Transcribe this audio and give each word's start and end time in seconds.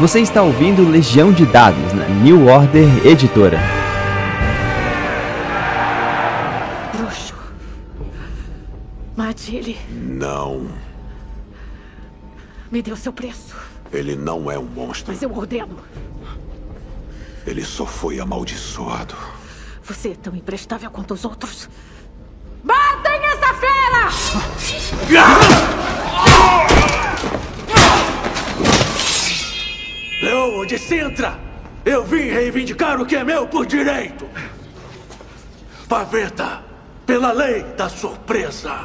Você 0.00 0.20
está 0.20 0.42
ouvindo 0.42 0.88
Legião 0.88 1.32
de 1.32 1.46
Dados 1.46 1.92
na 1.92 2.08
New 2.08 2.48
Order 2.48 3.06
Editora. 3.06 3.60
Bruxo. 6.92 7.34
Mate 9.16 9.54
ele. 9.54 9.78
Não. 9.88 10.66
Me 12.72 12.82
dê 12.82 12.90
o 12.90 12.96
seu 12.96 13.12
preço. 13.12 13.54
Ele 13.92 14.16
não 14.16 14.50
é 14.50 14.58
um 14.58 14.64
monstro. 14.64 15.12
Mas 15.12 15.22
eu 15.22 15.32
ordeno. 15.32 15.78
Ele 17.46 17.64
só 17.64 17.86
foi 17.86 18.18
amaldiçoado. 18.18 19.14
Você 19.84 20.08
é 20.08 20.14
tão 20.16 20.34
imprestável 20.34 20.90
quanto 20.90 21.14
os 21.14 21.24
outros. 21.24 21.68
Matem 22.64 23.20
essa 23.26 23.54
fera! 23.54 24.10
Leoa 30.44 30.68
Sintra! 30.78 31.38
Eu 31.86 32.04
vim 32.04 32.28
reivindicar 32.28 33.00
o 33.00 33.06
que 33.06 33.16
é 33.16 33.24
meu 33.24 33.46
por 33.46 33.64
direito! 33.64 34.26
Paveta, 35.88 36.62
pela 37.06 37.32
lei 37.32 37.62
da 37.76 37.88
surpresa! 37.88 38.84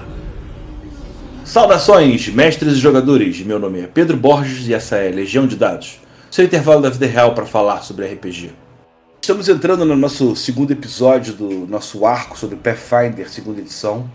Saudações, 1.44 2.30
mestres 2.30 2.74
e 2.74 2.80
jogadores! 2.80 3.42
Meu 3.42 3.60
nome 3.60 3.82
é 3.82 3.88
Pedro 3.88 4.16
Borges 4.16 4.68
e 4.68 4.74
essa 4.74 4.96
é 4.96 5.10
Legião 5.10 5.46
de 5.46 5.58
Dados, 5.58 6.00
seu 6.32 6.46
intervalo 6.46 6.82
da 6.82 6.90
vida 6.90 7.08
real 7.08 7.36
para 7.36 7.46
falar 7.46 7.82
sobre 7.82 8.08
RPG. 8.08 8.52
Estamos 9.22 9.50
entrando 9.50 9.84
no 9.84 9.98
nosso 9.98 10.38
segundo 10.38 10.72
episódio 10.72 11.34
do 11.34 11.68
nosso 11.68 12.06
arco 12.06 12.40
sobre 12.40 12.56
Pathfinder, 12.56 13.30
segunda 13.30 13.60
edição. 13.60 14.10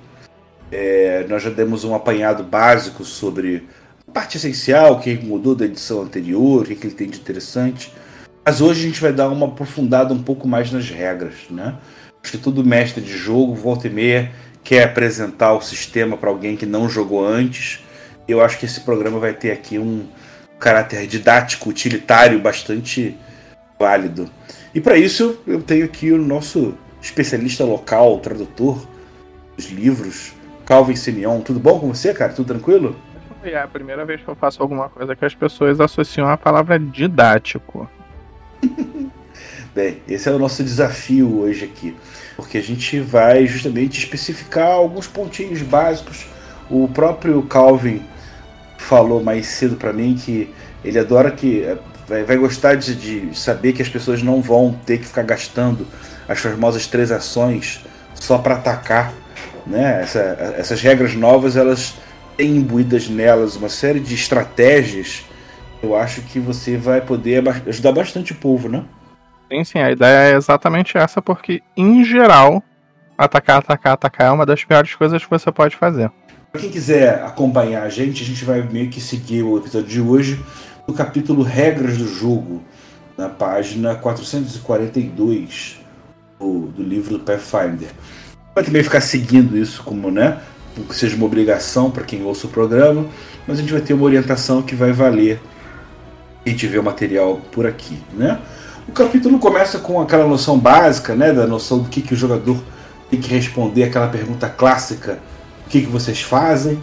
É, 0.73 1.27
nós 1.29 1.43
já 1.43 1.51
demos 1.51 1.85
um 1.85 1.95
apanhado 1.95 2.43
básico 2.43 3.05
sobre 3.05 3.69
parte 4.14 4.36
essencial, 4.36 4.92
o 4.92 5.00
que 5.00 5.16
mudou 5.16 5.56
da 5.56 5.64
edição 5.64 6.00
anterior, 6.00 6.62
o 6.62 6.65
que, 6.65 6.87
ele 6.87 6.95
tem 6.95 7.10
de 7.10 7.18
interessante. 7.18 7.93
Mas 8.46 8.60
hoje 8.60 8.80
a 8.80 8.87
gente 8.87 9.01
vai 9.01 9.12
dar 9.12 9.29
uma 9.29 9.46
aprofundada 9.46 10.15
um 10.15 10.23
pouco 10.23 10.46
mais 10.46 10.71
nas 10.71 10.88
regras, 10.88 11.34
né? 11.51 11.76
Acho 12.23 12.32
que 12.32 12.38
todo 12.38 12.65
mestre 12.65 13.02
de 13.02 13.16
jogo, 13.18 13.54
volta 13.54 13.88
e 13.88 13.90
meia, 13.90 14.30
quer 14.62 14.84
apresentar 14.84 15.52
o 15.52 15.60
sistema 15.60 16.16
para 16.16 16.30
alguém 16.30 16.56
que 16.56 16.65
não 16.65 16.88
jogou 16.88 17.26
antes. 17.26 17.80
Eu 18.29 18.40
acho 18.40 18.59
que 18.59 18.65
esse 18.65 18.80
programa 18.80 19.18
vai 19.18 19.34
ter 19.34 19.51
aqui 19.51 19.79
um 19.79 20.06
caráter 20.60 21.06
didático, 21.06 21.68
utilitário, 21.68 22.38
bastante 22.38 23.18
válido. 23.78 24.30
E 24.74 24.80
para 24.80 24.96
isso 24.96 25.38
eu 25.46 25.60
tenho 25.60 25.84
aqui 25.84 26.12
o 26.12 26.18
nosso 26.18 26.74
especialista 27.02 27.65
local, 27.65 28.21
tradutor 28.21 28.87
dos 29.56 29.71
livros, 29.71 30.32
Calvin 30.65 30.96
Simeon. 30.96 31.40
Tudo 31.40 31.59
bom 31.59 31.80
com 31.80 31.88
você, 31.88 32.15
cara? 32.15 32.32
Tudo 32.32 32.46
tranquilo? 32.46 32.96
É 33.50 33.60
a 33.60 33.68
primeira 33.68 34.04
vez 34.04 34.20
que 34.23 34.28
eu 34.28 34.34
faço 34.34 34.62
alguma 34.62 34.88
coisa 34.88 35.14
que 35.14 35.24
as 35.24 35.34
pessoas 35.34 35.80
associam 35.80 36.28
a 36.28 36.37
palavra 36.37 36.78
didático. 36.78 37.88
Bem, 39.74 40.00
esse 40.09 40.28
é 40.28 40.32
o 40.32 40.38
nosso 40.38 40.62
desafio 40.62 41.40
hoje 41.40 41.65
aqui, 41.65 41.96
porque 42.37 42.59
a 42.59 42.62
gente 42.62 43.00
vai 43.00 43.46
justamente 43.46 43.98
especificar 43.98 44.68
alguns 44.68 45.06
pontinhos 45.06 45.62
básicos. 45.62 46.26
O 46.70 46.88
próprio 46.88 47.42
Calvin 47.42 48.02
falou 48.78 49.22
mais 49.22 49.46
cedo 49.46 49.76
para 49.76 49.92
mim 49.92 50.15
que 50.15 50.52
ele 50.84 50.98
adora 50.98 51.30
que 51.30 51.76
vai, 52.06 52.22
vai 52.22 52.37
gostar 52.37 52.76
de, 52.76 52.95
de, 52.95 53.38
saber 53.38 53.72
que 53.72 53.82
as 53.82 53.88
pessoas 53.88 54.22
não 54.22 54.40
vão 54.40 54.78
ter 54.87 54.98
que 54.98 55.06
ficar 55.06 55.22
gastando 55.22 55.87
as 56.28 56.38
famosas 56.38 56.87
três 56.87 57.10
ações 57.10 57.84
só 58.15 58.38
para 58.38 58.54
atacar, 58.54 59.12
né? 59.66 60.02
Essa, 60.02 60.54
essas 60.56 60.80
regras 60.80 61.15
novas 61.15 61.56
elas 61.56 61.95
tem 62.37 62.57
imbuídas 62.57 63.09
nelas 63.09 63.57
uma 63.57 63.68
série 63.68 64.00
de 64.00 64.15
estratégias, 64.15 65.25
eu 65.82 65.97
acho 65.97 66.22
que 66.22 66.38
você 66.38 66.77
vai 66.77 67.00
poder 67.00 67.43
ajudar 67.66 67.93
bastante 67.93 68.32
o 68.32 68.37
povo, 68.37 68.69
né? 68.69 68.84
Sim, 69.50 69.65
sim, 69.65 69.78
a 69.78 69.91
ideia 69.91 70.32
é 70.32 70.37
exatamente 70.37 70.97
essa, 70.97 71.21
porque, 71.21 71.62
em 71.77 72.03
geral, 72.05 72.62
atacar, 73.17 73.59
atacar, 73.59 73.93
atacar 73.93 74.28
é 74.28 74.31
uma 74.31 74.47
das 74.47 74.65
piores 74.65 74.95
coisas 74.95 75.22
que 75.22 75.31
você 75.31 75.53
pode 75.53 75.77
fazer. 75.77 76.11
Para 76.50 76.61
quem 76.61 76.71
quiser 76.71 77.22
acompanhar 77.25 77.83
a 77.83 77.89
gente, 77.89 78.22
a 78.22 78.27
gente 78.27 78.45
vai 78.45 78.62
meio 78.62 78.89
que 78.89 79.01
seguir 79.01 79.43
o 79.43 79.59
episódio 79.59 79.89
de 79.89 80.01
hoje 80.01 80.45
no 80.87 80.95
capítulo 80.95 81.43
Regras 81.43 81.99
do 81.99 82.06
Jogo, 82.06 82.62
na 83.16 83.28
página 83.28 83.95
442 83.95 85.81
do, 86.39 86.69
do 86.69 86.83
livro 86.83 87.19
do 87.19 87.25
Pathfinder. 87.25 87.91
Vai 88.55 88.65
também 88.65 88.83
ficar 88.83 89.01
seguindo 89.01 89.56
isso 89.56 89.83
como, 89.83 90.11
né? 90.11 90.41
Que 90.83 90.97
seja 90.97 91.17
uma 91.17 91.27
obrigação 91.27 91.91
para 91.91 92.05
quem 92.05 92.25
ouça 92.25 92.47
o 92.47 92.51
programa, 92.51 93.07
mas 93.47 93.59
a 93.59 93.61
gente 93.61 93.73
vai 93.73 93.81
ter 93.81 93.95
uma 93.95 94.05
orientação 94.05 94.62
que 94.62 94.75
vai 94.75 94.93
valer 94.93 95.41
gente 96.51 96.67
vê 96.67 96.79
o 96.79 96.83
material 96.83 97.41
por 97.51 97.67
aqui, 97.67 97.99
né? 98.12 98.39
O 98.87 98.93
capítulo 98.93 99.39
começa 99.39 99.79
com 99.79 100.01
aquela 100.01 100.27
noção 100.27 100.59
básica, 100.59 101.15
né, 101.15 101.33
da 101.33 101.47
noção 101.47 101.79
do 101.79 101.89
que, 101.89 102.03
que 102.03 102.13
o 102.13 102.17
jogador 102.17 102.63
tem 103.11 103.19
que 103.19 103.31
responder 103.31 103.84
aquela 103.84 104.09
pergunta 104.09 104.49
clássica, 104.49 105.19
o 105.67 105.71
que, 105.71 105.81
que 105.81 105.87
vocês 105.87 106.21
fazem, 106.21 106.79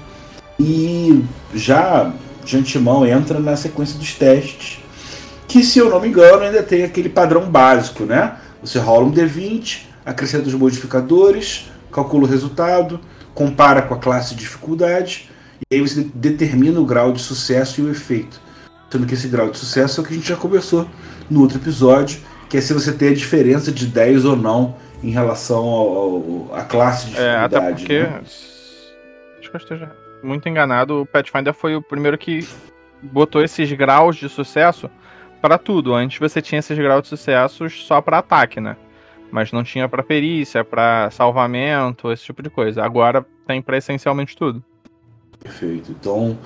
e 0.59 1.24
já 1.53 2.12
de 2.44 2.57
antemão 2.57 3.06
entra 3.06 3.40
na 3.40 3.56
sequência 3.56 4.00
dos 4.00 4.16
testes, 4.16 4.80
que 5.47 5.63
se 5.63 5.78
eu 5.78 5.90
não 5.90 6.00
me 6.00 6.07
engano 6.07 6.41
ainda 6.41 6.63
tem 6.63 6.84
aquele 6.84 7.09
padrão 7.09 7.44
básico, 7.44 8.03
né? 8.03 8.35
Você 8.63 8.80
rola 8.80 9.06
um 9.06 9.12
D20, 9.12 9.81
acrescenta 10.03 10.47
os 10.47 10.56
modificadores, 10.56 11.69
calcula 11.91 12.24
o 12.24 12.28
resultado, 12.28 13.00
compara 13.34 13.81
com 13.81 13.94
a 13.94 13.97
classe 13.97 14.36
de 14.36 14.42
dificuldade 14.42 15.30
e 15.69 15.75
aí 15.75 15.81
você 15.81 16.03
determina 16.14 16.80
o 16.80 16.86
grau 16.86 17.12
de 17.12 17.22
sucesso 17.22 17.81
e 17.81 17.84
o 17.84 17.92
efeito. 17.92 18.42
Sendo 18.90 19.06
que 19.06 19.14
esse 19.14 19.28
grau 19.28 19.50
de 19.50 19.58
sucesso 19.58 20.02
é 20.02 20.03
o 20.03 20.08
que 20.08 20.14
a 20.14 20.18
gente 20.18 20.28
já 20.28 20.36
conversou 20.36 20.88
no 21.30 21.42
outro 21.42 21.58
episódio, 21.58 22.19
que 22.50 22.58
é 22.58 22.62
se 22.62 22.74
você 22.74 22.92
tem 22.92 23.09
a 23.09 23.14
diferença 23.14 23.72
de 23.72 23.86
10 23.86 24.25
ou 24.25 24.36
não 24.36 24.75
em 25.02 25.12
relação 25.12 26.50
à 26.53 26.64
classe 26.64 27.06
de 27.06 27.12
dificuldade. 27.12 27.56
É, 27.56 27.58
até 27.58 27.74
porque, 27.74 28.03
né? 28.03 28.22
acho 29.40 29.50
que 29.50 29.56
eu 29.56 29.58
esteja 29.58 29.92
muito 30.22 30.48
enganado, 30.50 31.02
o 31.02 31.06
Pathfinder 31.06 31.53
foi 31.53 31.75
o 31.75 31.81
primeiro 31.81 32.18
que 32.18 32.48
botou 33.02 33.44
esses 33.44 33.72
graus 33.72 34.18
de 34.18 34.30
sucesso 34.30 34.90
para 35.42 35.58
tudo. 35.58 35.94
Antes 35.94 36.19
você 36.19 36.42
tinha 36.42 36.59
esses 36.59 36.78
graus 36.78 37.03
de 37.03 37.08
sucesso 37.08 37.69
só 37.69 38.02
para 38.02 38.19
ataque, 38.19 38.59
né? 38.59 38.75
Mas 39.31 39.52
não 39.52 39.64
tinha 39.64 39.88
para 39.88 40.03
perícia, 40.03 40.64
para 40.64 41.09
salvamento, 41.12 42.12
esse 42.12 42.24
tipo 42.24 42.44
de 42.44 42.50
coisa. 42.50 42.84
Agora 42.84 43.25
tem 43.47 43.62
para 43.62 43.78
essencialmente 43.78 44.36
tudo. 44.36 44.64
Perfeito. 45.40 45.92
Então, 45.92 46.38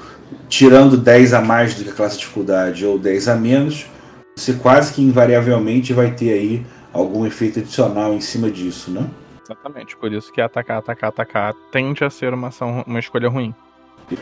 tirando 0.48 0.96
10 0.96 1.34
a 1.34 1.42
mais 1.42 1.76
do 1.76 1.84
que 1.84 1.90
a 1.90 1.94
classe 1.94 2.16
de 2.16 2.22
dificuldade 2.22 2.86
ou 2.86 2.98
10 2.98 3.28
a 3.28 3.36
menos, 3.36 3.88
você 4.36 4.54
quase 4.54 4.94
que 4.94 5.02
invariavelmente 5.02 5.92
vai 5.92 6.12
ter 6.12 6.32
aí 6.32 6.66
algum 6.94 7.26
efeito 7.26 7.60
adicional 7.60 8.14
em 8.14 8.22
cima 8.22 8.50
disso, 8.50 8.90
né? 8.92 9.06
Exatamente, 9.44 9.96
por 9.98 10.12
isso 10.12 10.32
que 10.32 10.42
atacar, 10.42 10.78
atacar, 10.80 11.10
atacar 11.10 11.54
tende 11.72 12.04
a 12.04 12.10
ser 12.10 12.34
uma, 12.34 12.48
ação, 12.48 12.84
uma 12.88 13.00
escolha 13.00 13.30
ruim. 13.30 13.54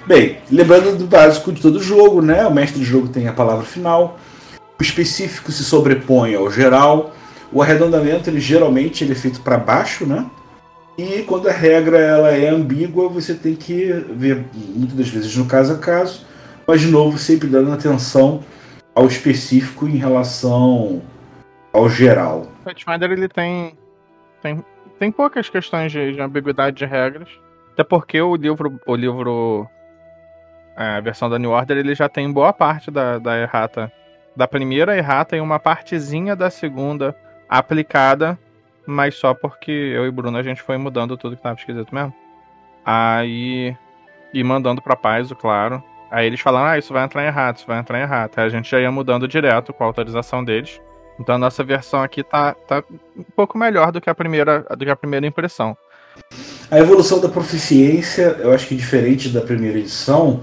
Bem, 0.07 0.39
lembrando 0.51 0.97
do 0.97 1.05
básico 1.05 1.51
de 1.51 1.61
todo 1.61 1.81
jogo, 1.81 2.21
né? 2.21 2.45
O 2.45 2.53
mestre 2.53 2.79
de 2.79 2.85
jogo 2.85 3.09
tem 3.09 3.27
a 3.27 3.33
palavra 3.33 3.65
final. 3.65 4.17
O 4.79 4.83
específico 4.83 5.51
se 5.51 5.63
sobrepõe 5.63 6.35
ao 6.35 6.49
geral 6.49 7.13
o 7.53 7.61
arredondamento, 7.61 8.29
ele 8.29 8.39
geralmente 8.39 9.03
ele 9.03 9.13
é 9.13 9.15
feito 9.15 9.41
para 9.41 9.57
baixo, 9.57 10.05
né? 10.05 10.25
E 10.97 11.23
quando 11.23 11.47
a 11.47 11.51
regra 11.51 11.97
ela 11.97 12.31
é 12.31 12.49
ambígua, 12.49 13.07
você 13.07 13.33
tem 13.33 13.55
que 13.55 13.91
ver 14.11 14.45
muitas 14.53 14.95
das 14.95 15.09
vezes 15.09 15.35
no 15.35 15.45
caso 15.45 15.73
a 15.73 15.77
caso, 15.77 16.25
mas 16.67 16.81
de 16.81 16.87
novo 16.87 17.17
sempre 17.17 17.47
dando 17.47 17.71
atenção 17.71 18.43
ao 18.93 19.07
específico 19.07 19.87
em 19.87 19.97
relação 19.97 21.01
ao 21.71 21.89
geral. 21.89 22.47
O 22.61 22.65
Pathfinder 22.65 23.11
ele 23.11 23.27
tem 23.27 23.75
tem, 24.41 24.63
tem 24.99 25.11
poucas 25.11 25.49
questões 25.49 25.91
de, 25.91 26.13
de 26.13 26.21
ambiguidade 26.21 26.77
de 26.77 26.85
regras, 26.85 27.29
até 27.73 27.83
porque 27.83 28.21
o 28.21 28.35
livro 28.35 28.79
o 28.85 28.95
livro 28.95 29.67
é, 30.77 30.97
a 30.97 31.01
versão 31.01 31.29
da 31.29 31.39
New 31.39 31.51
Order 31.51 31.77
ele 31.77 31.95
já 31.95 32.07
tem 32.07 32.31
boa 32.31 32.53
parte 32.53 32.91
da, 32.91 33.17
da 33.17 33.39
errata 33.39 33.91
da 34.35 34.47
primeira 34.47 34.97
errata 34.97 35.35
e 35.35 35.39
uma 35.39 35.59
partezinha 35.59 36.35
da 36.35 36.49
segunda 36.49 37.15
aplicada, 37.59 38.37
mas 38.85 39.15
só 39.15 39.33
porque 39.33 39.71
eu 39.71 40.07
e 40.07 40.11
Bruno 40.11 40.37
a 40.37 40.43
gente 40.43 40.61
foi 40.61 40.77
mudando 40.77 41.15
tudo 41.15 41.35
que 41.35 41.43
tava 41.43 41.59
esquisito 41.59 41.93
mesmo. 41.93 42.13
Aí. 42.85 43.75
E 44.33 44.43
mandando 44.43 44.81
pra 44.81 44.95
paz, 44.95 45.31
claro. 45.33 45.83
Aí 46.09 46.25
eles 46.25 46.39
falaram, 46.39 46.67
ah, 46.67 46.77
isso 46.77 46.91
vai 46.91 47.03
entrar 47.03 47.23
errado, 47.23 47.57
isso 47.57 47.67
vai 47.67 47.79
entrar 47.79 47.99
errado. 47.99 48.31
Aí 48.35 48.45
a 48.45 48.49
gente 48.49 48.69
já 48.69 48.79
ia 48.79 48.91
mudando 48.91 49.27
direto 49.27 49.71
com 49.71 49.83
a 49.83 49.87
autorização 49.87 50.43
deles. 50.43 50.81
Então 51.19 51.35
a 51.35 51.37
nossa 51.37 51.63
versão 51.63 52.01
aqui 52.01 52.23
tá, 52.23 52.55
tá 52.67 52.83
um 53.15 53.23
pouco 53.35 53.57
melhor 53.57 53.91
do 53.91 54.01
que 54.01 54.09
a 54.09 54.15
primeira, 54.15 54.65
do 54.75 54.83
que 54.83 54.89
a 54.89 54.95
primeira 54.95 55.27
impressão. 55.27 55.77
A 56.71 56.79
evolução 56.79 57.19
da 57.19 57.29
proficiência, 57.29 58.37
eu 58.39 58.51
acho 58.51 58.67
que 58.67 58.75
diferente 58.75 59.29
da 59.29 59.41
primeira 59.41 59.77
edição, 59.77 60.41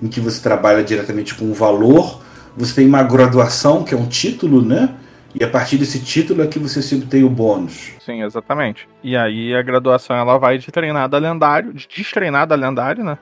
em 0.00 0.06
que 0.06 0.20
você 0.20 0.40
trabalha 0.40 0.84
diretamente 0.84 1.34
com 1.34 1.46
o 1.46 1.54
valor, 1.54 2.20
você 2.56 2.76
tem 2.76 2.86
uma 2.86 3.02
graduação, 3.02 3.82
que 3.82 3.94
é 3.94 3.96
um 3.96 4.06
título, 4.06 4.62
né? 4.62 4.94
E 5.34 5.42
a 5.42 5.48
partir 5.48 5.78
desse 5.78 6.02
título 6.04 6.42
é 6.42 6.46
que 6.46 6.58
você 6.58 6.82
se 6.82 6.94
obtém 6.94 7.24
o 7.24 7.30
bônus. 7.30 7.92
Sim, 8.00 8.22
exatamente. 8.22 8.88
E 9.02 9.16
aí 9.16 9.54
a 9.54 9.62
graduação 9.62 10.16
ela 10.16 10.38
vai 10.38 10.58
de 10.58 10.70
treinado 10.70 11.16
a 11.16 11.18
lendário, 11.18 11.72
de 11.72 11.88
destreinado 11.88 12.52
a 12.52 12.56
lendário, 12.56 13.02
né? 13.02 13.18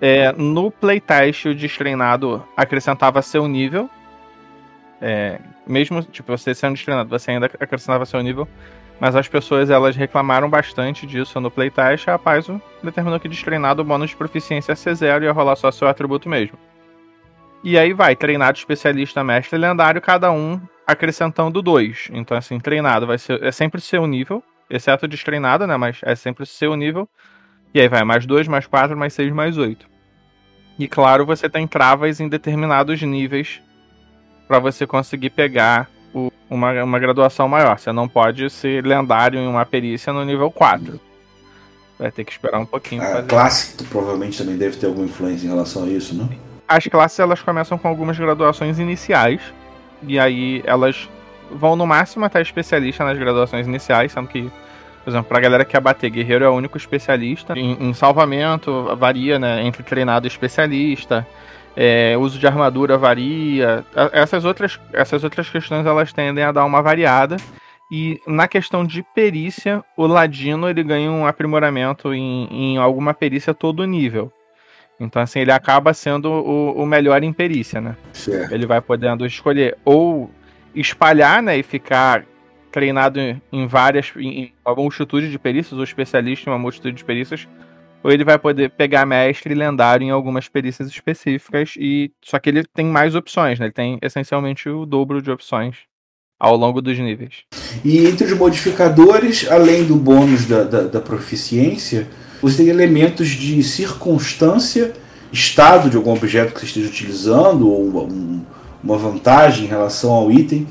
É, 0.00 0.32
no 0.32 0.70
playtest, 0.70 1.46
o 1.46 1.54
destreinado 1.54 2.44
acrescentava 2.56 3.22
seu 3.22 3.46
nível 3.46 3.88
É, 5.00 5.38
mesmo, 5.66 6.02
tipo, 6.02 6.36
você 6.36 6.54
sendo 6.54 6.74
destreinado, 6.74 7.10
você 7.10 7.30
ainda 7.30 7.46
acrescentava 7.46 8.06
seu 8.06 8.22
nível, 8.22 8.48
mas 8.98 9.14
as 9.14 9.28
pessoas, 9.28 9.68
elas 9.68 9.96
reclamaram 9.96 10.48
bastante 10.48 11.06
disso 11.06 11.40
no 11.40 11.50
playtest, 11.50 12.08
a 12.08 12.18
Paizo 12.18 12.60
determinou 12.82 13.20
que 13.20 13.28
destreinado 13.28 13.82
o 13.82 13.84
bônus 13.84 14.10
de 14.10 14.16
proficiência 14.16 14.72
ia 14.72 14.76
ser 14.76 14.94
zero 14.94 15.24
e 15.24 15.26
ia 15.26 15.32
rolar 15.32 15.56
só 15.56 15.70
seu 15.70 15.88
atributo 15.88 16.28
mesmo. 16.28 16.56
E 17.62 17.78
aí 17.78 17.92
vai, 17.92 18.14
treinado, 18.16 18.56
especialista, 18.56 19.22
mestre, 19.24 19.58
lendário, 19.58 20.00
cada 20.00 20.30
um 20.30 20.60
acrescentando 20.86 21.62
dois. 21.62 22.08
Então, 22.12 22.36
assim, 22.36 22.58
treinado 22.58 23.06
vai 23.06 23.18
ser, 23.18 23.42
é 23.42 23.52
sempre 23.52 23.80
seu 23.80 24.06
nível, 24.06 24.42
exceto 24.68 25.08
destreinado, 25.08 25.66
né, 25.66 25.76
mas 25.76 26.00
é 26.02 26.14
sempre 26.14 26.46
seu 26.46 26.76
nível. 26.76 27.08
E 27.72 27.80
aí 27.80 27.88
vai 27.88 28.04
mais 28.04 28.24
dois, 28.24 28.46
mais 28.46 28.66
quatro, 28.66 28.96
mais 28.96 29.12
seis, 29.12 29.32
mais 29.32 29.58
oito. 29.58 29.88
E 30.78 30.88
claro, 30.88 31.24
você 31.24 31.48
tem 31.48 31.66
travas 31.66 32.20
em 32.20 32.28
determinados 32.28 33.00
níveis 33.02 33.60
para 34.46 34.58
você 34.58 34.86
conseguir 34.86 35.30
pegar 35.30 35.88
o, 36.12 36.30
uma, 36.48 36.82
uma 36.82 36.98
graduação 36.98 37.48
maior. 37.48 37.78
Você 37.78 37.92
não 37.92 38.08
pode 38.08 38.48
ser 38.50 38.84
lendário 38.84 39.38
em 39.38 39.46
uma 39.46 39.64
perícia 39.64 40.12
no 40.12 40.24
nível 40.24 40.50
4. 40.50 41.00
Vai 41.98 42.10
ter 42.10 42.24
que 42.24 42.32
esperar 42.32 42.58
um 42.58 42.66
pouquinho. 42.66 43.02
A 43.02 43.22
classe 43.22 43.82
provavelmente 43.84 44.38
também 44.38 44.56
deve 44.56 44.76
ter 44.76 44.86
alguma 44.86 45.06
influência 45.06 45.46
em 45.46 45.50
relação 45.50 45.84
a 45.84 45.88
isso, 45.88 46.14
não? 46.14 46.28
As 46.66 46.84
classes 46.86 47.18
elas 47.18 47.42
começam 47.42 47.78
com 47.78 47.86
algumas 47.88 48.18
graduações 48.18 48.78
iniciais. 48.78 49.40
E 50.06 50.18
aí 50.18 50.62
elas 50.64 51.08
vão 51.50 51.76
no 51.76 51.86
máximo 51.86 52.24
até 52.24 52.40
especialista 52.40 53.04
nas 53.04 53.18
graduações 53.18 53.66
iniciais, 53.66 54.12
sendo 54.12 54.28
que 54.28 54.50
por 55.04 55.10
exemplo, 55.10 55.28
pra 55.28 55.38
galera 55.38 55.66
que 55.66 55.72
quer 55.72 55.80
bater, 55.80 56.08
guerreiro 56.08 56.46
é 56.46 56.48
o 56.48 56.54
único 56.54 56.78
especialista. 56.78 57.52
Em, 57.58 57.76
em 57.78 57.92
salvamento, 57.92 58.96
varia, 58.96 59.38
né? 59.38 59.62
Entre 59.62 59.82
treinado 59.82 60.26
e 60.26 60.28
especialista. 60.28 61.26
É, 61.76 62.16
uso 62.16 62.38
de 62.38 62.46
armadura 62.46 62.96
varia. 62.96 63.84
Essas 64.12 64.46
outras, 64.46 64.80
essas 64.94 65.22
outras 65.22 65.50
questões 65.50 65.84
elas 65.84 66.10
tendem 66.10 66.42
a 66.42 66.52
dar 66.52 66.64
uma 66.64 66.80
variada. 66.80 67.36
E 67.90 68.18
na 68.26 68.48
questão 68.48 68.82
de 68.82 69.02
perícia, 69.14 69.84
o 69.94 70.06
Ladino 70.06 70.70
ele 70.70 70.82
ganha 70.82 71.10
um 71.10 71.26
aprimoramento 71.26 72.14
em, 72.14 72.48
em 72.50 72.78
alguma 72.78 73.12
perícia 73.12 73.52
todo 73.52 73.84
nível. 73.84 74.32
Então, 74.98 75.20
assim, 75.20 75.40
ele 75.40 75.52
acaba 75.52 75.92
sendo 75.92 76.30
o, 76.30 76.82
o 76.82 76.86
melhor 76.86 77.22
em 77.22 77.32
perícia, 77.32 77.80
né? 77.80 77.96
Certo. 78.12 78.52
Ele 78.52 78.66
vai 78.66 78.80
podendo 78.80 79.26
escolher 79.26 79.76
ou 79.84 80.30
espalhar, 80.74 81.42
né, 81.42 81.56
e 81.56 81.62
ficar 81.62 82.24
treinado 82.70 83.20
em 83.52 83.66
várias, 83.66 84.12
em 84.16 84.52
uma 84.66 84.74
multitude 84.74 85.30
de 85.30 85.38
perícias, 85.38 85.78
ou 85.78 85.84
especialista 85.84 86.48
em 86.48 86.52
uma 86.52 86.58
multitude 86.58 86.96
de 86.96 87.04
perícias, 87.04 87.46
ou 88.02 88.10
ele 88.10 88.24
vai 88.24 88.38
poder 88.38 88.70
pegar 88.70 89.06
mestre 89.06 89.54
lendário 89.54 90.04
em 90.04 90.10
algumas 90.10 90.48
perícias 90.48 90.88
específicas, 90.88 91.74
e 91.76 92.10
só 92.22 92.38
que 92.38 92.50
ele 92.50 92.64
tem 92.64 92.86
mais 92.86 93.14
opções, 93.14 93.58
né? 93.58 93.66
Ele 93.66 93.72
tem 93.72 93.98
essencialmente 94.02 94.68
o 94.68 94.84
dobro 94.84 95.22
de 95.22 95.30
opções 95.30 95.76
ao 96.38 96.56
longo 96.56 96.82
dos 96.82 96.98
níveis. 96.98 97.44
E 97.84 98.06
entre 98.06 98.26
os 98.26 98.36
modificadores, 98.36 99.48
além 99.50 99.84
do 99.84 99.94
bônus 99.94 100.44
da, 100.46 100.64
da, 100.64 100.82
da 100.82 101.00
proficiência, 101.00 102.08
você 102.44 102.58
tem 102.58 102.68
elementos 102.68 103.28
de 103.28 103.62
circunstância, 103.62 104.92
estado 105.32 105.88
de 105.88 105.96
algum 105.96 106.12
objeto 106.12 106.52
que 106.52 106.60
você 106.60 106.66
esteja 106.66 106.88
utilizando, 106.88 107.66
ou 107.66 108.06
um, 108.06 108.42
uma 108.82 108.98
vantagem 108.98 109.64
em 109.64 109.68
relação 109.68 110.12
ao 110.12 110.30
item, 110.30 110.66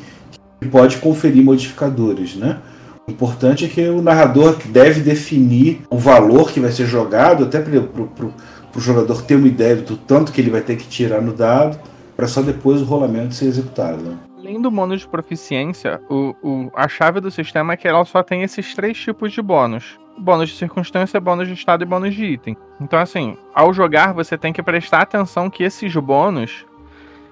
pode 0.71 0.97
conferir 0.97 1.43
modificadores, 1.43 2.35
né? 2.35 2.59
O 3.07 3.11
importante 3.11 3.65
é 3.65 3.67
que 3.67 3.81
o 3.89 4.03
narrador 4.03 4.55
deve 4.67 5.01
definir 5.01 5.81
o 5.89 5.97
valor 5.97 6.51
que 6.51 6.59
vai 6.59 6.71
ser 6.71 6.85
jogado, 6.85 7.43
até 7.43 7.59
para 7.59 7.79
o 7.79 8.79
jogador 8.79 9.23
ter 9.23 9.35
uma 9.35 9.47
ideia 9.47 9.75
do 9.75 9.97
tanto 9.97 10.31
que 10.31 10.39
ele 10.39 10.51
vai 10.51 10.61
ter 10.61 10.77
que 10.77 10.87
tirar 10.87 11.23
no 11.23 11.33
dado, 11.33 11.79
para 12.15 12.27
só 12.27 12.43
depois 12.43 12.81
o 12.81 12.85
rolamento 12.85 13.33
ser 13.33 13.45
executado. 13.45 13.97
Né? 14.03 14.15
Além 14.43 14.61
do 14.61 14.69
bônus 14.69 14.99
de 14.99 15.07
proficiência, 15.07 16.01
o, 16.09 16.35
o, 16.43 16.71
a 16.75 16.89
chave 16.89 17.21
do 17.21 17.31
sistema 17.31 17.71
é 17.71 17.77
que 17.77 17.87
ela 17.87 18.03
só 18.03 18.21
tem 18.21 18.43
esses 18.43 18.75
três 18.75 18.97
tipos 18.97 19.31
de 19.31 19.41
bônus. 19.41 19.97
Bônus 20.17 20.49
de 20.49 20.57
circunstância, 20.57 21.17
bônus 21.17 21.47
de 21.47 21.53
estado 21.53 21.81
e 21.81 21.85
bônus 21.85 22.13
de 22.13 22.25
item. 22.25 22.57
Então, 22.81 22.99
assim, 22.99 23.37
ao 23.55 23.73
jogar, 23.73 24.13
você 24.13 24.37
tem 24.37 24.51
que 24.51 24.61
prestar 24.61 24.99
atenção 24.99 25.49
que 25.49 25.63
esses 25.63 25.95
bônus 25.95 26.65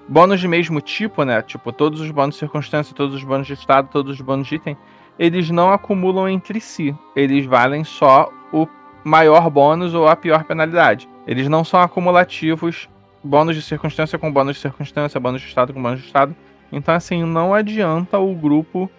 bônus 0.08 0.40
de 0.40 0.48
mesmo 0.48 0.80
tipo, 0.80 1.22
né? 1.22 1.42
Tipo, 1.42 1.70
todos 1.70 2.00
os 2.00 2.10
bônus 2.10 2.36
de 2.36 2.38
circunstância, 2.38 2.96
todos 2.96 3.14
os 3.14 3.22
bônus 3.22 3.46
de 3.46 3.52
estado, 3.52 3.90
todos 3.92 4.14
os 4.14 4.20
bônus 4.22 4.48
de 4.48 4.54
item, 4.54 4.76
eles 5.18 5.50
não 5.50 5.70
acumulam 5.70 6.26
entre 6.26 6.62
si. 6.62 6.96
Eles 7.14 7.44
valem 7.44 7.84
só 7.84 8.32
o 8.50 8.66
maior 9.04 9.50
bônus 9.50 9.92
ou 9.92 10.08
a 10.08 10.16
pior 10.16 10.44
penalidade. 10.44 11.06
Eles 11.26 11.46
não 11.46 11.62
são 11.62 11.78
acumulativos, 11.78 12.88
bônus 13.22 13.54
de 13.54 13.60
circunstância 13.60 14.18
com 14.18 14.32
bônus 14.32 14.56
de 14.56 14.62
circunstância, 14.62 15.20
bônus 15.20 15.42
de 15.42 15.48
estado 15.48 15.74
com 15.74 15.82
bônus 15.82 16.00
de 16.00 16.06
estado. 16.06 16.34
Então, 16.72 16.94
assim, 16.94 17.22
não 17.24 17.52
adianta 17.52 18.18
o 18.18 18.34
grupo 18.34 18.90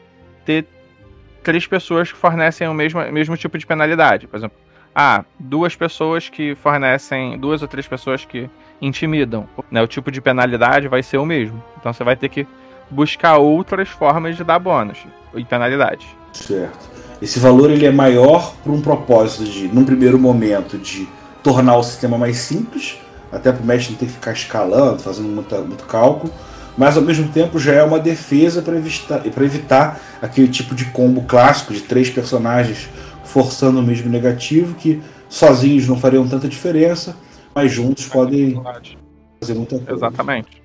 ter 0.46 0.66
três 1.44 1.68
pessoas 1.68 2.12
que 2.12 2.18
fornecem 2.18 2.68
o 2.68 2.74
mesmo, 2.74 3.02
mesmo 3.12 3.36
tipo 3.36 3.58
de 3.58 3.66
penalidade. 3.66 4.28
Por 4.28 4.38
exemplo, 4.38 4.58
ah, 4.96 5.26
duas 5.40 5.76
pessoas 5.76 6.30
que 6.30 6.56
fornecem, 6.56 7.38
duas 7.38 7.62
ou 7.62 7.68
três 7.68 7.88
pessoas 7.88 8.24
que 8.24 8.50
intimidam. 8.82 9.48
Né? 9.72 9.82
O 9.82 9.88
tipo 9.88 10.12
de 10.12 10.22
penalidade 10.22 10.88
vai 10.88 11.02
ser 11.02 11.18
o 11.18 11.26
mesmo. 11.26 11.62
Então 11.80 11.92
você 11.92 12.04
vai 12.04 12.16
ter 12.16 12.30
que 12.30 12.48
buscar 12.90 13.38
outras 13.38 13.90
formas 13.90 14.38
de 14.38 14.44
dar 14.44 14.60
bônus 14.60 15.00
e 15.34 15.44
penalidade. 15.44 16.08
Certo. 16.32 16.92
Esse 17.22 17.40
valor 17.40 17.72
ele 17.72 17.86
é 17.86 17.92
maior 17.92 18.54
por 18.64 18.72
um 18.72 18.82
propósito 18.82 19.46
de, 19.46 19.68
num 19.68 19.86
primeiro 19.86 20.20
momento, 20.20 20.78
de 20.78 21.08
tornar 21.42 21.78
o 21.78 21.84
sistema 21.84 22.18
mais 22.18 22.38
simples, 22.38 22.98
até 23.32 23.52
para 23.52 23.64
o 23.64 23.66
mestre 23.66 23.94
não 23.94 24.00
ter 24.00 24.06
que 24.08 24.12
ficar 24.12 24.34
escalando, 24.34 25.00
fazendo 25.00 25.30
muito, 25.30 25.56
muito 25.56 25.86
cálculo, 25.86 26.32
mas 26.78 26.98
ao 26.98 27.04
mesmo 27.04 27.28
tempo 27.30 27.60
já 27.60 27.74
é 27.74 27.84
uma 27.84 28.00
defesa 28.00 28.62
para 28.62 28.76
evitar, 28.76 29.26
evitar 29.26 30.02
aquele 30.22 30.48
tipo 30.48 30.74
de 30.74 30.86
combo 30.86 31.22
clássico 31.24 31.74
de 31.74 31.82
três 31.82 32.10
personagens 32.10 32.90
forçando 33.24 33.80
o 33.80 33.84
mesmo 33.84 34.10
negativo, 34.10 34.76
que 34.76 35.02
sozinhos 35.30 35.88
não 35.88 35.98
fariam 35.98 36.28
tanta 36.28 36.48
diferença, 36.48 37.16
mas 37.54 37.72
juntos 37.72 38.08
podem 38.08 38.62
fazer 39.40 39.54
muita 39.54 39.78
coisa. 39.78 39.94
Exatamente. 39.94 40.62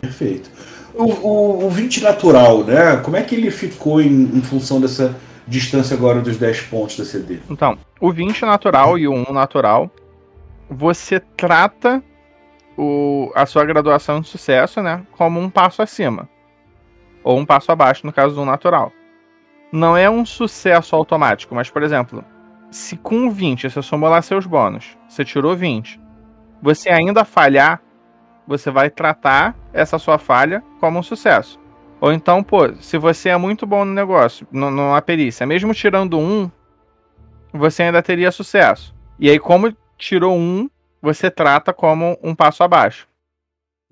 Perfeito. 0.00 0.50
O, 0.94 1.04
o, 1.04 1.66
o 1.66 1.70
20 1.70 2.02
natural, 2.02 2.62
né? 2.62 2.96
Como 2.98 3.16
é 3.16 3.22
que 3.22 3.34
ele 3.34 3.50
ficou 3.50 4.00
em, 4.00 4.30
em, 4.34 4.42
função 4.42 4.80
dessa 4.80 5.14
distância 5.46 5.96
agora 5.96 6.20
dos 6.20 6.36
10 6.36 6.60
pontos 6.62 6.96
da 6.96 7.04
CD? 7.04 7.38
Então, 7.50 7.76
o 8.00 8.12
20 8.12 8.42
natural 8.42 8.96
e 8.96 9.08
o 9.08 9.12
1 9.12 9.32
natural, 9.32 9.90
você 10.70 11.18
trata 11.18 12.02
o, 12.76 13.30
a 13.34 13.46
sua 13.46 13.64
graduação 13.64 14.20
de 14.20 14.28
sucesso, 14.28 14.82
né? 14.82 15.06
Como 15.12 15.40
um 15.40 15.50
passo 15.50 15.82
acima. 15.82 16.28
Ou 17.22 17.38
um 17.38 17.46
passo 17.46 17.72
abaixo, 17.72 18.06
no 18.06 18.12
caso 18.12 18.34
do 18.34 18.44
natural. 18.44 18.92
Não 19.72 19.96
é 19.96 20.08
um 20.08 20.24
sucesso 20.24 20.94
automático, 20.94 21.54
mas, 21.54 21.70
por 21.70 21.82
exemplo, 21.82 22.24
se 22.70 22.96
com 22.96 23.30
20 23.30 23.70
você 23.70 23.82
somou 23.82 24.08
lá 24.08 24.20
seus 24.20 24.46
bônus, 24.46 24.96
você 25.08 25.24
tirou 25.24 25.56
20, 25.56 26.00
você 26.60 26.90
ainda 26.90 27.24
falhar, 27.24 27.80
você 28.46 28.70
vai 28.70 28.90
tratar 28.90 29.56
essa 29.72 29.98
sua 29.98 30.18
falha 30.18 30.62
como 30.80 30.98
um 30.98 31.02
sucesso. 31.02 31.58
Ou 32.00 32.12
então, 32.12 32.42
pô, 32.42 32.74
se 32.80 32.98
você 32.98 33.30
é 33.30 33.36
muito 33.36 33.66
bom 33.66 33.84
no 33.84 33.92
negócio, 33.92 34.46
no, 34.52 34.70
numa 34.70 35.00
perícia, 35.00 35.46
mesmo 35.46 35.72
tirando 35.72 36.18
um, 36.18 36.50
você 37.52 37.84
ainda 37.84 38.02
teria 38.02 38.30
sucesso. 38.30 38.94
E 39.18 39.30
aí, 39.30 39.38
como 39.38 39.74
tirou 39.96 40.36
um, 40.36 40.68
você 41.04 41.30
trata 41.30 41.72
como 41.72 42.18
um 42.22 42.34
passo 42.34 42.64
abaixo. 42.64 43.06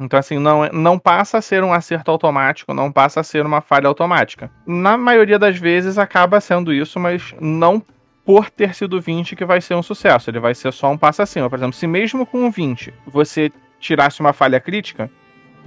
Então, 0.00 0.18
assim, 0.18 0.38
não, 0.38 0.66
não 0.72 0.98
passa 0.98 1.38
a 1.38 1.42
ser 1.42 1.62
um 1.62 1.72
acerto 1.72 2.10
automático, 2.10 2.72
não 2.72 2.90
passa 2.90 3.20
a 3.20 3.22
ser 3.22 3.44
uma 3.44 3.60
falha 3.60 3.86
automática. 3.86 4.50
Na 4.66 4.96
maioria 4.96 5.38
das 5.38 5.58
vezes 5.58 5.98
acaba 5.98 6.40
sendo 6.40 6.72
isso, 6.72 6.98
mas 6.98 7.34
não 7.38 7.80
por 8.24 8.48
ter 8.48 8.74
sido 8.74 9.00
20 9.00 9.36
que 9.36 9.44
vai 9.44 9.60
ser 9.60 9.74
um 9.74 9.82
sucesso. 9.82 10.30
Ele 10.30 10.40
vai 10.40 10.54
ser 10.54 10.72
só 10.72 10.90
um 10.90 10.96
passo 10.96 11.20
acima. 11.20 11.50
Por 11.50 11.58
exemplo, 11.58 11.74
se 11.74 11.86
mesmo 11.86 12.24
com 12.24 12.38
um 12.38 12.50
20 12.50 12.94
você 13.06 13.52
tirasse 13.78 14.20
uma 14.20 14.32
falha 14.32 14.58
crítica, 14.58 15.10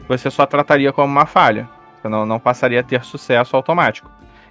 você 0.07 0.31
só 0.31 0.45
trataria 0.45 0.91
como 0.91 1.07
uma 1.07 1.27
falha. 1.27 1.69
Você 2.01 2.09
não, 2.09 2.25
não 2.25 2.39
passaria 2.39 2.79
a 2.79 2.83
ter 2.83 3.03
sucesso 3.03 3.55
automático. 3.55 4.09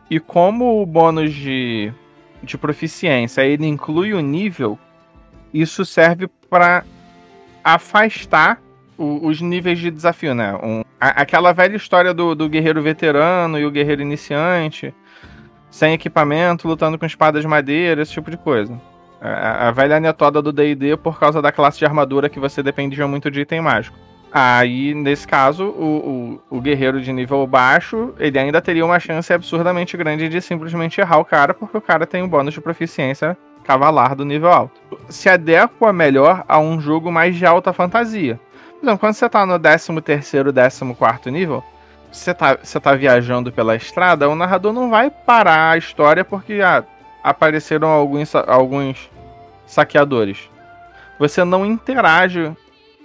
E 0.09 0.21
como 0.21 0.81
o 0.81 0.87
bônus 0.87 1.35
de, 1.35 1.93
de 2.43 2.57
proficiência 2.57 3.43
ele 3.43 3.67
inclui 3.67 4.15
o 4.15 4.21
nível, 4.21 4.79
isso 5.55 5.85
serve 5.85 6.29
para 6.51 6.85
afastar 7.63 8.61
o, 8.99 9.27
os 9.27 9.41
níveis 9.41 9.79
de 9.79 9.91
desafio, 9.91 10.35
né? 10.35 10.55
Um, 10.63 10.83
a, 11.01 11.23
aquela 11.23 11.53
velha 11.53 11.77
história 11.77 12.13
do, 12.13 12.35
do 12.35 12.49
guerreiro 12.49 12.83
veterano 12.83 13.59
e 13.59 13.65
o 13.65 13.71
guerreiro 13.71 14.03
iniciante 14.03 14.93
sem 15.71 15.93
equipamento, 15.93 16.69
lutando 16.69 16.97
com 16.97 17.05
espadas 17.05 17.43
de 17.43 17.49
madeira, 17.49 18.03
esse 18.03 18.13
tipo 18.13 18.31
de 18.31 18.37
coisa. 18.37 18.81
A, 19.21 19.69
a 19.69 19.71
velha 19.73 19.97
anetoda 19.97 20.41
do 20.41 20.53
D&D 20.53 20.97
por 20.97 21.19
causa 21.19 21.43
da 21.43 21.51
classe 21.51 21.79
de 21.79 21.85
armadura 21.85 22.29
que 22.29 22.39
você 22.39 22.63
dependia 22.63 23.09
muito 23.09 23.31
de 23.31 23.41
item 23.41 23.61
mágico. 23.61 23.99
Aí, 24.33 24.95
nesse 24.95 25.27
caso, 25.27 25.65
o, 25.65 26.41
o, 26.51 26.57
o, 26.59 26.61
guerreiro 26.61 27.01
de 27.01 27.13
nível 27.13 27.47
baixo, 27.47 28.13
ele 28.19 28.37
ainda 28.39 28.61
teria 28.61 28.85
uma 28.85 28.99
chance 28.99 29.33
absurdamente 29.33 29.97
grande 29.97 30.29
de 30.29 30.41
simplesmente 30.41 31.01
errar 31.01 31.19
o 31.19 31.25
cara, 31.25 31.55
porque 31.55 31.77
o 31.77 31.81
cara 31.81 32.05
tem 32.05 32.23
um 32.23 32.29
bônus 32.29 32.55
de 32.55 32.61
proficiência 32.61 33.37
cavalar 33.65 34.15
do 34.15 34.25
nível 34.25 34.53
alto. 34.53 34.81
Se 35.09 35.29
adequa 35.29 35.93
melhor 35.93 36.45
a 36.47 36.59
um 36.59 36.81
jogo 36.81 37.11
mais 37.11 37.35
de 37.37 37.45
alta 37.45 37.73
fantasia. 37.73 38.39
Por 38.79 38.87
exemplo, 38.87 38.99
quando 38.99 39.15
você 39.15 39.29
tá 39.29 39.47
no 39.47 39.59
13º, 39.59 40.53
14º 40.53 41.31
nível, 41.31 41.65
você 42.13 42.33
tá, 42.33 42.59
você 42.63 42.79
tá 42.79 42.95
viajando 42.95 43.51
pela 43.51 43.75
estrada, 43.75 44.29
o 44.29 44.37
narrador 44.37 44.73
não 44.73 44.89
vai 44.91 45.11
parar 45.11 45.71
a 45.71 45.79
história 45.79 46.25
porque 46.25 46.61
ah, 46.63 46.85
apareceram 47.23 47.89
alguns, 47.89 48.35
alguns 48.35 49.11
saqueadores. 49.67 50.51
Você 51.19 51.43
não 51.45 51.65
interage 51.65 52.53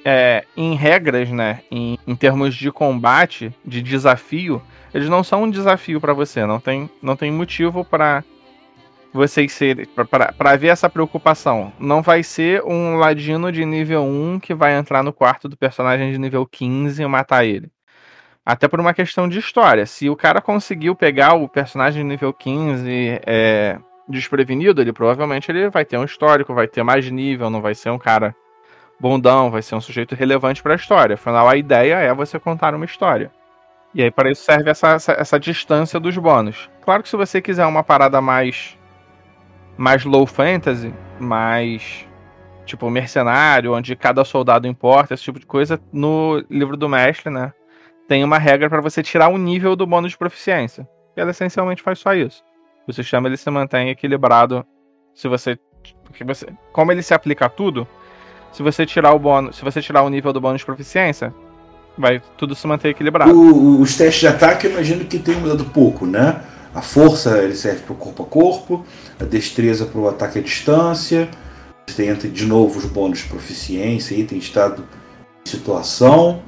é, 0.03 0.43
em 0.55 0.75
regras, 0.75 1.29
né? 1.29 1.61
Em, 1.71 1.97
em 2.05 2.15
termos 2.15 2.55
de 2.55 2.71
combate, 2.71 3.53
de 3.65 3.81
desafio, 3.81 4.61
eles 4.93 5.09
não 5.09 5.23
são 5.23 5.43
um 5.43 5.49
desafio 5.49 5.99
para 6.01 6.13
você. 6.13 6.45
Não 6.45 6.59
tem, 6.59 6.89
não 7.01 7.15
tem 7.15 7.31
motivo 7.31 7.83
para 7.83 8.23
vocês 9.13 9.51
serem. 9.51 9.85
para 10.37 10.55
ver 10.55 10.67
essa 10.67 10.89
preocupação. 10.89 11.73
Não 11.79 12.01
vai 12.01 12.23
ser 12.23 12.63
um 12.63 12.95
ladino 12.97 13.51
de 13.51 13.65
nível 13.65 14.03
1 14.03 14.39
que 14.39 14.53
vai 14.53 14.75
entrar 14.75 15.03
no 15.03 15.13
quarto 15.13 15.47
do 15.47 15.57
personagem 15.57 16.11
de 16.11 16.17
nível 16.17 16.45
15 16.45 17.01
e 17.01 17.07
matar 17.07 17.45
ele. 17.45 17.71
Até 18.45 18.67
por 18.67 18.79
uma 18.79 18.93
questão 18.93 19.27
de 19.27 19.37
história. 19.37 19.85
Se 19.85 20.09
o 20.09 20.15
cara 20.15 20.41
conseguiu 20.41 20.95
pegar 20.95 21.33
o 21.33 21.47
personagem 21.47 22.01
de 22.01 22.07
nível 22.07 22.33
15 22.33 23.21
é, 23.25 23.77
desprevenido, 24.07 24.81
ele 24.81 24.91
provavelmente 24.91 25.51
ele 25.51 25.69
vai 25.69 25.85
ter 25.85 25.97
um 25.97 26.03
histórico, 26.03 26.53
vai 26.53 26.67
ter 26.67 26.83
mais 26.83 27.09
nível, 27.09 27.49
não 27.49 27.61
vai 27.61 27.75
ser 27.75 27.91
um 27.91 27.99
cara 27.99 28.35
bondão, 28.99 29.49
vai 29.49 29.61
ser 29.61 29.75
um 29.75 29.81
sujeito 29.81 30.15
relevante 30.15 30.61
para 30.61 30.73
a 30.73 30.75
história. 30.75 31.13
Afinal, 31.13 31.47
a 31.47 31.55
ideia 31.55 31.95
é 31.95 32.13
você 32.13 32.39
contar 32.39 32.73
uma 32.73 32.85
história. 32.85 33.31
E 33.93 34.03
aí, 34.03 34.11
para 34.11 34.31
isso 34.31 34.43
serve 34.43 34.69
essa, 34.69 34.89
essa, 34.89 35.11
essa, 35.13 35.39
distância 35.39 35.99
dos 35.99 36.15
bônus. 36.17 36.69
Claro 36.81 37.01
que 37.01 37.09
se 37.09 37.15
você 37.15 37.41
quiser 37.41 37.65
uma 37.65 37.83
parada 37.83 38.21
mais. 38.21 38.77
Mais 39.79 40.03
low 40.03 40.27
fantasy, 40.27 40.93
mais. 41.19 42.05
tipo, 42.65 42.89
mercenário, 42.89 43.73
onde 43.73 43.95
cada 43.95 44.25
soldado 44.25 44.67
importa, 44.67 45.13
esse 45.13 45.23
tipo 45.23 45.39
de 45.39 45.45
coisa, 45.45 45.79
no 45.91 46.43
livro 46.49 46.75
do 46.75 46.89
mestre, 46.89 47.31
né? 47.31 47.53
tem 48.09 48.23
uma 48.23 48.39
regra 48.39 48.67
para 48.67 48.81
você 48.81 49.03
tirar 49.03 49.29
o 49.29 49.37
nível 49.37 49.75
do 49.75 49.85
bônus 49.85 50.11
de 50.11 50.17
proficiência. 50.17 50.89
E 51.15 51.21
ela 51.21 51.29
essencialmente 51.29 51.83
faz 51.83 51.99
só 51.99 52.15
isso. 52.15 52.43
O 52.87 52.91
sistema 52.91 53.27
ele 53.27 53.37
se 53.37 53.49
mantém 53.51 53.89
equilibrado 53.89 54.65
se 55.13 55.27
você 55.27 55.57
porque 56.03 56.23
você, 56.23 56.47
como 56.73 56.91
ele 56.91 57.03
se 57.03 57.13
aplica 57.13 57.45
a 57.45 57.49
tudo, 57.49 57.87
se 58.51 58.63
você 58.63 58.83
tirar 58.83 59.13
o 59.13 59.19
bônus, 59.19 59.55
se 59.55 59.63
você 59.63 59.79
tirar 59.79 60.01
o 60.01 60.09
nível 60.09 60.33
do 60.33 60.41
bônus 60.41 60.61
de 60.61 60.65
proficiência, 60.65 61.33
vai 61.95 62.19
tudo 62.35 62.55
se 62.55 62.65
manter 62.65 62.89
equilibrado. 62.89 63.31
O, 63.31 63.79
os 63.79 63.95
testes 63.95 64.21
de 64.21 64.27
ataque 64.27 64.65
eu 64.65 64.71
imagino 64.71 65.05
que 65.05 65.19
tem 65.19 65.35
mudado 65.35 65.63
pouco, 65.65 66.07
né? 66.07 66.41
A 66.73 66.81
força 66.81 67.39
ele 67.39 67.55
serve 67.55 67.81
para 67.81 67.93
o 67.93 67.95
corpo 67.95 68.23
a 68.23 68.25
corpo, 68.25 68.85
a 69.19 69.23
destreza 69.23 69.85
para 69.85 69.99
o 69.99 70.07
ataque 70.07 70.39
à 70.39 70.41
distância. 70.41 71.27
Você 71.87 72.05
entra 72.05 72.29
de 72.29 72.45
novo 72.45 72.77
os 72.77 72.85
bônus 72.85 73.19
de 73.19 73.25
proficiência, 73.25 74.15
aí 74.15 74.23
tem 74.23 74.37
estado 74.37 74.85
situação. 75.43 76.41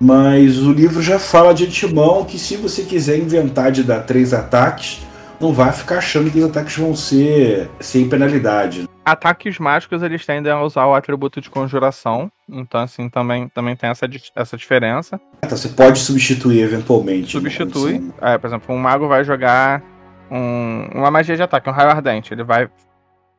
Mas 0.00 0.58
o 0.58 0.72
livro 0.72 1.02
já 1.02 1.18
fala 1.18 1.52
de 1.52 1.66
antemão 1.66 2.24
que 2.24 2.38
se 2.38 2.56
você 2.56 2.82
quiser 2.82 3.18
inventar 3.18 3.70
de 3.70 3.82
dar 3.82 4.00
três 4.00 4.32
ataques, 4.32 5.00
não 5.40 5.52
vai 5.52 5.72
ficar 5.72 5.98
achando 5.98 6.30
que 6.30 6.38
os 6.38 6.44
ataques 6.44 6.76
vão 6.76 6.96
ser 6.96 7.68
sem 7.80 8.08
penalidade. 8.08 8.87
Ataques 9.10 9.58
mágicos 9.58 10.02
eles 10.02 10.24
tendem 10.24 10.52
a 10.52 10.62
usar 10.62 10.86
o 10.86 10.94
atributo 10.94 11.40
de 11.40 11.48
conjuração, 11.48 12.30
então 12.48 12.80
assim 12.80 13.08
também, 13.08 13.48
também 13.48 13.74
tem 13.74 13.90
essa, 13.90 14.06
essa 14.34 14.56
diferença. 14.56 15.20
Então 15.44 15.56
você 15.56 15.68
pode 15.68 15.98
substituir 15.98 16.60
eventualmente. 16.60 17.36
Né? 17.36 17.50
Substitui. 17.50 18.12
É, 18.20 18.36
por 18.36 18.46
exemplo, 18.46 18.74
um 18.74 18.78
mago 18.78 19.08
vai 19.08 19.24
jogar 19.24 19.82
um, 20.30 20.88
uma 20.94 21.10
magia 21.10 21.36
de 21.36 21.42
ataque, 21.42 21.68
um 21.68 21.72
raio 21.72 21.90
ardente. 21.90 22.34
Ele 22.34 22.44
vai 22.44 22.68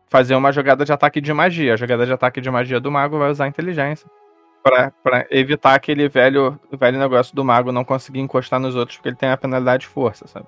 fazer 0.08 0.36
uma 0.36 0.52
jogada 0.52 0.84
de 0.84 0.92
ataque 0.92 1.22
de 1.22 1.34
magia. 1.34 1.74
A 1.74 1.78
jogada 1.78 2.06
de 2.06 2.12
ataque 2.12 2.42
de 2.42 2.50
magia 2.50 2.80
do 2.80 2.92
mago 2.92 3.20
vai 3.20 3.30
usar 3.30 3.48
inteligência 3.48 4.10
para 4.62 5.26
evitar 5.32 5.74
aquele 5.74 6.10
velho, 6.10 6.60
velho 6.72 7.00
negócio 7.00 7.36
do 7.36 7.46
mago 7.46 7.72
não 7.72 7.84
conseguir 7.84 8.20
encostar 8.20 8.60
nos 8.60 8.76
outros 8.76 8.98
porque 8.98 9.10
ele 9.10 9.16
tem 9.16 9.30
a 9.30 9.38
penalidade 9.38 9.82
de 9.82 9.88
força, 9.88 10.28
sabe? 10.28 10.46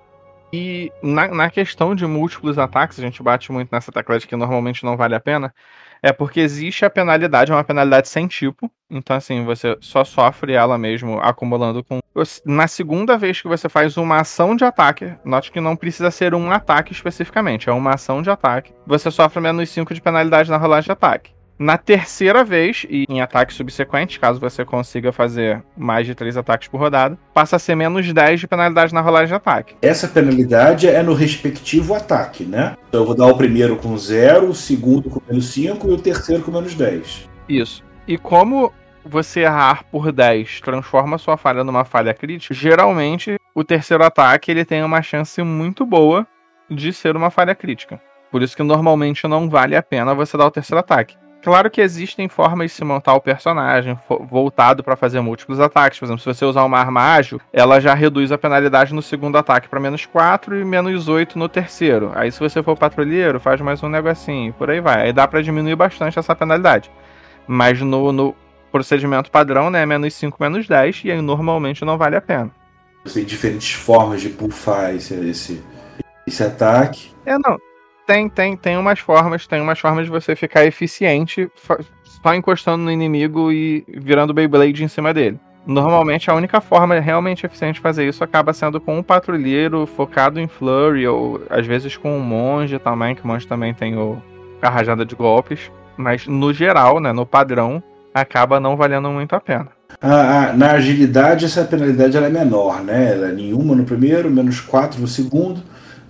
E 0.52 0.92
na, 1.02 1.28
na 1.28 1.50
questão 1.50 1.94
de 1.94 2.06
múltiplos 2.06 2.58
ataques, 2.58 2.98
a 2.98 3.02
gente 3.02 3.22
bate 3.22 3.50
muito 3.50 3.70
nessa 3.72 3.90
tecla 3.90 4.18
de 4.18 4.26
que 4.26 4.36
normalmente 4.36 4.84
não 4.84 4.98
vale 4.98 5.14
a 5.14 5.20
pena, 5.20 5.54
é 6.02 6.12
porque 6.12 6.40
existe 6.40 6.84
a 6.84 6.90
penalidade, 6.90 7.50
é 7.50 7.54
uma 7.54 7.64
penalidade 7.64 8.08
sem 8.08 8.26
tipo, 8.26 8.70
então 8.90 9.16
assim, 9.16 9.44
você 9.44 9.78
só 9.80 10.04
sofre 10.04 10.52
ela 10.52 10.76
mesmo 10.76 11.18
acumulando 11.20 11.82
com. 11.82 12.00
Na 12.44 12.66
segunda 12.66 13.16
vez 13.16 13.40
que 13.40 13.48
você 13.48 13.68
faz 13.68 13.96
uma 13.96 14.20
ação 14.20 14.54
de 14.54 14.64
ataque, 14.64 15.14
note 15.24 15.50
que 15.50 15.60
não 15.60 15.74
precisa 15.74 16.10
ser 16.10 16.34
um 16.34 16.50
ataque 16.50 16.92
especificamente, 16.92 17.70
é 17.70 17.72
uma 17.72 17.94
ação 17.94 18.20
de 18.20 18.28
ataque, 18.28 18.74
você 18.86 19.10
sofre 19.10 19.40
menos 19.40 19.70
5 19.70 19.94
de 19.94 20.02
penalidade 20.02 20.50
na 20.50 20.58
rolagem 20.58 20.86
de 20.86 20.92
ataque. 20.92 21.32
Na 21.62 21.78
terceira 21.78 22.42
vez, 22.42 22.84
e 22.90 23.04
em 23.08 23.20
ataques 23.20 23.54
subsequentes, 23.54 24.18
caso 24.18 24.40
você 24.40 24.64
consiga 24.64 25.12
fazer 25.12 25.62
mais 25.76 26.04
de 26.04 26.12
três 26.12 26.36
ataques 26.36 26.66
por 26.66 26.80
rodada, 26.80 27.16
passa 27.32 27.54
a 27.54 27.58
ser 27.60 27.76
menos 27.76 28.12
10 28.12 28.40
de 28.40 28.48
penalidade 28.48 28.92
na 28.92 29.00
rolagem 29.00 29.28
de 29.28 29.34
ataque. 29.34 29.76
Essa 29.80 30.08
penalidade 30.08 30.88
é 30.88 31.00
no 31.04 31.14
respectivo 31.14 31.94
ataque, 31.94 32.42
né? 32.42 32.76
Então 32.88 33.02
eu 33.02 33.06
vou 33.06 33.14
dar 33.14 33.28
o 33.28 33.36
primeiro 33.36 33.76
com 33.76 33.96
0, 33.96 34.48
o 34.48 34.54
segundo 34.56 35.08
com 35.08 35.22
menos 35.28 35.52
5 35.52 35.88
e 35.88 35.92
o 35.92 35.98
terceiro 35.98 36.42
com 36.42 36.50
menos 36.50 36.74
10. 36.74 37.30
Isso. 37.48 37.84
E 38.08 38.18
como 38.18 38.72
você 39.04 39.42
errar 39.42 39.84
por 39.84 40.10
10 40.10 40.62
transforma 40.62 41.16
sua 41.16 41.36
falha 41.36 41.62
numa 41.62 41.84
falha 41.84 42.12
crítica, 42.12 42.52
geralmente 42.52 43.36
o 43.54 43.62
terceiro 43.62 44.02
ataque 44.02 44.50
ele 44.50 44.64
tem 44.64 44.82
uma 44.82 45.00
chance 45.00 45.40
muito 45.44 45.86
boa 45.86 46.26
de 46.68 46.92
ser 46.92 47.14
uma 47.16 47.30
falha 47.30 47.54
crítica. 47.54 48.00
Por 48.32 48.42
isso 48.42 48.56
que 48.56 48.64
normalmente 48.64 49.28
não 49.28 49.48
vale 49.48 49.76
a 49.76 49.82
pena 49.82 50.12
você 50.12 50.36
dar 50.36 50.46
o 50.46 50.50
terceiro 50.50 50.80
ataque. 50.80 51.21
Claro 51.42 51.68
que 51.68 51.80
existem 51.80 52.28
formas 52.28 52.70
de 52.70 52.76
se 52.76 52.84
montar 52.84 53.14
o 53.14 53.20
personagem 53.20 53.98
voltado 54.30 54.84
para 54.84 54.94
fazer 54.94 55.20
múltiplos 55.20 55.58
ataques. 55.58 55.98
Por 55.98 56.04
exemplo, 56.04 56.20
se 56.20 56.26
você 56.26 56.44
usar 56.44 56.64
uma 56.64 56.78
arma 56.78 57.00
ágil, 57.00 57.40
ela 57.52 57.80
já 57.80 57.94
reduz 57.94 58.30
a 58.30 58.38
penalidade 58.38 58.94
no 58.94 59.02
segundo 59.02 59.36
ataque 59.36 59.68
para 59.68 59.80
menos 59.80 60.06
4 60.06 60.56
e 60.56 60.64
menos 60.64 61.08
8 61.08 61.36
no 61.36 61.48
terceiro. 61.48 62.12
Aí, 62.14 62.30
se 62.30 62.38
você 62.38 62.62
for 62.62 62.76
patrulheiro, 62.76 63.40
faz 63.40 63.60
mais 63.60 63.82
um 63.82 63.88
negocinho, 63.88 64.52
por 64.52 64.70
aí 64.70 64.80
vai. 64.80 65.06
Aí 65.06 65.12
dá 65.12 65.26
para 65.26 65.42
diminuir 65.42 65.74
bastante 65.74 66.16
essa 66.16 66.34
penalidade. 66.34 66.88
Mas 67.46 67.80
no, 67.80 68.12
no 68.12 68.36
procedimento 68.70 69.28
padrão, 69.28 69.68
né, 69.68 69.84
menos 69.84 70.14
5, 70.14 70.36
menos 70.40 70.68
10, 70.68 71.02
e 71.04 71.10
aí 71.10 71.20
normalmente 71.20 71.84
não 71.84 71.98
vale 71.98 72.14
a 72.14 72.20
pena. 72.20 72.52
Tem 73.12 73.24
diferentes 73.24 73.72
formas 73.72 74.20
de 74.20 74.28
buffar 74.28 74.94
esse, 74.94 75.12
esse, 75.28 75.60
esse 76.24 76.44
ataque. 76.44 77.10
É, 77.26 77.36
não. 77.36 77.58
Tem, 78.06 78.28
tem, 78.28 78.56
tem 78.56 78.76
umas 78.76 78.98
formas, 78.98 79.46
tem 79.46 79.60
umas 79.60 79.78
formas 79.78 80.06
de 80.06 80.10
você 80.10 80.34
ficar 80.34 80.64
eficiente 80.64 81.50
só 82.22 82.34
encostando 82.34 82.84
no 82.84 82.90
inimigo 82.90 83.52
e 83.52 83.84
virando 83.88 84.34
Beyblade 84.34 84.84
em 84.84 84.88
cima 84.88 85.12
dele. 85.12 85.38
Normalmente 85.64 86.28
a 86.28 86.34
única 86.34 86.60
forma 86.60 86.98
realmente 86.98 87.46
eficiente 87.46 87.76
de 87.76 87.80
fazer 87.80 88.08
isso 88.08 88.24
acaba 88.24 88.52
sendo 88.52 88.80
com 88.80 88.98
um 88.98 89.02
patrulheiro 89.02 89.86
focado 89.86 90.40
em 90.40 90.48
flurry, 90.48 91.06
ou 91.06 91.40
às 91.48 91.66
vezes 91.66 91.96
com 91.96 92.16
um 92.16 92.20
monge 92.20 92.78
também, 92.80 93.14
que 93.14 93.22
o 93.22 93.26
monge 93.26 93.46
também 93.46 93.72
tem 93.72 93.96
o, 93.96 94.20
a 94.60 94.68
rajada 94.68 95.04
de 95.04 95.14
golpes. 95.14 95.70
Mas 95.96 96.26
no 96.26 96.52
geral, 96.52 96.98
né, 96.98 97.12
no 97.12 97.24
padrão, 97.24 97.82
acaba 98.12 98.58
não 98.58 98.76
valendo 98.76 99.08
muito 99.10 99.34
a 99.34 99.40
pena. 99.40 99.68
Ah, 100.00 100.48
ah, 100.48 100.52
na 100.52 100.72
agilidade, 100.72 101.44
essa 101.44 101.64
penalidade 101.64 102.16
ela 102.16 102.26
é 102.26 102.30
menor, 102.30 102.82
né? 102.82 103.12
Ela 103.12 103.28
é 103.28 103.32
nenhuma 103.32 103.74
no 103.74 103.84
primeiro, 103.84 104.30
menos 104.30 104.60
4 104.60 105.00
no 105.00 105.06
segundo, 105.06 105.62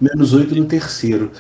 menos 0.03 0.35
8 0.35 0.55
no 0.55 0.65
terceiro. 0.65 1.31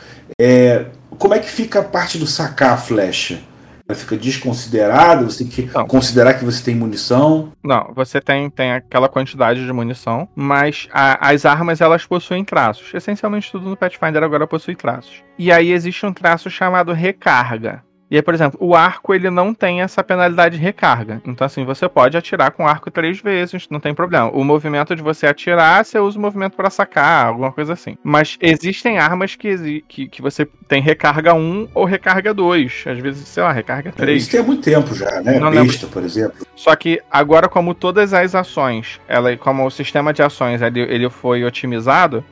É, 0.41 0.87
como 1.19 1.35
é 1.35 1.39
que 1.39 1.51
fica 1.51 1.81
a 1.81 1.83
parte 1.83 2.19
do 2.19 2.27
sacar 2.27 2.73
a 2.73 2.77
flecha? 2.77 3.41
Ela 3.89 3.99
fica 3.99 4.17
desconsiderada? 4.17 5.25
Você 5.25 5.45
tem 5.45 5.47
que 5.49 5.71
não. 5.75 5.87
considerar 5.87 6.35
que 6.35 6.45
você 6.45 6.63
tem 6.63 6.75
munição? 6.75 7.53
Não, 7.63 7.93
você 7.95 8.21
tem, 8.21 8.49
tem 8.49 8.73
aquela 8.73 9.09
quantidade 9.09 9.65
de 9.65 9.73
munição, 9.73 10.29
mas 10.35 10.89
a, 10.93 11.29
as 11.31 11.45
armas 11.45 11.81
elas 11.81 12.07
possuem 12.07 12.45
traços. 12.45 12.95
Essencialmente 12.95 13.51
tudo 13.51 13.69
no 13.69 13.77
Pathfinder 13.77 14.23
agora 14.23 14.47
possui 14.47 14.77
traços. 14.77 15.23
E 15.39 15.51
aí 15.51 15.73
existe 15.73 16.07
um 16.07 16.13
traço 16.13 16.49
chamado 16.49 16.93
recarga. 16.93 17.83
E 18.13 18.17
aí, 18.17 18.21
por 18.21 18.35
exemplo, 18.35 18.59
o 18.61 18.75
arco 18.75 19.15
ele 19.15 19.31
não 19.31 19.55
tem 19.55 19.81
essa 19.81 20.05
penalidade 20.05 20.59
de 20.59 20.63
recarga. 20.63 21.23
Então, 21.25 21.47
assim, 21.47 21.65
você 21.65 21.89
pode 21.89 22.15
atirar 22.15 22.51
com 22.51 22.69
arco 22.69 22.91
três 22.91 23.23
vezes, 23.23 23.67
não 23.71 23.81
tem 23.81 23.95
problema. 23.95 24.31
O 24.37 24.45
movimento 24.45 24.95
de 24.95 25.01
você 25.01 25.27
atirar, 25.27 25.83
você 25.83 25.99
usa 25.99 26.19
o 26.19 26.21
movimento 26.21 26.55
para 26.55 26.69
sacar, 26.69 27.29
alguma 27.29 27.51
coisa 27.51 27.73
assim. 27.73 27.97
Mas 28.05 28.37
existem 28.39 28.99
armas 28.99 29.35
que, 29.35 29.83
que, 29.89 30.09
que 30.09 30.21
você 30.21 30.47
tem 30.69 30.83
recarga 30.83 31.33
1 31.33 31.69
ou 31.75 31.87
recarga 31.87 32.35
2. 32.35 32.85
Às 32.87 32.99
vezes, 32.99 33.27
sei 33.27 33.43
lá, 33.43 33.51
recarga 33.51 33.91
3. 33.91 34.23
Isso 34.23 34.31
tem 34.31 34.41
há 34.41 34.43
muito 34.43 34.63
tempo 34.63 34.95
já, 34.95 35.23
né? 35.23 35.39
Não 35.39 35.51
Besta, 35.51 35.87
por 35.87 36.03
exemplo. 36.03 36.47
Só 36.55 36.77
que 36.77 37.01
agora, 37.11 37.49
como 37.49 37.73
todas 37.73 38.13
as 38.13 38.35
ações, 38.35 39.01
ela, 39.09 39.35
como 39.39 39.65
o 39.65 39.71
sistema 39.71 40.13
de 40.13 40.23
ações 40.23 40.61
ele, 40.61 40.81
ele 40.81 41.09
foi 41.09 41.45
otimizado, 41.45 42.23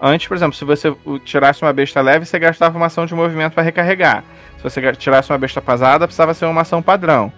Antes, 0.00 0.26
por 0.26 0.36
exemplo, 0.36 0.54
se 0.54 0.64
você 0.64 0.94
tirasse 1.24 1.62
uma 1.62 1.72
besta 1.72 2.00
leve, 2.00 2.24
você 2.24 2.38
gastava 2.38 2.76
uma 2.76 2.86
ação 2.86 3.04
de 3.04 3.14
movimento 3.14 3.52
para 3.52 3.62
recarregar. 3.62 4.24
Se 4.56 4.62
você 4.62 4.92
tirasse 4.92 5.30
uma 5.30 5.38
besta 5.38 5.60
pesada, 5.60 6.06
precisava 6.06 6.32
ser 6.32 6.46
uma 6.46 6.62
ação 6.62 6.80
padrão. 6.80 7.30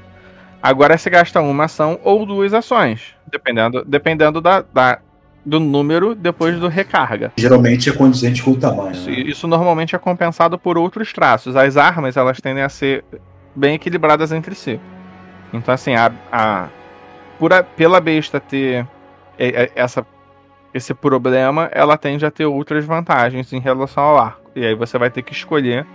Agora 0.63 0.97
você 0.97 1.11
gasta 1.11 1.41
uma 1.41 1.65
ação 1.65 1.99
ou 2.05 2.25
duas 2.25 2.55
ações, 2.55 3.17
dependendo, 3.27 3.85
dependendo 3.85 4.41
da, 4.41 4.61
da 4.61 5.01
do 5.45 5.59
número 5.59 6.15
depois 6.15 6.57
do 6.61 6.69
recarga. 6.69 7.33
Geralmente 7.37 7.91
é 7.91 7.93
condizente 7.93 8.41
com 8.43 8.53
o 8.53 8.57
tamanho. 8.57 8.93
Isso, 8.93 9.11
né? 9.11 9.17
isso, 9.17 9.49
normalmente 9.49 9.97
é 9.97 9.99
compensado 9.99 10.57
por 10.57 10.79
outros 10.79 11.13
traços. 11.13 11.57
As 11.57 11.77
armas 11.77 12.17
elas 12.17 12.41
tendem 12.41 12.63
a 12.63 12.69
ser 12.69 13.05
bem 13.57 13.75
equilibradas 13.75 14.31
entre 14.31 14.55
si. 14.55 14.79
Então 15.53 15.75
assim, 15.75 15.95
a, 15.95 16.13
a 16.31 16.69
por 17.41 17.53
a, 17.53 17.65
pela 17.65 18.01
besta 18.01 18.39
ter 18.39 18.87
essa 19.75 20.07
esse 20.75 20.95
problema, 20.95 21.69
ela 21.73 21.97
tende 21.97 22.25
a 22.25 22.31
ter 22.31 22.47
outras 22.47 22.85
vantagens 22.85 23.53
em 23.53 23.61
relação 23.61 24.03
ao 24.03 24.19
arco. 24.19 24.51
E 24.55 24.65
aí 24.65 24.75
você 24.75 24.99
vai 24.99 25.11
ter 25.11 25.23
que 25.23 25.33
escolher 25.33 25.87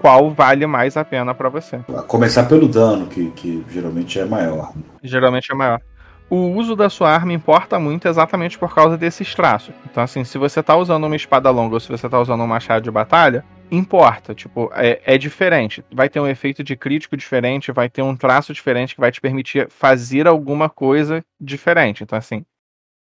qual 0.00 0.30
vale 0.30 0.66
mais 0.66 0.96
a 0.96 1.04
pena 1.04 1.34
para 1.34 1.48
você. 1.48 1.80
A 1.96 2.02
começar 2.02 2.44
pelo 2.44 2.68
dano, 2.68 3.06
que, 3.06 3.30
que 3.30 3.64
geralmente 3.70 4.18
é 4.18 4.24
maior. 4.24 4.72
Geralmente 5.02 5.52
é 5.52 5.54
maior. 5.54 5.80
O 6.28 6.48
uso 6.56 6.74
da 6.74 6.88
sua 6.88 7.10
arma 7.10 7.32
importa 7.32 7.78
muito 7.78 8.08
exatamente 8.08 8.58
por 8.58 8.74
causa 8.74 8.96
desses 8.96 9.34
traços. 9.34 9.74
Então, 9.84 10.02
assim, 10.02 10.24
se 10.24 10.38
você 10.38 10.62
tá 10.62 10.74
usando 10.74 11.04
uma 11.04 11.14
espada 11.14 11.50
longa 11.50 11.74
ou 11.74 11.80
se 11.80 11.90
você 11.90 12.08
tá 12.08 12.18
usando 12.18 12.42
um 12.42 12.46
machado 12.46 12.82
de 12.82 12.90
batalha, 12.90 13.44
importa. 13.70 14.34
Tipo, 14.34 14.70
é, 14.74 15.00
é 15.04 15.18
diferente. 15.18 15.84
Vai 15.92 16.08
ter 16.08 16.20
um 16.20 16.26
efeito 16.26 16.64
de 16.64 16.74
crítico 16.74 17.16
diferente, 17.16 17.70
vai 17.70 17.88
ter 17.88 18.02
um 18.02 18.16
traço 18.16 18.52
diferente 18.52 18.94
que 18.94 19.00
vai 19.00 19.12
te 19.12 19.20
permitir 19.20 19.68
fazer 19.70 20.26
alguma 20.26 20.70
coisa 20.70 21.22
diferente. 21.38 22.02
Então, 22.02 22.18
assim, 22.18 22.44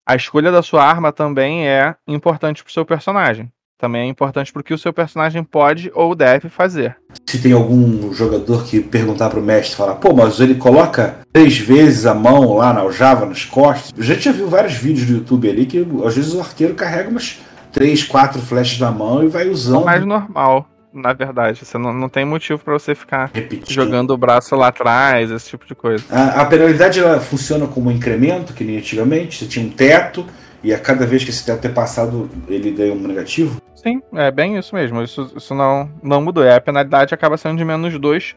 a 0.08 0.16
escolha 0.16 0.50
da 0.50 0.62
sua 0.62 0.82
arma 0.82 1.12
também 1.12 1.68
é 1.68 1.94
importante 2.08 2.64
pro 2.64 2.72
seu 2.72 2.86
personagem 2.86 3.52
também 3.78 4.02
é 4.02 4.06
importante 4.06 4.52
porque 4.52 4.74
o 4.74 4.78
seu 4.78 4.92
personagem 4.92 5.44
pode 5.44 5.90
ou 5.94 6.12
deve 6.14 6.48
fazer. 6.48 6.96
Se 7.24 7.40
tem 7.40 7.52
algum 7.52 8.12
jogador 8.12 8.64
que 8.64 8.80
perguntar 8.80 9.30
pro 9.30 9.40
mestre, 9.40 9.76
falar, 9.76 9.94
pô, 9.94 10.12
mas 10.12 10.40
ele 10.40 10.56
coloca 10.56 11.18
três 11.32 11.56
vezes 11.58 12.04
a 12.04 12.12
mão 12.12 12.56
lá 12.56 12.72
na 12.72 12.80
aljava, 12.80 13.24
nas 13.24 13.44
costas. 13.44 13.92
Eu 13.96 14.02
já 14.02 14.16
tinha 14.16 14.34
visto 14.34 14.48
vários 14.48 14.74
vídeos 14.74 15.06
do 15.06 15.12
YouTube 15.12 15.48
ali 15.48 15.64
que 15.64 15.86
às 16.04 16.16
vezes 16.16 16.34
o 16.34 16.40
arqueiro 16.40 16.74
carrega 16.74 17.08
umas 17.08 17.38
três, 17.70 18.02
quatro 18.02 18.42
flechas 18.42 18.80
na 18.80 18.90
mão 18.90 19.22
e 19.22 19.28
vai 19.28 19.48
usando. 19.48 19.82
É 19.82 19.86
mais 19.86 20.04
normal. 20.04 20.68
Na 20.92 21.12
verdade, 21.12 21.64
você 21.64 21.76
não, 21.76 21.92
não 21.92 22.08
tem 22.08 22.24
motivo 22.24 22.58
para 22.58 22.72
você 22.72 22.94
ficar 22.94 23.30
Repetindo. 23.32 23.70
jogando 23.70 24.10
o 24.10 24.16
braço 24.16 24.56
lá 24.56 24.68
atrás, 24.68 25.30
esse 25.30 25.50
tipo 25.50 25.66
de 25.66 25.74
coisa. 25.74 26.04
A, 26.10 26.42
a 26.42 26.46
penalidade 26.46 26.98
ela 26.98 27.20
funciona 27.20 27.66
como 27.66 27.90
um 27.90 27.92
incremento, 27.92 28.52
que 28.54 28.64
nem 28.64 28.78
antigamente. 28.78 29.38
Você 29.38 29.46
tinha 29.46 29.66
um 29.66 29.70
teto, 29.70 30.26
e 30.62 30.72
a 30.72 30.78
cada 30.78 31.06
vez 31.06 31.22
que 31.22 31.30
esse 31.30 31.44
teto 31.44 31.64
é 31.66 31.70
passado, 31.70 32.28
ele 32.48 32.70
ganha 32.70 32.92
um 32.92 33.06
negativo? 33.06 33.60
Sim, 33.74 34.02
é 34.14 34.30
bem 34.30 34.56
isso 34.56 34.74
mesmo. 34.74 35.02
Isso, 35.02 35.32
isso 35.36 35.54
não, 35.54 35.90
não 36.02 36.20
mudou. 36.20 36.42
É, 36.42 36.54
a 36.54 36.60
penalidade 36.60 37.14
acaba 37.14 37.36
sendo 37.36 37.58
de 37.58 37.64
menos 37.64 37.96
dois 37.98 38.34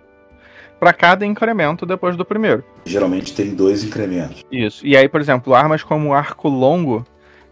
para 0.79 0.93
cada 0.93 1.25
incremento 1.25 1.85
depois 1.85 2.15
do 2.15 2.25
primeiro. 2.25 2.63
Geralmente 2.85 3.33
tem 3.33 3.55
dois 3.55 3.83
incrementos. 3.83 4.43
Isso. 4.51 4.85
E 4.85 4.97
aí, 4.97 5.07
por 5.07 5.21
exemplo, 5.21 5.53
armas 5.53 5.83
como 5.83 6.09
o 6.09 6.13
arco 6.13 6.49
longo, 6.49 7.05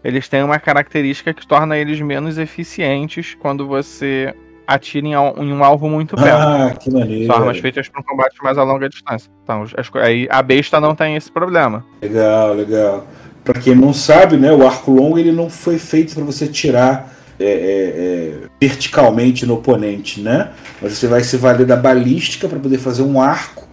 eles 0.04 0.28
têm 0.28 0.42
uma 0.42 0.58
característica 0.58 1.32
que 1.32 1.46
torna 1.46 1.76
eles 1.76 2.00
menos 2.00 2.38
eficientes 2.38 3.34
quando 3.34 3.66
você 3.66 4.34
atira 4.70 5.06
em, 5.06 5.16
um 5.16 5.64
alvo 5.64 5.88
muito 5.88 6.14
perto. 6.14 6.38
Ah, 6.38 6.70
que 6.78 6.90
maneiro. 6.90 7.26
São 7.26 7.36
armas 7.36 7.58
feitas 7.58 7.88
para 7.88 8.00
um 8.00 8.04
combate 8.04 8.36
mais 8.42 8.56
a 8.56 8.62
longa 8.62 8.88
distância. 8.88 9.30
Então, 9.42 9.64
as, 9.76 9.90
aí 9.96 10.28
a 10.30 10.40
besta 10.42 10.80
não 10.80 10.94
tem 10.94 11.16
esse 11.16 11.30
problema. 11.30 11.84
Legal, 12.00 12.54
legal. 12.54 13.06
Para 13.42 13.60
quem 13.60 13.74
não 13.74 13.92
sabe, 13.92 14.36
né, 14.36 14.52
o 14.52 14.64
arco 14.64 14.92
longo 14.92 15.18
ele 15.18 15.32
não 15.32 15.50
foi 15.50 15.78
feito 15.78 16.14
para 16.14 16.22
você 16.22 16.46
tirar 16.46 17.12
é, 17.38 17.44
é, 17.44 17.48
é, 17.48 18.34
verticalmente 18.60 19.44
no 19.44 19.54
oponente, 19.54 20.20
né? 20.20 20.50
Mas 20.80 20.92
você 20.92 21.08
vai 21.08 21.24
se 21.24 21.36
valer 21.36 21.66
da 21.66 21.76
balística 21.76 22.46
para 22.46 22.58
poder 22.58 22.78
fazer 22.78 23.02
um 23.02 23.20
arco 23.20 23.66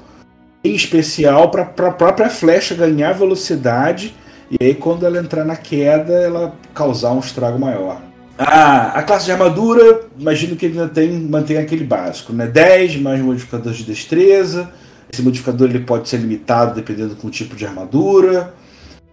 em 0.64 0.74
especial 0.74 1.52
para 1.52 1.64
a 1.64 1.92
própria 1.92 2.30
flecha 2.30 2.74
ganhar 2.74 3.14
velocidade 3.14 4.16
e 4.50 4.64
aí 4.64 4.74
quando 4.74 5.06
ela 5.06 5.20
entrar 5.20 5.46
na 5.46 5.56
queda 5.56 6.14
ela 6.14 6.56
causar 6.74 7.12
um 7.12 7.20
estrago 7.20 7.60
maior. 7.60 8.07
Ah, 8.38 8.92
a 8.94 9.04
classe 9.04 9.26
de 9.26 9.32
armadura, 9.32 10.02
imagino 10.18 10.56
que 10.56 10.66
ele 10.66 10.80
ainda 10.80 10.94
tem, 10.94 11.12
mantém 11.12 11.58
aquele 11.58 11.84
básico, 11.84 12.32
né? 12.34 12.46
10 12.46 12.98
mais 12.98 13.20
modificador 13.20 13.74
de 13.74 13.84
destreza. 13.84 14.72
Esse 15.12 15.22
modificador 15.22 15.70
ele 15.70 15.80
pode 15.80 16.08
ser 16.08 16.18
limitado 16.18 16.76
dependendo 16.76 17.16
do 17.16 17.30
tipo 17.30 17.56
de 17.56 17.66
armadura. 17.66 18.54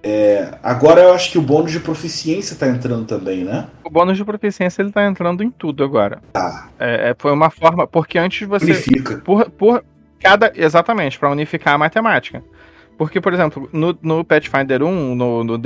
É, 0.03 0.59
agora 0.63 1.01
eu 1.01 1.15
acho 1.15 1.33
que 1.33 1.39
o 1.39 1.43
bônus 1.43 1.73
de 1.73 1.81
proficiência 1.81 2.53
está 2.53 2.69
entrando 2.69 3.07
também, 3.07 3.43
né? 3.43 3.69
O 3.83 3.89
bônus 3.89 4.19
de 4.19 4.25
proficiência 4.25 4.83
ele 4.83 4.93
tá 4.93 5.07
entrando 5.07 5.43
em 5.43 5.51
tudo 5.51 5.83
agora. 5.83 6.21
Tá. 6.33 6.69
É, 6.79 7.11
é 7.11 7.17
foi 7.17 7.33
uma 7.33 7.49
forma. 7.49 7.87
Porque 7.87 8.19
antes 8.19 8.47
você. 8.47 8.67
Unifica. 8.67 9.17
Por, 9.25 9.49
por 9.51 9.85
cada. 10.21 10.53
Exatamente, 10.55 11.19
para 11.19 11.31
unificar 11.31 11.75
a 11.75 11.79
matemática. 11.79 12.43
Porque, 12.99 13.21
por 13.21 13.33
exemplo, 13.33 13.69
no, 13.73 13.99
no 14.03 14.25
Pathfinder 14.25 14.83
1, 14.83 15.15
no, 15.15 15.43
no 15.43 15.59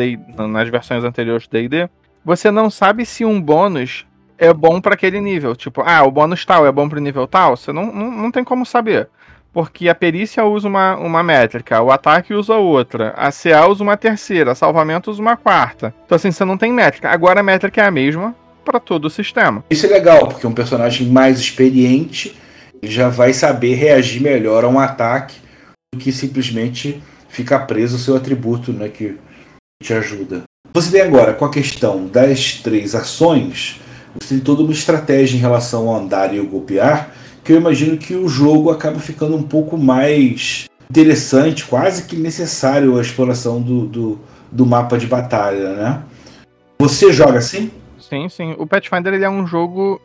nas 0.48 0.68
versões 0.68 1.02
anteriores 1.04 1.46
do 1.46 1.50
DD, 1.50 1.88
você 2.24 2.50
não 2.50 2.70
sabe 2.70 3.04
se 3.07 3.24
um 3.24 3.40
bônus 3.40 4.07
é 4.37 4.52
bom 4.52 4.81
para 4.81 4.94
aquele 4.94 5.20
nível. 5.20 5.57
Tipo, 5.57 5.83
ah, 5.85 6.04
o 6.04 6.11
bônus 6.11 6.44
tal 6.44 6.66
é 6.66 6.72
bom 6.72 6.88
para 6.88 6.98
o 6.98 7.02
nível 7.02 7.26
tal. 7.26 7.57
Você 7.57 7.72
não, 7.72 7.92
não, 7.92 8.11
não 8.11 8.31
tem 8.31 8.44
como 8.44 8.64
saber 8.64 9.09
porque 9.52 9.88
a 9.88 9.94
perícia 9.94 10.44
usa 10.44 10.68
uma, 10.68 10.96
uma 10.96 11.22
métrica, 11.22 11.83
o 11.83 11.90
ataque 11.90 12.35
usa 12.35 12.54
outra, 12.54 13.12
a 13.16 13.33
CA 13.33 13.66
usa 13.66 13.83
uma 13.83 13.96
terceira, 13.96 14.54
salvamento 14.54 15.11
usa 15.11 15.20
uma 15.20 15.37
quarta. 15.37 15.94
Então, 16.04 16.16
assim, 16.16 16.31
você 16.31 16.44
não 16.44 16.57
tem 16.57 16.72
métrica. 16.72 17.11
Agora 17.11 17.40
a 17.40 17.42
métrica 17.42 17.81
é 17.81 17.87
a 17.87 17.90
mesma 17.90 18.37
para 18.64 18.78
todo 18.78 19.07
o 19.07 19.11
sistema. 19.11 19.64
Isso 19.70 19.87
é 19.87 19.88
legal, 19.88 20.28
porque 20.28 20.46
um 20.46 20.52
personagem 20.52 21.09
mais 21.09 21.40
experiente 21.40 22.37
já 22.83 23.09
vai 23.09 23.33
saber 23.33 23.74
reagir 23.74 24.22
melhor 24.22 24.64
a 24.64 24.68
um 24.68 24.78
ataque 24.78 25.40
do 25.92 25.98
que 25.98 26.12
simplesmente 26.12 27.02
ficar 27.28 27.61
preso 27.61 27.96
ao 27.96 28.00
seu 28.00 28.16
atributo 28.16 28.72
né, 28.72 28.88
que 28.88 29.18
te 29.83 29.92
ajuda. 29.92 30.44
Você 30.74 30.90
tem 30.92 31.00
agora, 31.00 31.35
com 31.35 31.44
a 31.44 31.50
questão 31.50 32.07
das 32.07 32.54
três 32.54 32.94
ações, 32.94 33.81
você 34.18 34.35
tem 34.35 34.40
toda 34.40 34.62
uma 34.62 34.72
estratégia 34.72 35.37
em 35.37 35.40
relação 35.40 35.88
ao 35.88 35.96
andar 35.96 36.35
e 36.35 36.38
ao 36.38 36.44
golpear, 36.44 37.11
que 37.42 37.52
eu 37.52 37.57
imagino 37.57 37.96
que 37.96 38.14
o 38.14 38.28
jogo 38.28 38.70
acaba 38.70 38.98
ficando 38.98 39.37
um 39.37 39.42
pouco 39.42 39.76
mais 39.76 40.68
interessante, 40.90 41.64
quase 41.64 42.04
que 42.04 42.16
necessário 42.16 42.98
a 42.98 43.00
exploração 43.00 43.61
do, 43.61 43.87
do, 43.87 44.20
do 44.50 44.66
mapa 44.66 44.98
de 44.98 45.07
batalha, 45.07 45.74
né? 45.74 46.02
Você 46.78 47.12
joga 47.12 47.38
assim? 47.38 47.70
Sim, 47.98 48.28
sim. 48.28 48.54
O 48.59 48.66
Pathfinder 48.66 49.12
ele 49.12 49.24
é 49.24 49.31
um 49.31 49.46
jogo 49.46 50.00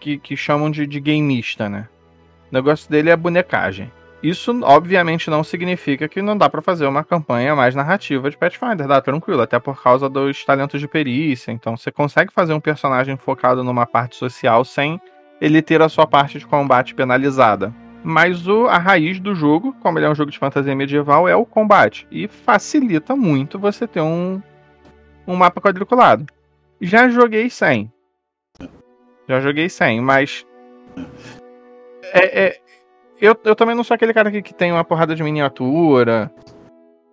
que, 0.00 0.18
que 0.18 0.36
chamam 0.36 0.70
de, 0.70 0.86
de 0.86 1.00
gameista, 1.00 1.68
né? 1.68 1.88
O 2.50 2.54
negócio 2.54 2.90
dele 2.90 3.10
é 3.10 3.16
bonecagem. 3.16 3.90
Isso, 4.22 4.56
obviamente, 4.62 5.28
não 5.28 5.42
significa 5.42 6.08
que 6.08 6.22
não 6.22 6.38
dá 6.38 6.48
para 6.48 6.62
fazer 6.62 6.86
uma 6.86 7.02
campanha 7.02 7.56
mais 7.56 7.74
narrativa 7.74 8.30
de 8.30 8.38
Pathfinder, 8.38 8.86
dá 8.86 9.00
tranquilo, 9.00 9.42
até 9.42 9.58
por 9.58 9.82
causa 9.82 10.08
dos 10.08 10.44
talentos 10.44 10.80
de 10.80 10.86
perícia. 10.86 11.50
Então, 11.50 11.76
você 11.76 11.90
consegue 11.90 12.32
fazer 12.32 12.52
um 12.52 12.60
personagem 12.60 13.16
focado 13.16 13.64
numa 13.64 13.84
parte 13.84 14.14
social 14.14 14.64
sem 14.64 15.00
ele 15.40 15.60
ter 15.60 15.82
a 15.82 15.88
sua 15.88 16.06
parte 16.06 16.38
de 16.38 16.46
combate 16.46 16.94
penalizada. 16.94 17.74
Mas 18.04 18.46
o, 18.46 18.66
a 18.66 18.78
raiz 18.78 19.18
do 19.18 19.34
jogo, 19.34 19.74
como 19.80 19.98
ele 19.98 20.06
é 20.06 20.10
um 20.10 20.14
jogo 20.14 20.30
de 20.30 20.38
fantasia 20.38 20.74
medieval, 20.74 21.28
é 21.28 21.34
o 21.34 21.44
combate. 21.44 22.06
E 22.10 22.28
facilita 22.28 23.16
muito 23.16 23.58
você 23.58 23.88
ter 23.88 24.00
um, 24.00 24.40
um 25.26 25.34
mapa 25.34 25.60
quadriculado. 25.60 26.26
Já 26.80 27.08
joguei 27.08 27.50
sem. 27.50 27.92
Já 29.28 29.40
joguei 29.40 29.68
sem, 29.68 30.00
mas. 30.00 30.46
É, 32.12 32.44
é, 32.44 32.60
eu, 33.22 33.36
eu 33.44 33.54
também 33.54 33.76
não 33.76 33.84
sou 33.84 33.94
aquele 33.94 34.12
cara 34.12 34.32
que, 34.32 34.42
que 34.42 34.52
tem 34.52 34.72
uma 34.72 34.82
porrada 34.82 35.14
de 35.14 35.22
miniatura. 35.22 36.28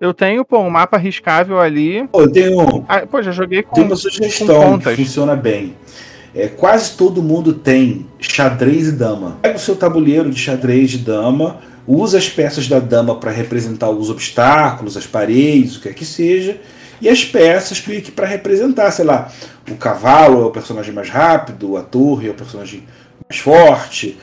Eu 0.02 0.12
tenho, 0.12 0.44
pô, 0.44 0.58
um 0.60 0.70
mapa 0.70 0.98
riscável 0.98 1.60
ali. 1.60 2.08
Pô, 2.08 2.22
eu 2.22 2.32
tenho. 2.32 2.86
Ah, 2.88 3.06
pô, 3.06 3.22
já 3.22 3.32
joguei 3.32 3.62
com. 3.62 3.76
Tem 3.76 3.84
uma 3.84 3.96
sugestão 3.96 4.80
que 4.80 4.96
funciona 4.96 5.36
bem. 5.36 5.76
É, 6.34 6.48
quase 6.48 6.98
todo 6.98 7.22
mundo 7.22 7.54
tem 7.54 8.08
xadrez 8.18 8.88
e 8.88 8.92
dama. 8.94 9.38
Pega 9.42 9.58
o 9.58 9.60
seu 9.60 9.76
tabuleiro 9.76 10.32
de 10.32 10.40
xadrez 10.40 10.90
de 10.90 10.98
dama, 11.00 11.58
usa 11.86 12.18
as 12.18 12.28
peças 12.28 12.68
da 12.68 12.80
dama 12.80 13.16
para 13.16 13.30
representar 13.30 13.90
os 13.90 14.10
obstáculos, 14.10 14.98
as 14.98 15.06
paredes, 15.06 15.76
o 15.76 15.82
que 15.82 15.90
quer 15.90 15.94
que 15.94 16.06
seja, 16.06 16.60
e 17.02 17.08
as 17.08 17.24
peças 17.24 17.84
para 18.16 18.26
representar, 18.26 18.92
sei 18.92 19.06
lá, 19.06 19.32
o 19.70 19.76
cavalo 19.76 20.42
é 20.42 20.46
o 20.46 20.52
personagem 20.52 20.94
mais 20.94 21.10
rápido, 21.10 21.78
a 21.78 21.84
torre 21.84 22.28
é 22.28 22.32
o 22.32 22.36
personagem 22.36 22.84
mais 23.30 23.42
forte. 23.42 24.18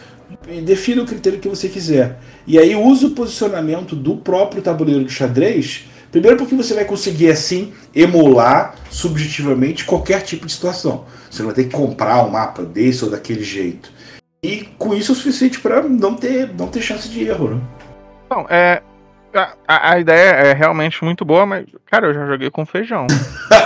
E 0.48 0.60
defina 0.60 1.02
o 1.02 1.06
critério 1.06 1.38
que 1.38 1.48
você 1.48 1.68
quiser. 1.68 2.18
E 2.46 2.58
aí 2.58 2.74
usa 2.74 3.06
o 3.06 3.10
posicionamento 3.10 3.94
do 3.94 4.16
próprio 4.16 4.62
tabuleiro 4.62 5.04
de 5.04 5.12
xadrez 5.12 5.86
Primeiro 6.16 6.38
porque 6.38 6.54
você 6.54 6.72
vai 6.72 6.86
conseguir 6.86 7.30
assim 7.30 7.74
emular 7.94 8.74
subjetivamente 8.88 9.84
qualquer 9.84 10.22
tipo 10.22 10.46
de 10.46 10.52
situação. 10.52 11.04
Você 11.30 11.42
não 11.42 11.48
vai 11.48 11.56
ter 11.56 11.64
que 11.64 11.76
comprar 11.76 12.24
um 12.24 12.30
mapa 12.30 12.62
desse 12.62 13.04
ou 13.04 13.10
daquele 13.10 13.44
jeito. 13.44 13.92
E 14.42 14.62
com 14.78 14.94
isso 14.94 15.12
é 15.12 15.14
o 15.14 15.16
suficiente 15.16 15.60
para 15.60 15.82
não 15.82 16.14
ter, 16.14 16.54
não 16.56 16.68
ter 16.68 16.80
chance 16.80 17.06
de 17.08 17.22
erro, 17.28 17.56
né? 17.56 17.60
Não, 18.30 18.46
é. 18.48 18.82
A, 19.68 19.92
a, 19.92 20.00
ideia 20.00 20.30
é 20.30 20.52
realmente 20.54 21.04
muito 21.04 21.22
boa, 21.22 21.44
mas, 21.44 21.66
cara, 21.84 22.06
eu 22.06 22.14
já 22.14 22.24
joguei 22.24 22.50
com 22.50 22.64
feijão. 22.64 23.06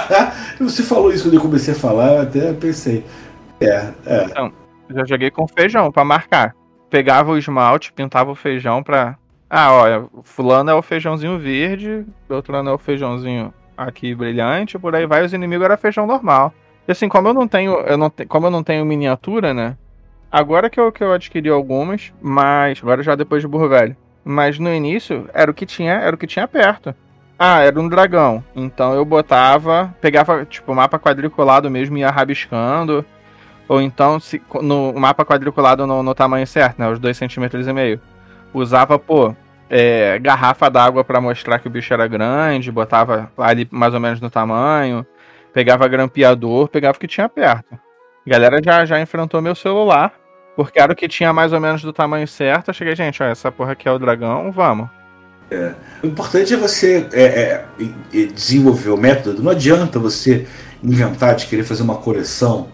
você 0.59 0.83
falou 0.83 1.12
isso 1.12 1.25
quando 1.25 1.35
eu 1.35 1.40
comecei 1.40 1.73
a 1.73 1.77
falar, 1.77 2.14
eu 2.14 2.23
até 2.23 2.53
pensei. 2.55 3.05
É, 3.61 3.90
é. 4.05 4.25
Então, 4.25 4.53
já 4.94 5.05
joguei 5.05 5.31
com 5.31 5.46
feijão 5.46 5.90
para 5.90 6.05
marcar. 6.05 6.55
Pegava 6.88 7.33
o 7.33 7.38
esmalte, 7.38 7.92
pintava 7.92 8.31
o 8.31 8.35
feijão 8.35 8.83
pra. 8.83 9.16
Ah, 9.48 9.72
olha, 9.72 10.07
fulano 10.22 10.70
é 10.70 10.74
o 10.74 10.83
feijãozinho 10.83 11.38
verde, 11.38 12.07
outro 12.29 12.55
é 12.55 12.72
o 12.72 12.79
feijãozinho 12.79 13.53
aqui 13.76 14.14
brilhante, 14.14 14.79
por 14.79 14.94
aí 14.94 15.07
vai, 15.07 15.24
os 15.24 15.33
inimigos 15.33 15.64
era 15.64 15.76
feijão 15.76 16.07
normal. 16.07 16.53
E 16.87 16.92
assim, 16.92 17.09
como 17.09 17.29
eu 17.29 17.35
não 17.35 17.48
tenho, 17.48 17.72
eu 17.81 17.96
não 17.96 18.11
te, 18.11 18.26
como 18.26 18.46
eu 18.46 18.50
não 18.50 18.62
tenho 18.62 18.85
miniatura, 18.85 19.55
né? 19.55 19.76
Agora 20.31 20.70
que 20.70 20.79
eu, 20.79 20.92
que 20.92 21.03
eu 21.03 21.12
adquiri 21.12 21.48
algumas, 21.48 22.12
mas 22.20 22.79
agora 22.83 23.03
já 23.03 23.14
depois 23.14 23.42
de 23.42 23.48
burro 23.48 23.68
velho. 23.68 23.96
Mas 24.24 24.59
no 24.59 24.72
início 24.72 25.29
era 25.33 25.50
o 25.50 25.55
que 25.55 25.66
tinha, 25.66 25.94
era 25.94 26.14
o 26.14 26.18
que 26.18 26.26
tinha 26.26 26.46
perto. 26.46 26.94
Ah, 27.38 27.61
era 27.61 27.81
um 27.81 27.88
dragão. 27.88 28.44
Então 28.55 28.92
eu 28.94 29.05
botava, 29.05 29.94
pegava 30.00 30.44
tipo 30.44 30.74
mapa 30.74 30.98
quadriculado 30.98 31.70
mesmo 31.70 31.96
ia 31.96 32.11
rabiscando. 32.11 33.05
Ou 33.71 33.81
então, 33.81 34.19
se, 34.19 34.43
no 34.63 34.93
mapa 34.95 35.25
quadriculado 35.25 35.87
no, 35.87 36.03
no 36.03 36.13
tamanho 36.13 36.45
certo, 36.45 36.81
né? 36.81 36.89
Os 36.89 36.99
2,5 36.99 37.15
centímetros 37.15 37.69
e 37.69 37.73
meio. 37.73 38.01
Usava, 38.53 38.99
pô, 38.99 39.33
é, 39.71 40.19
garrafa 40.19 40.69
d'água 40.69 41.05
para 41.05 41.21
mostrar 41.21 41.61
que 41.61 41.69
o 41.69 41.71
bicho 41.71 41.95
era 41.95 42.09
grande, 42.09 42.73
botava 42.73 43.31
ali 43.39 43.69
mais 43.71 43.95
ou 43.95 44.01
menos 44.01 44.21
no 44.21 44.29
tamanho. 44.29 45.07
Pegava 45.55 45.87
grampeador, 45.87 46.67
pegava 46.67 46.97
o 46.97 47.01
que 47.01 47.07
tinha 47.07 47.29
perto. 47.29 47.75
A 48.27 48.29
galera 48.29 48.61
já, 48.61 48.85
já 48.85 49.01
enfrentou 49.01 49.41
meu 49.41 49.55
celular, 49.55 50.15
porque 50.57 50.81
era 50.81 50.93
o 50.93 50.97
que 50.97 51.07
tinha 51.07 51.33
mais 51.33 51.53
ou 51.53 51.61
menos 51.61 51.81
do 51.81 51.93
tamanho 51.93 52.27
certo. 52.27 52.71
Eu 52.71 52.75
cheguei, 52.75 52.97
gente, 52.97 53.23
ó, 53.23 53.27
essa 53.27 53.53
porra 53.53 53.71
aqui 53.75 53.87
é 53.87 53.93
o 53.93 54.01
dragão, 54.01 54.51
vamos. 54.51 54.89
É. 55.49 55.75
O 56.03 56.09
importante 56.09 56.53
é 56.53 56.57
você 56.57 57.07
é, 57.13 57.65
é, 58.13 58.25
desenvolver 58.35 58.91
o 58.91 58.97
método. 58.97 59.41
Não 59.41 59.53
adianta 59.53 60.01
você 60.01 60.49
inventar 60.83 61.37
de 61.37 61.47
querer 61.47 61.63
fazer 61.63 61.85
uma 61.85 61.99
coleção, 61.99 62.69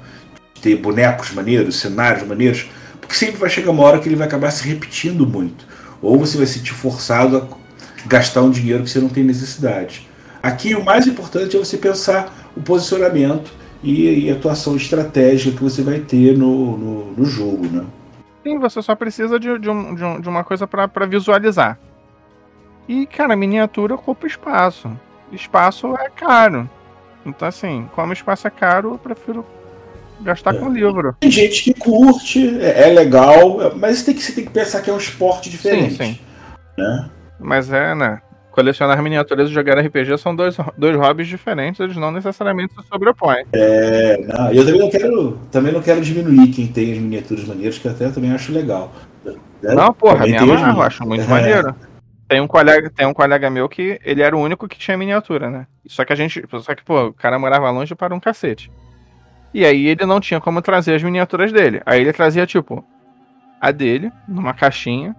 ter 0.61 0.77
bonecos 0.77 1.33
maneiros, 1.33 1.77
cenários 1.77 2.27
maneiros, 2.27 2.69
porque 3.01 3.15
sempre 3.15 3.37
vai 3.37 3.49
chegar 3.49 3.71
uma 3.71 3.83
hora 3.83 3.99
que 3.99 4.09
ele 4.09 4.17
vai 4.17 4.27
acabar 4.27 4.51
se 4.51 4.67
repetindo 4.67 5.27
muito. 5.27 5.67
Ou 6.03 6.19
você 6.19 6.37
vai 6.37 6.47
se 6.47 6.55
sentir 6.55 6.75
forçado 6.75 7.37
a 7.37 8.07
gastar 8.07 8.43
um 8.43 8.51
dinheiro 8.51 8.85
que 8.85 8.91
você 8.91 9.01
não 9.01 9.09
tem 9.09 9.25
necessidade. 9.25 10.09
Aqui 10.43 10.75
o 10.75 10.85
mais 10.85 11.07
importante 11.07 11.57
é 11.57 11.59
você 11.59 11.77
pensar 11.77 12.33
o 12.57 12.63
posicionamento 12.63 13.53
e, 13.83 14.27
e 14.27 14.31
atuação 14.31 14.77
estratégica 14.77 15.57
que 15.57 15.63
você 15.63 15.83
vai 15.83 16.01
ter 16.01 16.37
no, 16.37 16.77
no, 16.77 17.13
no 17.13 17.25
jogo, 17.25 17.67
né? 17.67 17.85
Sim, 18.43 18.59
você 18.59 18.81
só 18.81 18.95
precisa 18.95 19.41
de, 19.41 19.59
de, 19.59 19.69
um, 19.69 19.95
de, 19.95 20.05
um, 20.05 20.21
de 20.21 20.29
uma 20.29 20.45
coisa 20.45 20.67
para 20.67 21.07
visualizar. 21.07 21.79
E, 22.89 23.07
cara, 23.07 23.35
miniatura 23.35 23.95
ocupa 23.95 24.27
espaço. 24.27 24.89
Espaço 25.33 25.95
é 25.97 26.09
caro. 26.09 26.71
Então, 27.25 27.49
assim, 27.49 27.89
como 27.95 28.13
espaço 28.13 28.47
é 28.47 28.51
caro, 28.51 28.93
eu 28.93 28.99
prefiro 28.99 29.45
gastar 30.21 30.55
é. 30.55 30.59
com 30.59 30.71
livro. 30.71 31.17
Tem 31.21 31.31
gente 31.31 31.63
que 31.63 31.75
curte, 31.75 32.59
é, 32.61 32.89
é, 32.89 32.93
legal, 32.93 33.73
mas 33.77 34.03
tem 34.03 34.15
que, 34.15 34.23
você 34.23 34.33
tem 34.33 34.45
que 34.45 34.51
pensar 34.51 34.81
que 34.81 34.91
é 34.91 34.93
um 34.93 34.99
esporte 34.99 35.51
diferente. 35.51 35.97
Sim, 35.97 36.15
sim. 36.15 36.19
Né? 36.77 37.11
Mas 37.39 37.73
é, 37.73 37.95
né? 37.95 38.21
Colecionar 38.51 39.03
miniaturas 39.03 39.51
e 39.51 39.53
jogar 39.53 39.79
RPG 39.79 40.17
são 40.17 40.35
dois, 40.35 40.57
dois 40.79 40.97
hobbies 40.97 41.29
diferentes, 41.29 41.79
eles 41.79 41.97
não 41.97 42.11
necessariamente 42.11 42.73
se 42.75 42.89
sobrepõem. 42.89 43.45
É, 43.53 44.17
não, 44.27 44.51
eu 44.51 44.65
também 44.65 44.81
não 44.81 44.91
quero, 44.91 45.41
também 45.51 45.73
não 45.73 45.83
quero 45.83 46.01
diminuir 46.01 46.49
quem 46.49 46.67
tem 46.67 46.93
as 46.93 46.99
miniaturas 46.99 47.45
maneiras, 47.45 47.79
que 47.79 47.87
até 47.87 48.09
também 48.09 48.33
acho 48.33 48.53
legal. 48.53 48.93
Não, 49.63 49.93
porra, 49.93 50.27
minha 50.27 50.41
eu 50.41 50.83
acho 50.83 51.07
muito 51.07 51.25
é. 51.25 51.27
maneiro. 51.27 51.75
Tem 52.29 52.41
um 52.41 52.47
colega, 52.47 52.91
tem 52.91 53.07
um 53.07 53.15
colega 53.15 53.49
meu 53.49 53.69
que 53.69 54.01
ele 54.05 54.21
era 54.23 54.37
o 54.37 54.41
único 54.41 54.67
que 54.67 54.79
tinha 54.79 54.97
miniatura, 54.97 55.49
né? 55.49 55.67
Só 55.87 56.05
que 56.05 56.13
a 56.13 56.17
gente, 56.17 56.43
só 56.61 56.75
que 56.75 56.83
pô, 56.83 57.07
o 57.07 57.13
cara 57.13 57.39
morava 57.39 57.71
longe 57.71 57.95
para 57.95 58.15
um 58.15 58.21
cacete. 58.21 58.71
E 59.57 59.65
aí 59.65 59.87
ele 59.87 60.05
não 60.05 60.21
tinha 60.21 60.39
como 60.39 60.61
trazer 60.61 60.97
as 60.97 61.03
miniaturas 61.03 61.51
dele. 61.51 61.81
Aí 61.87 62.03
ele 62.03 62.13
trazia 62.13 62.47
tipo 62.47 62.85
a 63.59 63.71
dele 63.71 64.13
numa 64.29 64.53
caixinha. 64.53 65.17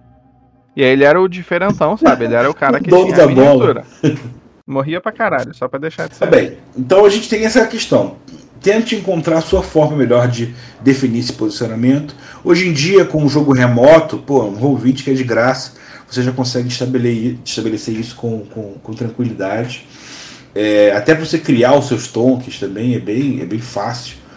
E 0.76 0.84
aí 0.84 0.90
ele 0.90 1.02
era 1.02 1.20
o 1.20 1.26
diferentão, 1.26 1.96
sabe? 1.96 2.26
Ele 2.26 2.36
era 2.36 2.48
o 2.48 2.54
cara 2.54 2.78
que 2.78 2.86
tinha 2.88 3.24
a 3.24 3.26
miniatura. 3.26 3.84
Bola. 4.00 4.16
Morria 4.64 5.00
pra 5.00 5.10
caralho, 5.10 5.52
só 5.52 5.66
pra 5.66 5.80
deixar 5.80 6.08
de 6.08 6.14
ser. 6.14 6.20
Tá 6.20 6.30
bem, 6.30 6.56
então 6.76 7.04
a 7.04 7.08
gente 7.08 7.28
tem 7.28 7.44
essa 7.44 7.66
questão. 7.66 8.14
Tente 8.62 8.94
encontrar 8.94 9.38
a 9.38 9.40
sua 9.40 9.60
forma 9.60 9.96
melhor 9.96 10.28
de 10.28 10.54
definir 10.80 11.18
esse 11.18 11.32
posicionamento. 11.32 12.14
Hoje 12.44 12.68
em 12.68 12.72
dia, 12.72 13.04
com 13.04 13.24
o 13.24 13.28
jogo 13.28 13.52
remoto, 13.52 14.18
pô, 14.18 14.44
um 14.44 14.56
Roll20 14.56 15.02
que 15.02 15.10
é 15.10 15.14
de 15.14 15.24
graça, 15.24 15.72
você 16.08 16.22
já 16.22 16.30
consegue 16.30 16.68
estabelecer 16.68 17.98
isso 17.98 18.14
com, 18.14 18.46
com, 18.46 18.74
com 18.74 18.92
tranquilidade. 18.92 19.84
É, 20.54 20.92
até 20.92 21.12
para 21.12 21.24
você 21.24 21.40
criar 21.40 21.76
os 21.76 21.88
seus 21.88 22.06
tonks 22.06 22.60
também 22.60 22.94
é 22.94 23.00
bem, 23.00 23.40
é 23.40 23.44
bem 23.44 23.58
fácil. 23.58 24.27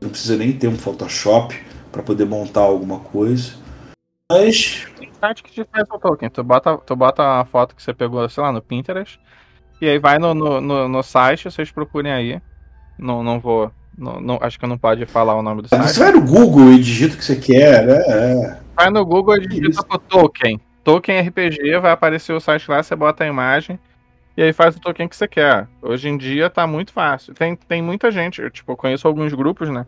Não 0.00 0.10
precisa 0.10 0.36
nem 0.36 0.52
ter 0.52 0.68
um 0.68 0.76
Photoshop 0.76 1.58
para 1.90 2.02
poder 2.02 2.26
montar 2.26 2.60
alguma 2.60 3.00
coisa. 3.00 3.54
Mas. 4.30 4.86
Tem 4.98 5.10
site 5.18 5.42
que 5.42 5.50
te 5.50 5.64
faz 5.64 5.88
o 5.90 5.98
token. 5.98 6.28
Tu 6.28 6.42
bota, 6.42 6.76
tu 6.78 6.94
bota 6.94 7.40
a 7.40 7.44
foto 7.44 7.74
que 7.74 7.82
você 7.82 7.94
pegou, 7.94 8.28
sei 8.28 8.42
lá, 8.42 8.52
no 8.52 8.60
Pinterest. 8.60 9.18
E 9.80 9.88
aí 9.88 9.98
vai 9.98 10.18
no, 10.18 10.34
no, 10.34 10.60
no, 10.60 10.88
no 10.88 11.02
site, 11.02 11.44
vocês 11.44 11.70
procurem 11.70 12.12
aí. 12.12 12.40
Não, 12.98 13.22
não 13.22 13.40
vou. 13.40 13.70
Não, 13.96 14.20
não, 14.20 14.38
acho 14.42 14.58
que 14.58 14.66
não 14.66 14.76
pode 14.76 15.06
falar 15.06 15.34
o 15.34 15.42
nome 15.42 15.62
do 15.62 15.68
site. 15.68 15.82
Você 15.82 16.00
vai 16.00 16.12
no 16.12 16.20
Google 16.20 16.72
e 16.72 16.78
digita 16.78 17.14
o 17.14 17.18
que 17.18 17.24
você 17.24 17.36
quer, 17.36 17.86
né? 17.86 18.02
É. 18.06 18.58
Vai 18.74 18.90
no 18.90 19.04
Google 19.06 19.36
e 19.36 19.46
digita 19.46 19.82
o 19.88 19.98
token. 19.98 20.60
Token 20.84 21.20
RPG, 21.20 21.78
vai 21.80 21.92
aparecer 21.92 22.32
o 22.32 22.40
site 22.40 22.70
lá, 22.70 22.82
você 22.82 22.94
bota 22.94 23.24
a 23.24 23.26
imagem 23.26 23.78
e 24.36 24.42
aí 24.42 24.52
faz 24.52 24.76
o 24.76 24.80
token 24.80 25.08
que 25.08 25.16
você 25.16 25.26
quer. 25.26 25.66
Hoje 25.80 26.08
em 26.08 26.18
dia 26.18 26.50
tá 26.50 26.66
muito 26.66 26.92
fácil. 26.92 27.32
Tem, 27.34 27.56
tem 27.56 27.82
muita 27.82 28.10
gente, 28.10 28.42
eu, 28.42 28.50
tipo, 28.50 28.72
eu 28.72 28.76
conheço 28.76 29.08
alguns 29.08 29.32
grupos, 29.32 29.70
né? 29.70 29.86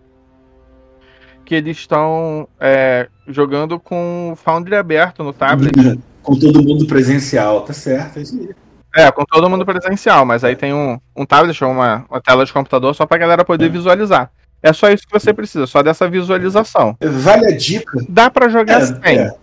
Que 1.44 1.54
eles 1.54 1.76
estão 1.76 2.48
é, 2.58 3.08
jogando 3.26 3.78
com 3.78 4.30
o 4.32 4.36
Foundry 4.36 4.76
aberto 4.76 5.22
no 5.22 5.32
tablet. 5.32 5.98
Com 6.22 6.38
todo 6.38 6.62
mundo 6.62 6.86
presencial, 6.86 7.62
tá 7.62 7.72
certo, 7.72 8.18
é. 8.18 9.04
É, 9.04 9.12
com 9.12 9.24
todo 9.24 9.48
mundo 9.50 9.66
presencial, 9.66 10.24
mas 10.24 10.42
aí 10.42 10.56
tem 10.56 10.72
um, 10.72 10.98
um 11.14 11.26
tablet 11.26 11.62
ou 11.62 11.70
uma, 11.70 12.06
uma 12.10 12.20
tela 12.20 12.44
de 12.44 12.52
computador 12.52 12.94
só 12.94 13.04
pra 13.06 13.18
galera 13.18 13.44
poder 13.44 13.66
é. 13.66 13.68
visualizar. 13.68 14.30
É 14.62 14.72
só 14.72 14.90
isso 14.90 15.06
que 15.06 15.12
você 15.12 15.32
precisa, 15.32 15.66
só 15.66 15.82
dessa 15.82 16.08
visualização. 16.08 16.96
Vale 17.00 17.46
a 17.46 17.56
dica. 17.56 18.04
Dá 18.08 18.28
para 18.28 18.48
jogar 18.48 18.80
é, 18.80 18.86
sem. 18.86 19.18
É. 19.18 19.34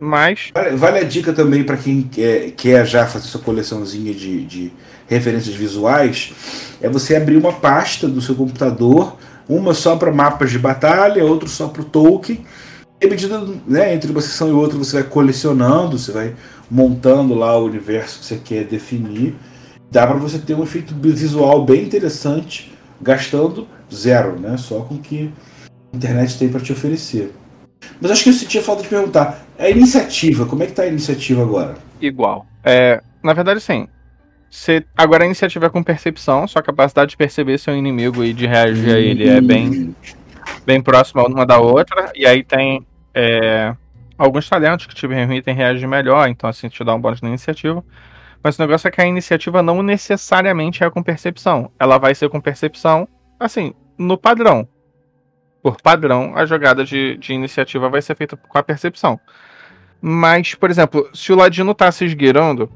Mas. 0.00 0.50
Vale, 0.78 0.98
a 0.98 1.04
dica 1.04 1.30
também 1.30 1.62
para 1.62 1.76
quem 1.76 2.02
quer, 2.02 2.52
quer 2.52 2.86
já 2.86 3.06
fazer 3.06 3.26
sua 3.26 3.40
coleçãozinha 3.40 4.14
de, 4.14 4.46
de 4.46 4.72
referências 5.06 5.54
visuais, 5.54 6.32
é 6.80 6.88
você 6.88 7.16
abrir 7.16 7.36
uma 7.36 7.52
pasta 7.52 8.08
do 8.08 8.22
seu 8.22 8.34
computador, 8.34 9.16
uma 9.46 9.74
só 9.74 9.96
para 9.96 10.10
mapas 10.10 10.50
de 10.50 10.58
batalha, 10.58 11.24
outra 11.24 11.48
só 11.48 11.68
para 11.68 11.82
o 11.82 11.84
Tolkien. 11.84 12.46
E 12.98 13.06
à 13.06 13.08
medida, 13.08 13.46
né, 13.66 13.94
entre 13.94 14.10
uma 14.10 14.20
sessão 14.20 14.48
e 14.48 14.52
outra, 14.52 14.78
você 14.78 15.00
vai 15.00 15.10
colecionando, 15.10 15.98
você 15.98 16.12
vai 16.12 16.34
montando 16.70 17.34
lá 17.34 17.58
o 17.58 17.66
universo 17.66 18.20
que 18.20 18.26
você 18.26 18.36
quer 18.36 18.64
definir. 18.64 19.34
Dá 19.90 20.06
para 20.06 20.16
você 20.16 20.38
ter 20.38 20.54
um 20.54 20.62
efeito 20.62 20.94
visual 20.94 21.64
bem 21.64 21.82
interessante, 21.82 22.72
gastando 23.02 23.66
zero, 23.92 24.38
né? 24.38 24.56
Só 24.56 24.80
com 24.80 24.94
o 24.94 24.98
que 24.98 25.32
a 25.92 25.96
internet 25.96 26.38
tem 26.38 26.48
para 26.48 26.60
te 26.60 26.72
oferecer. 26.72 27.32
Mas 28.00 28.10
acho 28.12 28.22
que 28.22 28.30
eu 28.30 28.34
sentia 28.34 28.62
falta 28.62 28.82
de 28.82 28.88
perguntar. 28.88 29.46
A 29.60 29.68
iniciativa, 29.68 30.46
como 30.46 30.62
é 30.62 30.66
que 30.66 30.72
tá 30.72 30.84
a 30.84 30.86
iniciativa 30.86 31.42
agora? 31.42 31.74
Igual. 32.00 32.46
É, 32.64 33.02
na 33.22 33.34
verdade, 33.34 33.60
sim. 33.60 33.86
Você, 34.50 34.82
agora 34.96 35.22
a 35.22 35.26
iniciativa 35.26 35.66
é 35.66 35.68
com 35.68 35.82
percepção, 35.82 36.48
sua 36.48 36.62
capacidade 36.62 37.10
de 37.10 37.16
perceber 37.16 37.58
seu 37.58 37.76
inimigo 37.76 38.24
e 38.24 38.32
de 38.32 38.46
reagir 38.46 38.94
a 38.94 38.98
ele 38.98 39.28
é 39.28 39.38
bem, 39.38 39.94
bem 40.64 40.80
próxima 40.80 41.22
uma 41.26 41.44
da 41.44 41.58
outra. 41.58 42.10
E 42.14 42.26
aí 42.26 42.42
tem 42.42 42.86
é, 43.14 43.74
alguns 44.16 44.48
talentos 44.48 44.86
que 44.86 44.94
te 44.94 45.06
permitem 45.06 45.54
reagir 45.54 45.86
melhor, 45.86 46.26
então 46.26 46.48
assim 46.48 46.70
te 46.70 46.82
dá 46.82 46.94
um 46.94 47.00
bônus 47.00 47.20
na 47.20 47.28
iniciativa. 47.28 47.84
Mas 48.42 48.58
o 48.58 48.62
negócio 48.62 48.88
é 48.88 48.90
que 48.90 49.02
a 49.02 49.06
iniciativa 49.06 49.62
não 49.62 49.82
necessariamente 49.82 50.82
é 50.82 50.88
com 50.88 51.02
percepção. 51.02 51.70
Ela 51.78 51.98
vai 51.98 52.14
ser 52.14 52.30
com 52.30 52.40
percepção, 52.40 53.06
assim, 53.38 53.74
no 53.98 54.16
padrão 54.16 54.66
por 55.62 55.80
padrão, 55.80 56.32
a 56.34 56.44
jogada 56.44 56.84
de, 56.84 57.16
de 57.16 57.32
iniciativa 57.32 57.88
vai 57.88 58.02
ser 58.02 58.14
feita 58.14 58.36
com 58.36 58.58
a 58.58 58.62
percepção. 58.62 59.20
Mas, 60.00 60.54
por 60.54 60.70
exemplo, 60.70 61.08
se 61.12 61.32
o 61.32 61.36
Ladino 61.36 61.74
tá 61.74 61.92
se 61.92 62.04
esgueirando, 62.04 62.70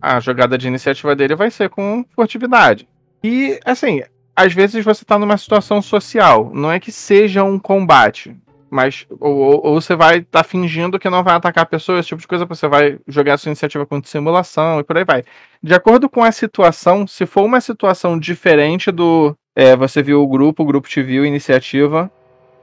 a 0.00 0.20
jogada 0.20 0.56
de 0.56 0.68
iniciativa 0.68 1.16
dele 1.16 1.34
vai 1.34 1.50
ser 1.50 1.68
com 1.68 2.04
furtividade. 2.14 2.88
E, 3.22 3.58
assim, 3.64 4.02
às 4.34 4.52
vezes 4.52 4.84
você 4.84 5.04
tá 5.04 5.18
numa 5.18 5.36
situação 5.36 5.82
social, 5.82 6.52
não 6.54 6.70
é 6.70 6.78
que 6.78 6.92
seja 6.92 7.42
um 7.42 7.58
combate, 7.58 8.36
mas 8.70 9.06
ou, 9.18 9.66
ou 9.66 9.80
você 9.80 9.96
vai 9.96 10.18
estar 10.18 10.42
tá 10.42 10.48
fingindo 10.48 10.98
que 10.98 11.10
não 11.10 11.24
vai 11.24 11.34
atacar 11.34 11.64
a 11.64 11.66
pessoa, 11.66 11.98
esse 11.98 12.08
tipo 12.08 12.20
de 12.20 12.28
coisa, 12.28 12.44
você 12.44 12.68
vai 12.68 12.98
jogar 13.08 13.34
a 13.34 13.38
sua 13.38 13.50
iniciativa 13.50 13.84
com 13.84 14.00
simulação 14.04 14.78
e 14.78 14.84
por 14.84 14.96
aí 14.96 15.04
vai. 15.04 15.24
De 15.60 15.74
acordo 15.74 16.08
com 16.08 16.22
a 16.22 16.30
situação, 16.30 17.06
se 17.06 17.26
for 17.26 17.44
uma 17.44 17.60
situação 17.60 18.18
diferente 18.18 18.92
do 18.92 19.36
é, 19.56 19.74
você 19.74 20.02
viu 20.02 20.22
o 20.22 20.28
grupo, 20.28 20.62
o 20.62 20.66
grupo 20.66 20.88
te 20.88 21.02
viu, 21.02 21.26
iniciativa, 21.26 22.08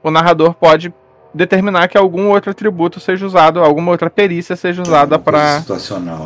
o 0.06 0.10
narrador 0.10 0.54
pode 0.54 0.94
determinar 1.34 1.88
que 1.88 1.98
algum 1.98 2.28
outro 2.28 2.50
atributo 2.50 3.00
seja 3.00 3.26
usado, 3.26 3.60
alguma 3.60 3.90
outra 3.90 4.08
perícia 4.08 4.54
seja 4.54 4.80
usada 4.80 5.18
para 5.18 5.62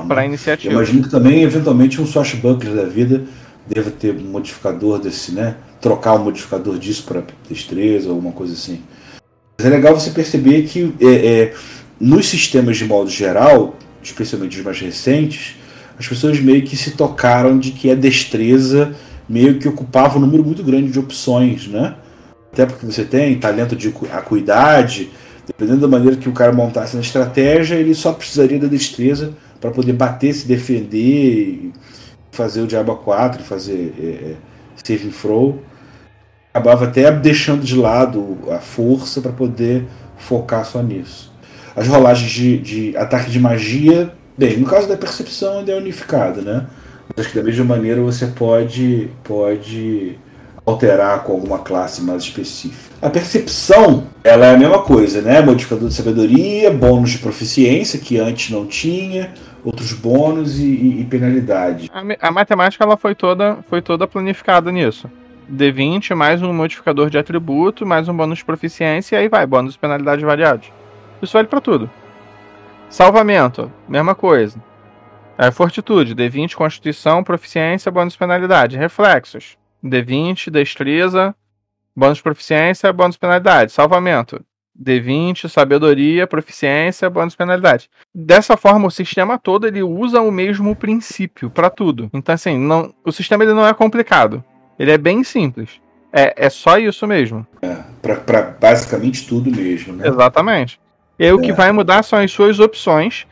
para 0.07 0.21
né? 0.21 0.27
iniciativa. 0.27 0.73
Eu 0.73 0.77
imagino 0.77 1.03
que 1.03 1.09
também 1.09 1.43
eventualmente 1.43 2.01
um 2.01 2.07
swashbuckler 2.07 2.75
da 2.75 2.85
vida 2.85 3.25
deve 3.67 3.91
ter 3.91 4.15
um 4.15 4.31
modificador 4.31 4.99
desse, 4.99 5.33
né? 5.33 5.57
Trocar 5.81 6.13
o 6.13 6.19
um 6.19 6.25
modificador 6.25 6.79
disso 6.79 7.05
para 7.05 7.23
destreza 7.49 8.09
ou 8.09 8.17
alguma 8.17 8.33
coisa 8.33 8.53
assim. 8.53 8.83
Mas 9.59 9.67
é 9.67 9.71
legal 9.71 9.99
você 9.99 10.11
perceber 10.11 10.63
que 10.65 10.95
é, 11.01 11.07
é, 11.07 11.55
nos 11.99 12.27
sistemas 12.29 12.77
de 12.77 12.85
modo 12.85 13.09
geral, 13.09 13.77
especialmente 14.03 14.59
os 14.59 14.65
mais 14.65 14.79
recentes, 14.79 15.57
as 15.99 16.07
pessoas 16.07 16.39
meio 16.39 16.63
que 16.63 16.77
se 16.77 16.93
tocaram 16.93 17.59
de 17.59 17.71
que 17.71 17.91
a 17.91 17.95
destreza 17.95 18.95
meio 19.27 19.59
que 19.59 19.69
ocupava 19.69 20.19
um 20.19 20.21
número 20.21 20.45
muito 20.45 20.63
grande 20.63 20.91
de 20.91 20.99
opções, 20.99 21.67
né? 21.67 21.95
Até 22.53 22.67
porque 22.67 22.85
você 22.85 23.05
tem 23.05 23.39
talento 23.39 23.77
de 23.77 23.95
acuidade, 24.13 25.11
dependendo 25.47 25.81
da 25.81 25.89
maneira 25.89 26.17
que 26.17 26.29
o 26.29 26.33
cara 26.33 26.53
montasse 26.53 26.97
na 26.97 27.03
estratégia, 27.03 27.77
ele 27.77 27.95
só 27.95 28.13
precisaria 28.13 28.59
da 28.59 28.67
destreza 28.67 29.33
para 29.61 29.71
poder 29.71 29.93
bater, 29.93 30.33
se 30.35 30.47
defender, 30.47 31.71
fazer 32.33 32.63
o 32.63 32.67
Diabo 32.67 32.97
4, 32.97 33.43
fazer 33.45 33.95
é, 33.99 34.05
é, 34.05 34.37
Saving 34.83 35.11
Throw. 35.11 35.63
Acabava 36.53 36.87
até 36.87 37.13
deixando 37.13 37.63
de 37.63 37.77
lado 37.77 38.39
a 38.51 38.59
força 38.59 39.21
para 39.21 39.33
poder 39.33 39.87
focar 40.17 40.65
só 40.65 40.83
nisso. 40.83 41.33
As 41.77 41.87
rolagens 41.87 42.31
de, 42.31 42.59
de 42.59 42.97
ataque 42.97 43.31
de 43.31 43.39
magia, 43.39 44.13
bem, 44.37 44.57
no 44.57 44.67
caso 44.67 44.89
da 44.89 44.97
percepção 44.97 45.59
ainda 45.59 45.73
é 45.73 45.77
unificada, 45.77 46.41
né? 46.43 46.67
Mas 47.09 47.27
acho 47.27 47.33
que 47.33 47.39
da 47.39 47.45
mesma 47.45 47.65
maneira 47.65 48.01
você 48.03 48.27
pode, 48.27 49.09
pode 49.23 50.19
alterar 50.71 51.25
com 51.25 51.33
alguma 51.33 51.59
classe 51.59 52.03
mais 52.03 52.23
específica. 52.23 52.95
A 53.03 53.09
percepção, 53.09 54.07
ela 54.23 54.47
é 54.47 54.55
a 54.55 54.59
mesma 54.59 54.81
coisa, 54.83 55.23
né? 55.23 55.41
Modificador 55.41 55.89
de 55.89 55.95
sabedoria, 55.95 56.71
bônus 56.71 57.11
de 57.11 57.19
proficiência, 57.19 57.99
que 57.99 58.19
antes 58.19 58.51
não 58.51 58.67
tinha, 58.67 59.33
outros 59.65 59.93
bônus 59.93 60.59
e, 60.59 60.65
e, 60.65 61.01
e 61.01 61.05
penalidade. 61.05 61.91
A, 61.93 62.29
a, 62.29 62.31
matemática 62.31 62.85
ela 62.85 62.97
foi 62.97 63.15
toda, 63.15 63.59
foi 63.69 63.81
toda 63.83 64.07
planificada 64.07 64.71
nisso. 64.71 65.11
D20 65.51 66.15
mais 66.15 66.43
um 66.43 66.53
modificador 66.53 67.11
de 67.11 67.19
atributo, 67.19 67.85
mais 67.85 68.09
um 68.09 68.17
bônus 68.17 68.39
de 68.39 68.45
proficiência, 68.45 69.17
e 69.17 69.19
aí 69.19 69.29
vai, 69.29 69.47
bônus 69.47 69.73
de 69.73 69.79
penalidade 69.79 70.25
variados. 70.25 70.71
Isso 71.21 71.33
vale 71.33 71.49
para 71.49 71.61
tudo. 71.61 71.91
Salvamento, 72.89 73.71
mesma 73.89 74.15
coisa. 74.15 74.59
É, 75.39 75.51
fortitude, 75.51 76.15
D20, 76.15 76.55
constituição, 76.55 77.25
proficiência, 77.25 77.91
bônus 77.91 78.13
de 78.13 78.19
penalidade. 78.19 78.77
Reflexos, 78.77 79.57
D20, 79.85 80.51
destreza, 80.51 81.35
bônus 81.95 82.19
de 82.19 82.23
proficiência, 82.23 82.93
bônus 82.93 83.15
de 83.15 83.21
penalidade. 83.21 83.73
Salvamento, 83.73 84.45
D20, 84.81 85.49
sabedoria, 85.49 86.27
proficiência, 86.27 87.11
bônus 87.11 87.35
de 87.35 87.37
penalidade. 87.37 87.91
Dessa 88.15 88.57
forma, 88.57 88.87
o 88.87 88.91
sistema 88.91 89.39
todo 89.39 89.67
ele 89.67 89.83
usa 89.83 90.21
o 90.21 90.31
mesmo 90.31 90.75
princípio 90.75 91.51
para 91.51 91.69
tudo. 91.69 92.11
Então, 92.13 92.35
assim, 92.35 92.59
não, 92.59 92.95
o 93.05 93.13
sistema 93.13 93.45
ele 93.45 93.53
não 93.53 93.67
é 93.67 93.75
complicado. 93.75 94.43
Ele 94.79 94.91
é 94.91 94.99
bem 94.99 95.23
simples. 95.23 95.81
É, 96.13 96.47
é 96.47 96.51
só 96.51 96.79
isso 96.79 97.07
mesmo. 97.07 97.47
É, 97.63 97.77
para 98.03 98.57
basicamente 98.59 99.29
tudo 99.29 99.51
mesmo, 99.51 99.93
né? 99.93 100.09
Exatamente. 100.09 100.81
E 101.19 101.25
aí, 101.25 101.31
é. 101.31 101.35
o 101.35 101.41
que 101.41 101.51
é. 101.51 101.55
vai 101.55 101.71
mudar 101.71 102.03
são 102.03 102.19
as 102.19 102.33
suas 102.33 102.59
opções. 102.59 103.27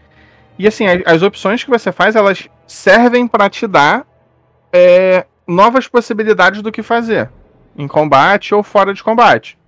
E 0.58 0.66
assim, 0.66 0.86
as, 0.86 1.02
as 1.06 1.22
opções 1.22 1.64
que 1.64 1.70
você 1.70 1.90
faz, 1.90 2.14
elas 2.14 2.48
servem 2.66 3.26
para 3.26 3.48
te 3.48 3.66
dar 3.66 4.06
é, 4.72 5.24
novas 5.48 5.88
possibilidades 5.88 6.62
do 6.62 6.70
que 6.70 6.82
fazer. 6.82 7.30
Em 7.76 7.88
combate 7.88 8.54
ou 8.54 8.62
fora 8.62 8.92
de 8.92 9.02
combate 9.02 9.58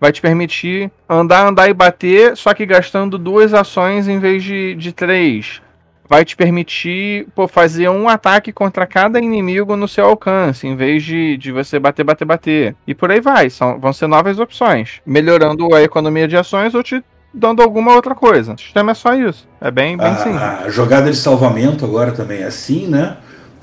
vai 0.00 0.12
te 0.12 0.20
permitir 0.20 0.90
andar, 1.08 1.46
andar 1.46 1.68
e 1.68 1.74
bater, 1.74 2.36
só 2.36 2.52
que 2.54 2.66
gastando 2.66 3.18
duas 3.18 3.54
ações 3.54 4.08
em 4.08 4.18
vez 4.18 4.44
de, 4.44 4.74
de 4.74 4.92
três. 4.92 5.60
Vai 6.08 6.24
te 6.24 6.36
permitir 6.36 7.26
pô, 7.34 7.48
fazer 7.48 7.88
um 7.88 8.08
ataque 8.08 8.52
contra 8.52 8.86
cada 8.86 9.18
inimigo 9.18 9.74
no 9.74 9.88
seu 9.88 10.06
alcance, 10.06 10.66
em 10.66 10.76
vez 10.76 11.02
de, 11.02 11.36
de 11.36 11.50
você 11.50 11.80
bater, 11.80 12.04
bater, 12.04 12.24
bater. 12.24 12.76
E 12.86 12.94
por 12.94 13.10
aí 13.10 13.20
vai. 13.20 13.50
São, 13.50 13.80
vão 13.80 13.92
ser 13.92 14.06
novas 14.06 14.38
opções. 14.38 15.00
Melhorando 15.04 15.74
a 15.74 15.82
economia 15.82 16.28
de 16.28 16.36
ações 16.36 16.76
ou 16.76 16.82
te 16.82 17.02
dando 17.34 17.60
alguma 17.60 17.92
outra 17.92 18.14
coisa. 18.14 18.54
O 18.54 18.58
sistema 18.58 18.92
é 18.92 18.94
só 18.94 19.14
isso. 19.14 19.48
É 19.60 19.68
bem, 19.68 19.96
bem 19.96 20.06
a, 20.06 20.16
simples. 20.16 20.42
A 20.42 20.68
jogada 20.68 21.10
de 21.10 21.16
salvamento 21.16 21.84
agora 21.84 22.12
também 22.12 22.42
é 22.42 22.46
assim, 22.46 22.86
né? 22.86 23.16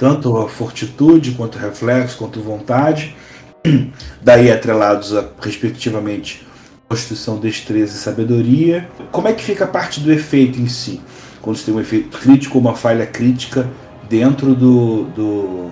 Tanto 0.03 0.35
a 0.35 0.49
fortitude, 0.49 1.31
quanto 1.31 1.57
reflexo, 1.57 2.17
quanto 2.17 2.41
vontade 2.41 3.15
daí 4.21 4.51
atrelados 4.51 5.15
a, 5.15 5.29
respectivamente, 5.39 6.45
Constituição, 6.89 7.39
Destreza 7.39 7.95
e 7.95 7.99
Sabedoria. 7.99 8.89
Como 9.13 9.29
é 9.29 9.33
que 9.33 9.41
fica 9.41 9.63
a 9.63 9.67
parte 9.67 10.01
do 10.01 10.11
efeito 10.11 10.59
em 10.59 10.67
si? 10.67 10.99
Quando 11.41 11.55
você 11.55 11.67
tem 11.67 11.73
um 11.73 11.79
efeito 11.79 12.17
crítico 12.17 12.59
uma 12.59 12.75
falha 12.75 13.05
crítica 13.05 13.65
dentro 14.09 14.53
do, 14.53 15.03
do 15.05 15.71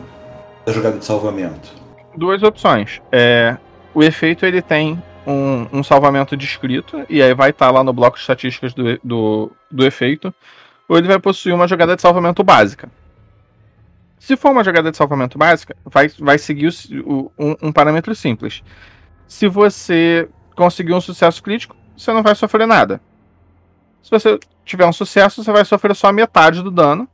da 0.66 0.72
jogada 0.72 0.98
de 0.98 1.04
salvamento? 1.04 1.70
Duas 2.16 2.42
opções. 2.42 3.02
É, 3.12 3.58
o 3.94 4.02
efeito 4.02 4.46
ele 4.46 4.62
tem 4.62 4.98
um, 5.28 5.68
um 5.74 5.84
salvamento 5.84 6.38
descrito, 6.38 7.04
e 7.10 7.22
aí 7.22 7.34
vai 7.34 7.50
estar 7.50 7.66
tá 7.66 7.72
lá 7.74 7.84
no 7.84 7.92
bloco 7.92 8.16
de 8.16 8.22
estatísticas 8.22 8.74
do, 8.74 8.98
do, 9.04 9.52
do 9.70 9.86
efeito, 9.86 10.34
ou 10.88 10.98
ele 10.98 11.10
vai 11.10 11.20
possuir 11.20 11.54
uma 11.54 11.68
jogada 11.68 11.98
de 11.98 12.02
salvamento 12.02 12.42
básica. 12.46 12.90
Se 14.22 14.38
for 14.38 14.52
uma 14.52 14.64
jogada 14.64 14.92
de 14.92 14.98
salvamento 14.98 15.36
básica, 15.36 15.76
vai, 15.84 16.08
vai 16.20 16.38
seguir 16.38 16.70
o, 17.04 17.32
um, 17.40 17.56
um, 17.60 17.72
parâmetro 17.72 18.14
simples. 18.14 18.62
Se 19.28 19.48
você 19.48 20.30
conseguir 20.56 20.94
um 20.94 21.02
sucesso 21.02 21.42
crítico, 21.42 21.76
você 21.98 22.14
não 22.14 22.22
vai 22.22 22.36
sofrer 22.36 22.68
nada. 22.68 23.02
Se 24.00 24.12
você 24.12 24.40
tiver 24.64 24.86
um 24.86 24.94
sucesso, 24.94 25.44
você 25.44 25.52
vai 25.52 25.66
sofrer 25.66 25.96
só 25.96 26.14
metade 26.14 26.62
do 26.62 26.70
dano. 26.70 27.10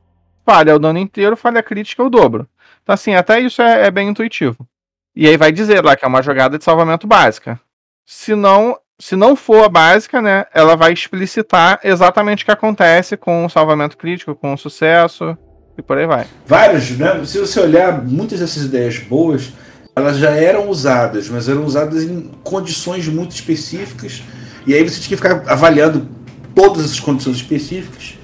Falha 0.45 0.75
o 0.75 0.79
dano 0.79 0.99
inteiro, 0.99 1.37
falha 1.37 1.63
crítica 1.63 2.03
o 2.03 2.09
dobro. 2.09 2.45
Então, 2.83 2.93
assim, 2.93 3.15
até 3.15 3.39
isso 3.39 3.61
é, 3.61 3.85
é 3.85 3.91
bem 3.91 4.09
intuitivo. 4.09 4.67
E 5.15 5.29
aí 5.29 5.37
vai 5.37 5.53
dizer 5.53 5.81
lá 5.85 5.95
que 5.95 6.03
é 6.03 6.07
uma 6.09 6.21
jogada 6.21 6.57
de 6.57 6.63
salvamento 6.65 7.07
básica. 7.07 7.57
Se 8.05 8.35
não, 8.35 8.77
se 8.99 9.15
não 9.15 9.33
for 9.33 9.63
a 9.63 9.69
básica, 9.69 10.21
né, 10.21 10.45
ela 10.53 10.75
vai 10.75 10.91
explicitar 10.91 11.79
exatamente 11.85 12.43
o 12.43 12.45
que 12.45 12.51
acontece 12.51 13.15
com 13.15 13.45
o 13.45 13.49
salvamento 13.49 13.97
crítico, 13.97 14.35
com 14.35 14.53
o 14.53 14.57
sucesso 14.57 15.37
e 15.77 15.81
por 15.81 15.97
aí 15.97 16.07
vai. 16.07 16.27
Vários, 16.45 16.91
né? 16.91 17.23
Se 17.25 17.39
você 17.39 17.59
olhar, 17.59 18.03
muitas 18.03 18.39
dessas 18.39 18.63
ideias 18.63 18.97
boas, 18.97 19.53
elas 19.95 20.17
já 20.17 20.31
eram 20.31 20.69
usadas, 20.69 21.29
mas 21.29 21.47
eram 21.47 21.65
usadas 21.65 22.03
em 22.03 22.31
condições 22.43 23.07
muito 23.07 23.31
específicas. 23.31 24.23
E 24.65 24.73
aí 24.73 24.87
você 24.87 24.99
tinha 24.99 25.09
que 25.09 25.23
ficar 25.23 25.43
avaliando 25.51 26.07
todas 26.53 26.85
essas 26.85 26.99
condições 26.99 27.37
específicas 27.37 28.17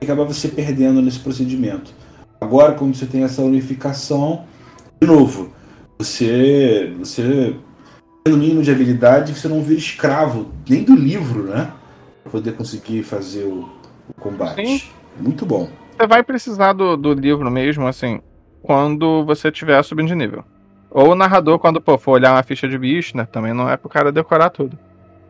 e 0.00 0.04
acabava 0.04 0.32
se 0.34 0.48
perdendo 0.48 1.00
nesse 1.00 1.18
procedimento. 1.18 1.94
Agora, 2.40 2.72
como 2.72 2.94
você 2.94 3.06
tem 3.06 3.22
essa 3.22 3.42
unificação, 3.42 4.44
de 5.00 5.06
novo, 5.06 5.52
você, 5.98 6.92
você 6.98 7.54
no 8.28 8.36
mínimo 8.36 8.62
de 8.62 8.70
habilidade, 8.70 9.32
você 9.32 9.48
não 9.48 9.62
vira 9.62 9.78
escravo 9.78 10.50
nem 10.68 10.82
do 10.82 10.94
livro, 10.94 11.44
né? 11.44 11.72
Para 12.22 12.32
poder 12.32 12.52
conseguir 12.52 13.02
fazer 13.02 13.44
o, 13.44 13.68
o 14.08 14.14
combate. 14.20 14.66
Sim. 14.66 14.82
Muito 15.18 15.46
bom. 15.46 15.68
Você 15.96 16.06
vai 16.06 16.22
precisar 16.22 16.74
do, 16.74 16.94
do 16.94 17.14
livro 17.14 17.50
mesmo, 17.50 17.86
assim, 17.86 18.20
quando 18.62 19.24
você 19.24 19.50
tiver 19.50 19.82
subindo 19.82 20.08
de 20.08 20.14
nível. 20.14 20.44
Ou 20.90 21.12
o 21.12 21.14
narrador, 21.14 21.58
quando 21.58 21.80
pô, 21.80 21.96
for 21.96 22.12
olhar 22.12 22.32
uma 22.32 22.42
ficha 22.42 22.68
de 22.68 22.76
bicho, 22.76 23.16
né? 23.16 23.26
Também 23.30 23.54
não 23.54 23.68
é 23.68 23.78
pro 23.78 23.88
cara 23.88 24.12
decorar 24.12 24.50
tudo. 24.50 24.78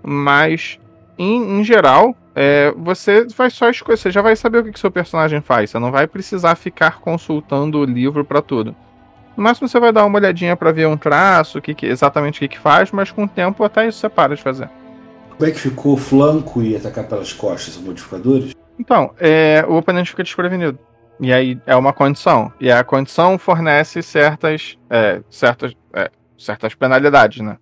Mas, 0.03 0.79
em, 1.17 1.61
em 1.61 1.65
geral, 1.65 2.17
é, 2.35 2.75
você 2.77 3.27
vai 3.37 3.49
só 3.49 3.71
escolher. 3.71 3.97
Você 3.97 4.11
já 4.11 4.21
vai 4.21 4.35
saber 4.35 4.59
o 4.59 4.65
que, 4.65 4.73
que 4.73 4.81
seu 4.81 4.91
personagem 4.91 5.41
faz. 5.41 5.71
Você 5.71 5.79
não 5.79 5.93
vai 5.93 6.09
precisar 6.09 6.57
ficar 6.57 6.99
consultando 6.99 7.79
o 7.79 7.85
livro 7.85 8.25
para 8.25 8.43
tudo. 8.43 8.75
No 9.37 9.45
máximo 9.45 9.69
você 9.69 9.79
vai 9.79 9.93
dar 9.93 10.05
uma 10.05 10.19
olhadinha 10.19 10.57
para 10.57 10.73
ver 10.73 10.89
um 10.89 10.97
traço, 10.97 11.61
que, 11.61 11.75
que, 11.75 11.87
exatamente 11.87 12.39
o 12.39 12.41
que, 12.41 12.49
que 12.49 12.59
faz, 12.59 12.91
mas 12.91 13.13
com 13.13 13.25
o 13.25 13.29
tempo 13.29 13.63
até 13.63 13.87
isso 13.87 13.99
você 13.99 14.09
para 14.09 14.35
de 14.35 14.43
fazer. 14.43 14.69
Como 15.31 15.49
é 15.49 15.53
que 15.53 15.61
ficou 15.61 15.93
o 15.93 15.97
flanco 15.97 16.63
e 16.63 16.75
atacar 16.75 17.07
pelas 17.07 17.33
costas, 17.33 17.77
os 17.77 17.83
modificadores? 17.83 18.57
Então, 18.79 19.15
é, 19.19 19.65
o 19.67 19.75
oponente 19.75 20.11
fica 20.11 20.23
desprevenido. 20.23 20.79
E 21.21 21.33
aí 21.33 21.59
é 21.67 21.75
uma 21.75 21.93
condição. 21.93 22.53
E 22.61 22.71
a 22.71 22.85
condição 22.85 23.39
fornece 23.39 24.03
certas, 24.03 24.79
é, 24.91 25.23
certas, 25.31 25.73
é, 25.93 26.11
certas 26.37 26.75
penalidades, 26.75 27.43
né? 27.43 27.57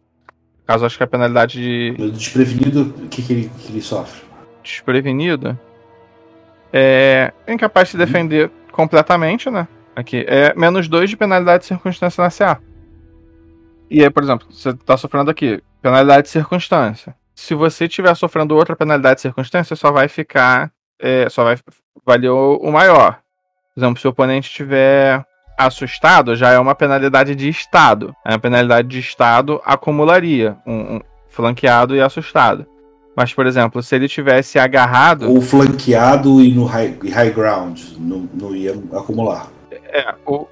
Caso 0.66 0.87
acho 0.87 0.96
que 0.96 1.05
a 1.05 1.07
penalidade 1.07 1.61
de. 1.61 2.11
Desprevenido, 2.11 2.94
o 3.05 3.09
que, 3.09 3.22
que, 3.22 3.33
ele, 3.33 3.50
que 3.59 3.70
ele 3.70 3.83
sofre? 3.83 4.22
Desprevenido. 4.62 5.59
É 6.72 7.33
incapaz 7.46 7.88
de 7.88 7.92
se 7.92 7.98
defender 7.98 8.48
hum. 8.48 8.72
completamente, 8.72 9.50
né? 9.50 9.68
Aqui. 9.94 10.24
É 10.27 10.55
menos 10.55 10.88
2 10.88 11.11
de 11.11 11.16
penalidade 11.16 11.61
de 11.61 11.68
circunstância 11.68 12.24
na 12.24 12.31
CA. 12.31 12.61
E 13.90 14.03
aí, 14.03 14.11
por 14.11 14.22
exemplo, 14.22 14.48
você 14.50 14.72
tá 14.72 14.96
sofrendo 14.96 15.31
aqui, 15.31 15.62
penalidade 15.81 16.24
de 16.24 16.31
circunstância. 16.31 17.14
Se 17.35 17.55
você 17.55 17.85
estiver 17.85 18.14
sofrendo 18.16 18.57
outra 18.57 18.74
penalidade 18.74 19.16
de 19.16 19.20
circunstância, 19.20 19.77
só 19.77 19.92
vai 19.92 20.09
ficar 20.09 20.72
é, 21.05 21.29
só 21.29 21.45
vai 21.45 21.59
valer 22.07 22.31
o, 22.31 22.57
o 22.57 22.73
maior. 22.73 23.19
Por 23.75 23.81
exemplo, 23.81 24.01
se 24.01 24.07
o 24.07 24.11
oponente 24.11 24.49
estiver 24.49 25.23
assustado, 25.59 26.35
já 26.35 26.51
é 26.51 26.59
uma 26.59 26.75
penalidade 26.75 27.35
de 27.35 27.47
estado. 27.47 28.17
A 28.25 28.38
penalidade 28.38 28.88
de 28.88 29.01
estado 29.01 29.61
acumularia 29.67 30.57
um, 30.67 30.97
um 30.97 31.01
flanqueado 31.29 31.95
e 31.95 32.01
assustado. 32.01 32.67
Mas, 33.14 33.35
por 33.35 33.47
exemplo, 33.47 33.83
se 33.83 33.95
ele 33.95 34.09
tivesse 34.09 34.59
agarrado. 34.59 35.31
Ou 35.31 35.43
flanqueado 35.43 36.40
e 36.40 36.53
no 36.53 36.64
high, 36.64 36.99
high 37.12 37.31
ground, 37.31 37.81
não, 37.99 38.29
não 38.33 38.57
ia 38.57 38.73
acumular. 38.93 39.49
É, 39.71 40.14
o, 40.27 40.47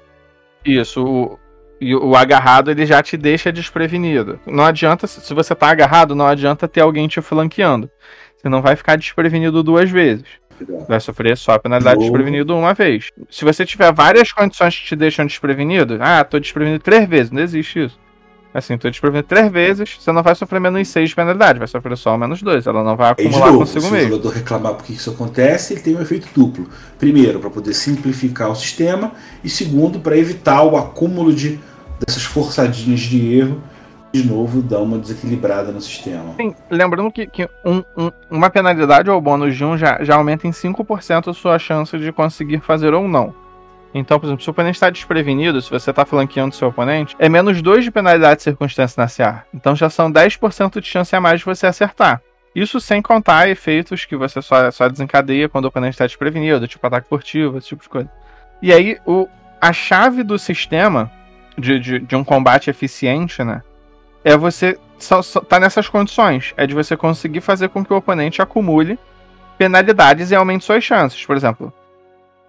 isso. 0.63 1.03
O, 1.03 1.39
e 1.81 1.93
o 1.93 2.15
agarrado 2.15 2.71
ele 2.71 2.85
já 2.85 3.01
te 3.03 3.17
deixa 3.17 3.51
desprevenido. 3.51 4.39
Não 4.45 4.63
adianta, 4.63 5.07
se 5.07 5.33
você 5.33 5.53
tá 5.53 5.69
agarrado, 5.69 6.15
não 6.15 6.25
adianta 6.25 6.67
ter 6.67 6.79
alguém 6.79 7.07
te 7.07 7.21
flanqueando. 7.21 7.89
Você 8.37 8.49
não 8.49 8.61
vai 8.61 8.75
ficar 8.75 8.97
desprevenido 8.97 9.63
duas 9.63 9.89
vezes. 9.89 10.25
Vai 10.87 10.99
sofrer 10.99 11.37
só 11.37 11.53
a 11.53 11.59
penalidade 11.59 11.99
de 11.99 12.05
desprevenido 12.05 12.55
uma 12.55 12.73
vez. 12.73 13.09
Se 13.29 13.45
você 13.45 13.65
tiver 13.65 13.91
várias 13.93 14.31
condições 14.31 14.77
que 14.77 14.85
te 14.85 14.95
deixam 14.95 15.25
desprevenido, 15.25 15.97
ah, 15.99 16.23
tô 16.23 16.39
desprevenido 16.39 16.83
três 16.83 17.07
vezes, 17.07 17.31
não 17.31 17.41
existe 17.41 17.85
isso. 17.85 18.03
Assim, 18.53 18.73
é 18.73 18.77
desprevenido 18.77 19.27
três 19.27 19.51
vezes, 19.51 19.97
você 19.99 20.11
não 20.11 20.21
vai 20.21 20.35
sofrer 20.35 20.59
menos 20.59 20.87
6 20.87 21.09
de 21.09 21.15
penalidade, 21.15 21.57
vai 21.57 21.67
sofrer 21.67 21.97
só 21.97 22.15
menos 22.15 22.43
2. 22.43 22.67
Ela 22.67 22.83
não 22.83 22.95
vai 22.95 23.11
acumular 23.11 23.47
novo, 23.47 23.59
consigo 23.59 23.81
se 23.81 23.87
o 23.87 23.91
mesmo. 23.91 24.09
jogador 24.09 24.29
reclamar 24.29 24.75
por 24.75 24.85
que 24.85 24.93
isso 24.93 25.09
acontece, 25.09 25.73
ele 25.73 25.81
tem 25.81 25.95
um 25.95 26.01
efeito 26.01 26.27
duplo. 26.35 26.69
Primeiro, 26.99 27.39
para 27.39 27.49
poder 27.49 27.73
simplificar 27.73 28.51
o 28.51 28.55
sistema, 28.55 29.13
e 29.43 29.49
segundo, 29.49 29.99
para 29.99 30.15
evitar 30.15 30.61
o 30.61 30.77
acúmulo 30.77 31.33
de, 31.33 31.59
dessas 32.05 32.23
forçadinhas 32.23 32.99
de 32.99 33.35
erro, 33.35 33.59
de 34.13 34.23
novo, 34.27 34.61
dá 34.61 34.79
uma 34.79 34.99
desequilibrada 34.99 35.71
no 35.71 35.81
sistema. 35.81 36.35
Sim, 36.37 36.53
lembrando 36.69 37.11
que, 37.11 37.25
que 37.25 37.49
um- 37.65 37.83
um- 37.97 38.11
uma 38.29 38.47
penalidade 38.47 39.09
ou 39.09 39.19
bônus 39.19 39.55
de 39.57 39.65
1 39.65 39.75
já, 39.75 40.03
já 40.03 40.15
aumenta 40.15 40.47
em 40.47 40.51
5% 40.51 41.31
a 41.31 41.33
sua 41.33 41.57
chance 41.57 41.97
de 41.97 42.11
conseguir 42.11 42.59
fazer 42.59 42.93
ou 42.93 43.07
não. 43.07 43.33
Então, 43.91 44.19
por 44.19 44.27
exemplo, 44.27 44.43
se 44.43 44.49
o 44.49 44.51
oponente 44.51 44.75
está 44.75 44.89
desprevenido, 44.91 45.59
se 45.61 45.69
você 45.69 45.89
está 45.89 46.05
flanqueando 46.05 46.53
seu 46.53 46.67
oponente, 46.67 47.15
é 47.17 47.27
menos 47.27 47.59
2 47.61 47.83
de 47.83 47.89
penalidade 47.91 48.37
de 48.37 48.43
circunstância 48.43 49.01
na 49.01 49.07
CA. 49.09 49.45
Então 49.51 49.75
já 49.75 49.89
são 49.89 50.11
10% 50.11 50.79
de 50.79 50.87
chance 50.87 51.15
a 51.15 51.21
mais 51.21 51.39
de 51.39 51.45
você 51.45 51.65
acertar. 51.65 52.21
Isso 52.55 52.79
sem 52.79 53.01
contar 53.01 53.49
efeitos 53.49 54.05
que 54.05 54.15
você 54.15 54.39
só, 54.43 54.69
só 54.69 54.87
desencadeia 54.87 55.49
quando 55.49 55.65
o 55.65 55.69
oponente 55.69 55.95
está 55.95 56.05
desprevenido, 56.05 56.67
tipo 56.67 56.85
ataque 56.85 57.09
furtivo, 57.09 57.57
esse 57.57 57.69
tipo 57.69 57.81
de 57.81 57.89
coisa. 57.89 58.09
E 58.61 58.71
aí, 58.71 58.97
o, 59.07 59.27
a 59.59 59.73
chave 59.73 60.21
do 60.21 60.37
sistema 60.37 61.11
de, 61.57 61.79
de, 61.79 61.99
de 61.99 62.15
um 62.15 62.23
combate 62.23 62.69
eficiente, 62.69 63.43
né? 63.43 63.61
É 64.23 64.37
você 64.37 64.79
só, 64.97 65.21
só, 65.21 65.41
tá 65.41 65.59
nessas 65.59 65.87
condições. 65.87 66.53
É 66.55 66.65
de 66.65 66.73
você 66.73 66.95
conseguir 66.95 67.41
fazer 67.41 67.69
com 67.69 67.83
que 67.83 67.93
o 67.93 67.97
oponente 67.97 68.41
acumule 68.41 68.97
penalidades 69.57 70.31
e 70.31 70.35
aumente 70.35 70.65
suas 70.65 70.83
chances. 70.83 71.25
Por 71.25 71.35
exemplo, 71.35 71.73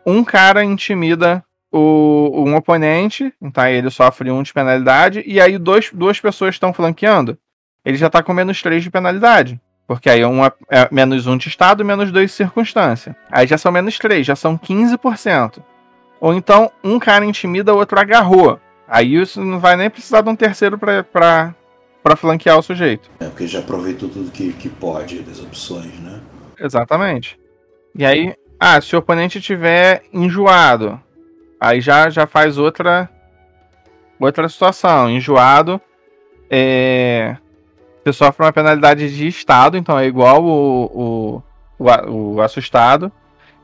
um 0.07 0.25
cara 0.25 0.65
intimida 0.65 1.45
o, 1.73 2.45
um 2.47 2.55
oponente, 2.55 3.33
então 3.43 3.67
ele 3.67 3.91
sofre 3.91 4.31
um 4.31 4.43
de 4.43 4.53
penalidade, 4.53 5.23
e 5.27 5.41
aí 5.41 5.59
dois, 5.59 5.91
duas 5.93 6.21
pessoas 6.21 6.55
estão 6.55 6.73
flanqueando. 6.73 7.37
Ele 7.85 7.97
já 7.97 8.09
tá 8.09 8.23
com 8.23 8.33
menos 8.33 8.63
3 8.63 8.83
de 8.83 8.91
penalidade. 8.91 9.61
Porque 9.87 10.09
aí 10.09 10.25
um 10.25 10.43
é, 10.45 10.53
é 10.71 10.89
menos 10.91 11.27
1 11.27 11.37
de 11.37 11.49
estado 11.49 11.85
menos 11.85 12.11
2 12.11 12.31
de 12.31 12.37
circunstância. 12.37 13.15
Aí 13.31 13.47
já 13.47 13.59
são 13.59 13.71
menos 13.71 13.99
3, 13.99 14.27
já 14.27 14.35
são 14.35 14.57
15%. 14.57 15.63
Ou 16.21 16.33
então 16.33 16.71
um 16.83 16.99
cara 16.99 17.25
intimida, 17.25 17.75
o 17.75 17.77
outro 17.77 18.01
agarrou. 18.01 18.59
Aí 18.89 19.15
isso 19.15 19.43
não 19.43 19.59
vai 19.59 19.77
nem 19.77 19.91
precisar 19.91 20.23
de 20.23 20.31
um 20.31 20.37
terceiro 20.37 20.79
pra, 20.79 21.55
pra 22.05 22.17
flanquear 22.17 22.59
o 22.59 22.63
sujeito. 22.63 23.11
É, 23.19 23.25
porque 23.25 23.47
já 23.47 23.61
aproveitou 23.61 24.11
tudo 24.11 24.31
que, 24.31 24.53
que 24.53 24.69
pode 24.69 25.21
das 25.21 25.41
opções, 25.41 25.99
né? 26.01 26.21
Exatamente. 26.61 27.41
E 27.97 28.05
aí, 28.05 28.35
ah, 28.61 28.79
se 28.79 28.95
o 28.95 28.99
oponente 28.99 29.41
tiver 29.41 30.03
enjoado, 30.13 31.01
aí 31.59 31.81
já, 31.81 32.11
já 32.11 32.27
faz 32.27 32.59
outra 32.59 33.09
outra 34.21 34.49
situação. 34.51 35.11
Enjoado, 35.11 35.81
é, 36.51 37.39
você 38.05 38.13
sofre 38.13 38.45
uma 38.45 38.53
penalidade 38.53 39.17
de 39.17 39.27
estado, 39.27 39.79
então 39.79 39.99
é 39.99 40.07
igual 40.07 40.45
o, 40.45 41.43
o, 41.79 41.85
o, 41.87 42.35
o 42.35 42.41
assustado, 42.43 43.11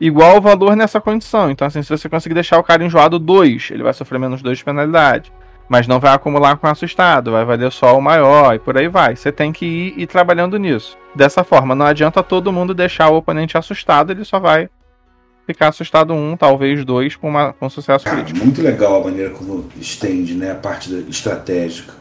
igual 0.01 0.39
o 0.39 0.41
valor 0.41 0.75
nessa 0.75 0.99
condição. 0.99 1.51
Então, 1.51 1.67
assim, 1.67 1.83
se 1.83 1.91
você 1.91 2.09
conseguir 2.09 2.35
deixar 2.35 2.59
o 2.59 2.65
cara 2.65 2.83
enjoado 2.83 3.19
2, 3.19 3.71
ele 3.71 3.83
vai 3.83 3.93
sofrer 3.93 4.19
menos 4.19 4.41
2 4.41 4.57
de 4.57 4.65
penalidade. 4.65 5.31
Mas 5.71 5.87
não 5.87 6.01
vai 6.01 6.13
acumular 6.13 6.57
com 6.57 6.67
assustado, 6.67 7.31
vai 7.31 7.45
valer 7.45 7.71
só 7.71 7.97
o 7.97 8.03
maior 8.03 8.53
e 8.57 8.59
por 8.59 8.77
aí 8.77 8.89
vai. 8.89 9.15
Você 9.15 9.31
tem 9.31 9.53
que 9.53 9.65
ir, 9.65 9.95
ir 10.01 10.07
trabalhando 10.09 10.59
nisso. 10.59 10.99
Dessa 11.15 11.45
forma, 11.45 11.77
não 11.77 11.87
adianta 11.87 12.25
todo 12.25 12.53
mundo 12.53 12.75
deixar 12.75 13.09
o 13.09 13.17
oponente 13.19 13.57
assustado, 13.57 14.11
ele 14.11 14.25
só 14.25 14.41
vai 14.41 14.69
ficar 15.47 15.69
assustado 15.69 16.13
um, 16.13 16.37
talvez 16.37 16.85
dois, 16.85 17.15
com, 17.15 17.29
uma, 17.29 17.53
com 17.53 17.71
sucesso 17.71 18.05
Cara, 18.05 18.17
crítico. 18.17 18.45
muito 18.45 18.61
legal 18.61 19.01
a 19.01 19.05
maneira 19.05 19.31
como 19.31 19.65
estende 19.77 20.35
né, 20.35 20.51
a 20.51 20.55
parte 20.57 20.93
estratégica. 21.09 21.93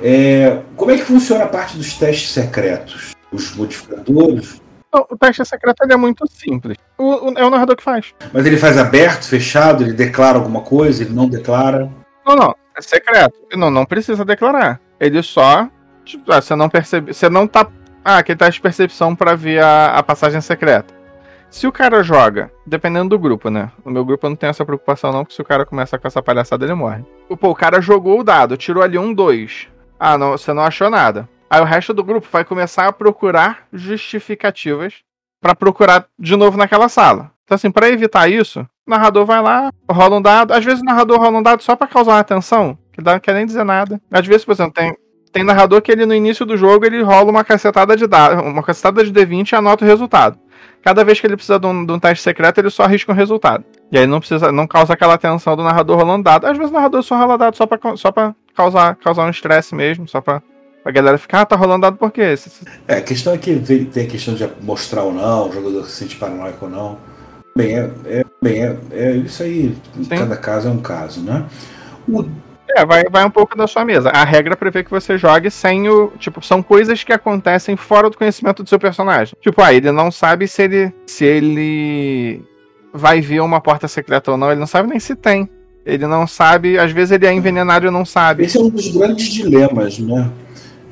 É, 0.00 0.60
como 0.76 0.92
é 0.92 0.96
que 0.96 1.02
funciona 1.04 1.44
a 1.44 1.48
parte 1.48 1.76
dos 1.76 1.94
testes 1.94 2.30
secretos? 2.30 3.12
Os 3.32 3.54
modificadores? 3.56 4.60
O 4.92 5.16
teste 5.18 5.44
secreto 5.44 5.82
ele 5.82 5.92
é 5.92 5.96
muito 5.96 6.24
simples. 6.30 6.76
O- 6.96 7.30
o- 7.32 7.34
é 7.38 7.44
o 7.44 7.50
narrador 7.50 7.74
que 7.76 7.82
faz. 7.82 8.14
Mas 8.32 8.46
ele 8.46 8.56
faz 8.56 8.78
aberto, 8.78 9.24
fechado, 9.24 9.82
ele 9.82 9.92
declara 9.92 10.38
alguma 10.38 10.60
coisa, 10.60 11.02
ele 11.02 11.12
não 11.12 11.28
declara. 11.28 11.90
Não, 12.24 12.36
não. 12.36 12.54
É 12.76 12.82
secreto. 12.82 13.38
Não, 13.56 13.70
não 13.70 13.84
precisa 13.84 14.24
declarar. 14.24 14.80
Ele 14.98 15.22
só. 15.22 15.68
Tipo, 16.04 16.32
ah, 16.32 16.40
você 16.40 16.54
não 16.54 16.68
percebe. 16.68 17.12
Você 17.12 17.28
não 17.28 17.46
tá. 17.46 17.66
Ah, 18.04 18.18
aquele 18.18 18.38
teste 18.38 18.54
de 18.54 18.62
percepção 18.62 19.14
pra 19.14 19.34
ver 19.34 19.62
a, 19.62 19.98
a 19.98 20.02
passagem 20.02 20.40
secreta. 20.40 20.92
Se 21.48 21.68
o 21.68 21.72
cara 21.72 22.02
joga, 22.02 22.50
dependendo 22.66 23.10
do 23.10 23.18
grupo, 23.18 23.48
né? 23.48 23.70
No 23.84 23.92
meu 23.92 24.04
grupo 24.04 24.26
eu 24.26 24.30
não 24.30 24.36
tenho 24.36 24.50
essa 24.50 24.64
preocupação, 24.64 25.12
não, 25.12 25.22
porque 25.22 25.36
se 25.36 25.40
o 25.40 25.44
cara 25.44 25.64
começa 25.64 25.96
com 25.96 26.08
essa 26.08 26.20
palhaçada, 26.20 26.64
ele 26.64 26.74
morre. 26.74 27.04
Pô, 27.38 27.50
o 27.50 27.54
cara 27.54 27.80
jogou 27.80 28.18
o 28.18 28.24
dado, 28.24 28.56
tirou 28.56 28.82
ali 28.82 28.98
um, 28.98 29.14
dois. 29.14 29.68
Ah, 29.98 30.18
não, 30.18 30.32
você 30.32 30.52
não 30.52 30.64
achou 30.64 30.90
nada. 30.90 31.28
Aí 31.48 31.60
o 31.60 31.64
resto 31.64 31.94
do 31.94 32.02
grupo 32.02 32.26
vai 32.28 32.44
começar 32.44 32.88
a 32.88 32.92
procurar 32.92 33.68
justificativas 33.72 35.04
pra 35.40 35.54
procurar 35.54 36.06
de 36.18 36.34
novo 36.34 36.58
naquela 36.58 36.88
sala. 36.88 37.30
Então, 37.44 37.54
assim, 37.54 37.70
pra 37.70 37.88
evitar 37.88 38.28
isso, 38.28 38.66
o 38.86 38.90
narrador 38.90 39.24
vai 39.24 39.42
lá, 39.42 39.70
rola 39.90 40.16
um 40.16 40.22
dado. 40.22 40.52
Às 40.52 40.64
vezes 40.64 40.80
o 40.80 40.84
narrador 40.84 41.18
rola 41.18 41.38
um 41.38 41.42
dado 41.42 41.62
só 41.62 41.74
pra 41.74 41.86
causar 41.86 42.18
atenção, 42.18 42.78
que 42.92 43.02
dá, 43.02 43.14
não 43.14 43.20
quer 43.20 43.34
nem 43.34 43.46
dizer 43.46 43.64
nada. 43.64 44.00
Às 44.10 44.26
vezes, 44.26 44.44
por 44.44 44.52
exemplo, 44.52 44.74
tem, 44.74 44.94
tem 45.32 45.42
narrador 45.42 45.80
que 45.80 45.90
ele 45.90 46.06
no 46.06 46.14
início 46.14 46.44
do 46.44 46.56
jogo 46.56 46.84
ele 46.84 47.02
rola 47.02 47.30
uma 47.30 47.44
cacetada 47.44 47.96
de 47.96 48.06
dado, 48.06 48.42
uma 48.42 48.62
cacetada 48.62 49.02
de 49.02 49.12
D20 49.12 49.52
e 49.52 49.56
anota 49.56 49.84
o 49.84 49.88
resultado. 49.88 50.38
Cada 50.82 51.02
vez 51.02 51.18
que 51.18 51.26
ele 51.26 51.36
precisa 51.36 51.58
de 51.58 51.66
um, 51.66 51.86
de 51.86 51.92
um 51.92 51.98
teste 51.98 52.22
secreto, 52.22 52.58
ele 52.58 52.68
só 52.68 52.82
arrisca 52.82 53.10
um 53.10 53.14
resultado. 53.14 53.64
E 53.90 53.96
aí 53.96 54.06
não 54.06 54.18
precisa, 54.18 54.52
não 54.52 54.66
causa 54.66 54.92
aquela 54.92 55.16
tensão 55.16 55.56
do 55.56 55.62
narrador 55.62 55.96
rolando 55.96 56.24
dado. 56.24 56.46
Às 56.46 56.58
vezes 56.58 56.70
o 56.70 56.74
narrador 56.74 57.02
só 57.02 57.16
rola 57.16 57.38
dado 57.38 57.56
só 57.56 57.66
pra, 57.66 57.96
só 57.96 58.12
pra 58.12 58.34
causar, 58.54 58.94
causar 58.96 59.24
um 59.24 59.30
estresse 59.30 59.74
mesmo, 59.74 60.06
só 60.06 60.20
pra, 60.20 60.42
pra 60.82 60.92
galera 60.92 61.16
ficar, 61.16 61.40
ah, 61.40 61.46
tá 61.46 61.56
rolando 61.56 61.82
dado 61.82 61.96
por 61.96 62.10
quê? 62.10 62.34
É, 62.86 62.96
a 62.96 63.00
questão 63.00 63.32
é 63.32 63.38
que 63.38 63.56
tem 63.90 64.04
a 64.04 64.08
questão 64.08 64.34
de 64.34 64.46
mostrar 64.60 65.04
ou 65.04 65.12
não, 65.14 65.48
o 65.48 65.52
jogador 65.52 65.84
se 65.86 65.92
sente 65.92 66.16
paranoico 66.16 66.66
ou 66.66 66.70
não. 66.70 67.13
Bem, 67.56 67.74
é, 67.78 67.90
é- 68.06 68.24
bem, 68.42 68.62
é, 68.64 68.76
é 68.92 69.16
isso 69.16 69.42
aí. 69.42 69.76
Sim. 69.96 70.08
Cada 70.08 70.36
caso 70.36 70.68
é 70.68 70.70
um 70.70 70.78
caso, 70.78 71.20
né? 71.22 71.44
O- 72.08 72.24
É, 72.76 72.84
vai, 72.84 73.04
vai 73.04 73.24
um 73.24 73.30
pouco 73.30 73.56
da 73.56 73.68
sua 73.68 73.84
mesa. 73.84 74.08
A 74.10 74.24
regra 74.24 74.56
prevê 74.56 74.82
que 74.82 74.90
você 74.90 75.16
jogue 75.16 75.48
sem 75.50 75.88
o. 75.88 76.08
Tipo, 76.18 76.44
são 76.44 76.60
coisas 76.62 77.04
que 77.04 77.12
acontecem 77.12 77.76
fora 77.76 78.10
do 78.10 78.16
conhecimento 78.18 78.64
do 78.64 78.68
seu 78.68 78.78
personagem. 78.80 79.34
Tipo, 79.40 79.62
ah, 79.62 79.72
ele 79.72 79.92
não 79.92 80.10
sabe 80.10 80.48
se 80.48 80.62
ele. 80.62 80.92
se 81.06 81.24
ele 81.24 82.42
vai 82.92 83.20
ver 83.20 83.40
uma 83.40 83.60
porta 83.60 83.86
secreta 83.86 84.32
ou 84.32 84.36
não. 84.36 84.50
Ele 84.50 84.58
não 84.58 84.66
sabe 84.66 84.88
nem 84.88 84.98
se 84.98 85.14
tem. 85.14 85.48
Ele 85.86 86.06
não 86.08 86.26
sabe. 86.26 86.76
Às 86.76 86.90
vezes 86.90 87.12
ele 87.12 87.26
é 87.26 87.32
envenenado 87.32 87.86
e 87.86 87.90
não 87.90 88.04
sabe. 88.04 88.44
Esse 88.44 88.58
é 88.58 88.60
um 88.60 88.70
dos 88.70 88.88
grandes 88.88 89.26
dilemas, 89.28 89.98
né? 90.00 90.28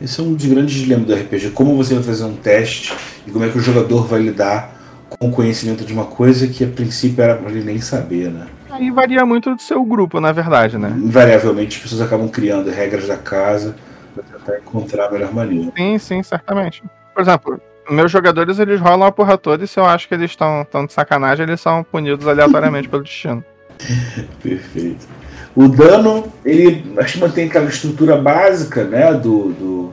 Esse 0.00 0.20
é 0.20 0.22
um 0.22 0.34
dos 0.34 0.44
grandes 0.44 0.74
dilemas 0.74 1.06
do 1.06 1.14
RPG. 1.14 1.50
Como 1.50 1.74
você 1.76 1.94
vai 1.94 2.02
fazer 2.04 2.24
um 2.24 2.36
teste 2.36 2.94
e 3.26 3.30
como 3.32 3.44
é 3.44 3.48
que 3.48 3.58
o 3.58 3.60
jogador 3.60 4.06
vai 4.06 4.20
lidar 4.20 4.81
com 5.18 5.30
conhecimento 5.30 5.84
de 5.84 5.92
uma 5.92 6.04
coisa 6.04 6.46
que 6.46 6.64
a 6.64 6.68
princípio 6.68 7.22
era 7.22 7.34
pra 7.36 7.50
ele 7.50 7.62
nem 7.64 7.80
saber, 7.80 8.30
né? 8.30 8.46
Aí 8.70 8.90
varia 8.90 9.24
muito 9.26 9.54
do 9.54 9.60
seu 9.60 9.84
grupo, 9.84 10.20
na 10.20 10.32
verdade, 10.32 10.78
né? 10.78 10.92
Invariavelmente 10.96 11.76
as 11.76 11.82
pessoas 11.82 12.00
acabam 12.00 12.28
criando 12.28 12.70
regras 12.70 13.06
da 13.06 13.16
casa 13.16 13.74
para 14.14 14.24
tentar 14.24 14.58
encontrar 14.58 15.06
a 15.06 15.10
melhor 15.10 15.32
maneira. 15.32 15.70
Sim, 15.76 15.98
sim, 15.98 16.22
certamente. 16.22 16.82
Por 17.14 17.20
exemplo, 17.20 17.60
meus 17.90 18.10
jogadores 18.10 18.58
eles 18.58 18.80
rolam 18.80 19.06
a 19.06 19.12
porra 19.12 19.36
toda 19.36 19.64
e 19.64 19.68
se 19.68 19.78
eu 19.78 19.84
acho 19.84 20.08
que 20.08 20.14
eles 20.14 20.30
estão 20.30 20.66
tão 20.70 20.86
de 20.86 20.92
sacanagem, 20.92 21.44
eles 21.46 21.60
são 21.60 21.84
punidos 21.84 22.26
aleatoriamente 22.26 22.88
pelo 22.88 23.02
destino. 23.02 23.44
Perfeito. 24.42 25.06
O 25.54 25.68
dano, 25.68 26.32
ele 26.44 26.94
acho 26.98 27.14
que 27.14 27.20
mantém 27.20 27.46
aquela 27.48 27.66
estrutura 27.68 28.16
básica, 28.16 28.84
né? 28.84 29.12
Do, 29.12 29.52
do- 29.52 29.92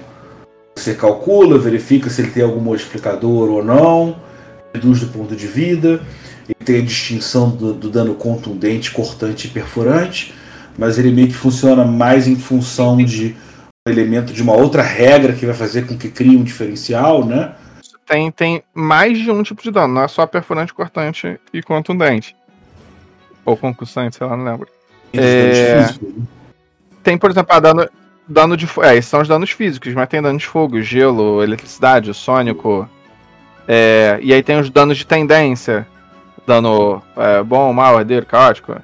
você 0.76 0.94
calcula, 0.94 1.58
verifica 1.60 2.10
se 2.10 2.22
ele 2.22 2.32
tem 2.32 2.42
algum 2.44 2.62
modificador 2.62 3.50
ou 3.50 3.62
não, 3.62 4.16
reduz 4.74 5.00
do 5.00 5.08
ponto 5.08 5.36
de 5.36 5.48
vida. 5.48 6.02
Ele 6.46 6.66
tem 6.66 6.78
a 6.80 6.86
distinção 6.86 7.50
do, 7.50 7.74
do 7.74 7.90
dano 7.90 8.16
contundente, 8.16 8.92
cortante 8.92 9.48
e 9.48 9.50
perfurante, 9.52 10.34
mas 10.78 10.98
ele 10.98 11.12
meio 11.12 11.28
que 11.28 11.34
funciona 11.34 11.86
mais 11.86 12.28
em 12.28 12.36
função 12.36 12.98
de 12.98 13.36
um 13.88 13.92
elemento 13.92 14.34
de 14.34 14.42
uma 14.42 14.54
outra 14.54 14.82
regra 14.82 15.34
que 15.34 15.46
vai 15.46 15.56
fazer 15.56 15.86
com 15.86 15.98
que 15.98 16.10
crie 16.10 16.38
um 16.38 16.44
diferencial, 16.44 17.26
né? 17.26 17.54
tem, 18.10 18.32
tem 18.32 18.64
mais 18.74 19.20
de 19.20 19.30
um 19.30 19.44
tipo 19.44 19.62
de 19.62 19.70
dano, 19.70 19.94
não 19.94 20.02
é 20.02 20.08
só 20.08 20.26
perfurante, 20.26 20.74
cortante 20.74 21.40
e 21.54 21.62
contundente. 21.62 22.36
Ou 23.46 23.56
concussante, 23.56 24.16
sei 24.16 24.26
lá, 24.26 24.36
não 24.36 24.44
lembro. 24.44 24.68
É. 25.14 25.82
né? 25.82 25.96
Tem, 27.04 27.20
por 27.20 27.30
exemplo, 27.30 27.54
ah, 27.54 27.60
dano, 27.60 27.88
dano 28.28 28.58
de 28.58 28.66
fogo. 28.66 28.88
É, 28.88 28.98
esses 28.98 29.10
são 29.10 29.22
os 29.22 29.28
danos 29.28 29.52
físicos, 29.52 29.94
mas 29.94 30.10
tem 30.10 30.24
dano 30.24 30.40
de 30.40 30.48
fogo, 30.48 30.82
gelo, 30.82 31.44
eletricidade, 31.44 32.12
sônico. 32.16 32.90
É, 33.72 34.18
e 34.24 34.34
aí 34.34 34.42
tem 34.42 34.60
os 34.60 34.72
danos 34.72 34.98
de 34.98 35.06
tendência. 35.06 35.86
Dano 36.48 37.04
é, 37.16 37.44
bom, 37.44 37.72
mal, 37.72 38.00
herdeiro, 38.00 38.26
caótico. 38.26 38.76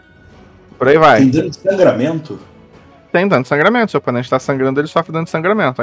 Por 0.77 0.87
aí 0.87 0.97
vai. 0.99 1.21
Tem 1.21 1.31
dano 1.31 1.49
de 1.49 1.57
sangramento. 1.57 2.39
Tem 3.11 3.27
dano 3.27 3.41
de 3.41 3.47
sangramento. 3.47 3.89
Se 3.89 3.97
o 3.97 3.99
oponente 3.99 4.27
está 4.27 4.37
sangrando, 4.37 4.79
ele 4.79 4.87
sofre 4.87 5.11
dano 5.11 5.25
de 5.25 5.31
sangramento. 5.31 5.81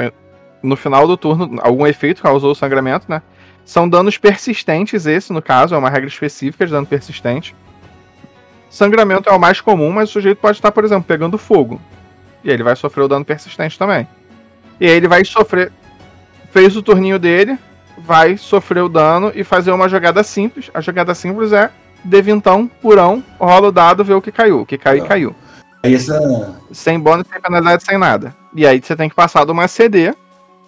No 0.61 0.77
final 0.77 1.05
do 1.05 1.17
turno, 1.17 1.59
algum 1.61 1.85
efeito 1.85 2.21
causou 2.21 2.51
o 2.51 2.55
sangramento, 2.55 3.07
né? 3.09 3.21
São 3.65 3.89
danos 3.89 4.17
persistentes, 4.17 5.05
esse, 5.05 5.33
no 5.33 5.41
caso, 5.41 5.75
é 5.75 5.77
uma 5.77 5.89
regra 5.89 6.07
específica 6.07 6.65
de 6.65 6.71
dano 6.71 6.87
persistente. 6.87 7.53
Sangramento 8.69 9.29
é 9.29 9.33
o 9.33 9.39
mais 9.39 9.59
comum, 9.59 9.91
mas 9.91 10.09
o 10.09 10.13
sujeito 10.13 10.37
pode 10.37 10.57
estar, 10.59 10.71
por 10.71 10.85
exemplo, 10.85 11.03
pegando 11.03 11.37
fogo. 11.37 11.81
E 12.41 12.49
aí 12.49 12.55
ele 12.55 12.63
vai 12.63 12.77
sofrer 12.77 13.03
o 13.03 13.07
dano 13.09 13.25
persistente 13.25 13.77
também. 13.77 14.07
E 14.79 14.85
aí 14.85 14.93
ele 14.93 15.09
vai 15.09 15.25
sofrer. 15.25 15.73
Fez 16.51 16.77
o 16.77 16.81
turninho 16.81 17.19
dele, 17.19 17.57
vai 18.05 18.37
sofrer 18.37 18.83
o 18.83 18.89
dano 18.89 19.31
e 19.33 19.43
fazer 19.43 19.71
uma 19.71 19.87
jogada 19.87 20.23
simples. 20.23 20.69
A 20.73 20.81
jogada 20.81 21.15
simples 21.15 21.51
é 21.53 21.69
devintão, 22.03 22.69
purão, 22.81 23.23
rola 23.39 23.69
o 23.69 23.71
dado, 23.71 24.03
vê 24.03 24.13
o 24.13 24.21
que 24.21 24.31
caiu. 24.31 24.61
O 24.61 24.65
que 24.65 24.77
caiu, 24.77 25.03
Ah. 25.03 25.07
caiu. 25.07 25.35
Essa. 25.81 26.55
Sem 26.71 26.99
bônus, 26.99 27.27
sem 27.31 27.41
penalidade, 27.41 27.83
sem 27.83 27.97
nada. 27.97 28.33
E 28.55 28.65
aí 28.65 28.81
você 28.81 28.95
tem 28.95 29.09
que 29.09 29.15
passar 29.15 29.45
de 29.45 29.51
uma 29.51 29.67
CD 29.67 30.13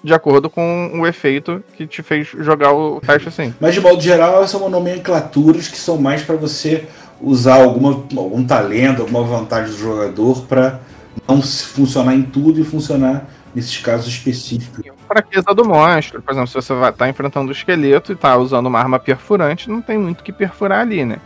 de 0.03 0.13
acordo 0.13 0.49
com 0.49 0.91
o 0.93 1.07
efeito 1.07 1.63
que 1.75 1.87
te 1.87 2.03
fez 2.03 2.27
jogar 2.27 2.73
o 2.73 3.01
teste 3.01 3.29
assim. 3.29 3.53
Mas 3.59 3.73
de 3.73 3.81
modo 3.81 3.99
geral, 4.01 4.47
são 4.47 4.69
nomenclaturas 4.69 5.67
que 5.67 5.77
são 5.77 5.97
mais 5.97 6.21
para 6.21 6.35
você 6.35 6.85
usar 7.19 7.55
alguma, 7.55 7.89
algum 8.15 8.45
talento, 8.45 9.01
alguma 9.01 9.23
vantagem 9.23 9.71
do 9.71 9.77
jogador 9.77 10.43
para 10.45 10.79
não 11.27 11.41
funcionar 11.41 12.13
em 12.13 12.21
tudo 12.21 12.59
e 12.59 12.63
funcionar 12.63 13.25
nesses 13.53 13.77
casos 13.77 14.07
específicos. 14.07 14.85
Fraqueza 15.07 15.53
do 15.53 15.65
monstro. 15.65 16.21
Por 16.21 16.31
exemplo, 16.31 16.47
se 16.47 16.55
você 16.55 16.73
vai 16.73 16.89
estar 16.89 17.07
enfrentando 17.09 17.49
o 17.49 17.51
esqueleto 17.51 18.11
e 18.11 18.15
tá 18.15 18.35
usando 18.37 18.67
uma 18.67 18.79
arma 18.79 18.99
perfurante, 18.99 19.69
não 19.69 19.81
tem 19.81 19.97
muito 19.97 20.21
o 20.21 20.23
que 20.23 20.31
perfurar 20.31 20.81
ali, 20.81 21.05
né? 21.05 21.17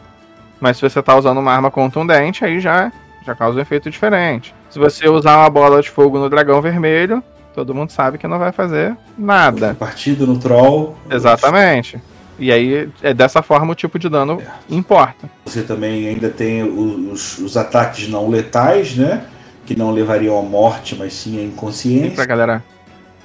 Mas 0.60 0.78
se 0.78 0.82
você 0.82 1.02
tá 1.02 1.16
usando 1.16 1.38
uma 1.40 1.52
arma 1.52 1.72
contundente, 1.72 2.44
aí 2.44 2.60
já, 2.60 2.92
já 3.26 3.34
causa 3.34 3.58
um 3.58 3.62
efeito 3.62 3.90
diferente. 3.90 4.54
Se 4.70 4.78
você 4.78 5.08
usar 5.08 5.38
uma 5.38 5.50
bola 5.50 5.82
de 5.82 5.90
fogo 5.90 6.20
no 6.20 6.30
dragão 6.30 6.62
vermelho, 6.62 7.24
todo 7.54 7.74
mundo 7.74 7.92
sabe 7.92 8.18
que 8.18 8.28
não 8.28 8.38
vai 8.38 8.52
fazer 8.52 8.96
nada. 9.18 9.76
Partida 9.80 10.26
no 10.26 10.38
troll. 10.38 10.96
Exatamente. 11.10 12.00
E 12.38 12.52
aí, 12.52 12.90
é 13.02 13.14
dessa 13.14 13.42
forma 13.42 13.72
o 13.74 13.76
tipo 13.76 14.00
de 14.00 14.08
dano 14.08 14.42
importa. 14.70 15.30
Você 15.46 15.62
também 15.62 16.08
ainda 16.08 16.30
tem 16.30 16.64
os, 16.64 17.38
os 17.38 17.58
ataques 17.58 18.08
não 18.08 18.30
letais, 18.30 18.96
né? 18.96 19.26
Que 19.66 19.76
não 19.76 19.92
levariam 19.92 20.40
à 20.40 20.42
morte, 20.42 20.96
mas 20.96 21.14
sim 21.14 21.32
à 21.38 21.42
E 21.42 21.44
pra 21.44 21.54
inconsciência. 21.54 22.26
galera 22.26 22.64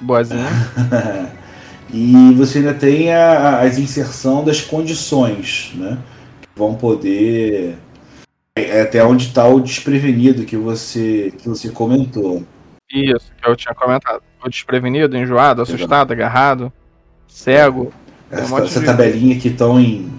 boazinha. 0.01 0.47
e 1.93 2.33
você 2.35 2.59
ainda 2.59 2.73
tem 2.73 3.13
a, 3.13 3.59
as 3.61 3.77
inserção 3.77 4.43
das 4.43 4.61
condições, 4.61 5.71
né? 5.75 5.97
Que 6.41 6.47
vão 6.55 6.75
poder. 6.75 7.77
É 8.57 8.81
até 8.81 9.03
onde 9.03 9.27
está 9.27 9.45
o 9.47 9.59
desprevenido 9.59 10.45
que 10.45 10.55
você, 10.55 11.33
que 11.37 11.49
você 11.49 11.69
comentou. 11.69 12.43
Isso, 12.91 13.31
que 13.41 13.49
eu 13.49 13.55
tinha 13.55 13.75
comentado. 13.75 14.21
O 14.43 14.49
desprevenido, 14.49 15.17
enjoado, 15.17 15.61
assustado, 15.61 16.11
agarrado, 16.13 16.71
cego, 17.27 17.91
um 18.31 18.37
Essa, 18.37 18.63
essa 18.63 18.79
de- 18.79 18.85
tabelinha 18.85 19.39
que 19.39 19.49
estão 19.49 19.79
em 19.79 20.09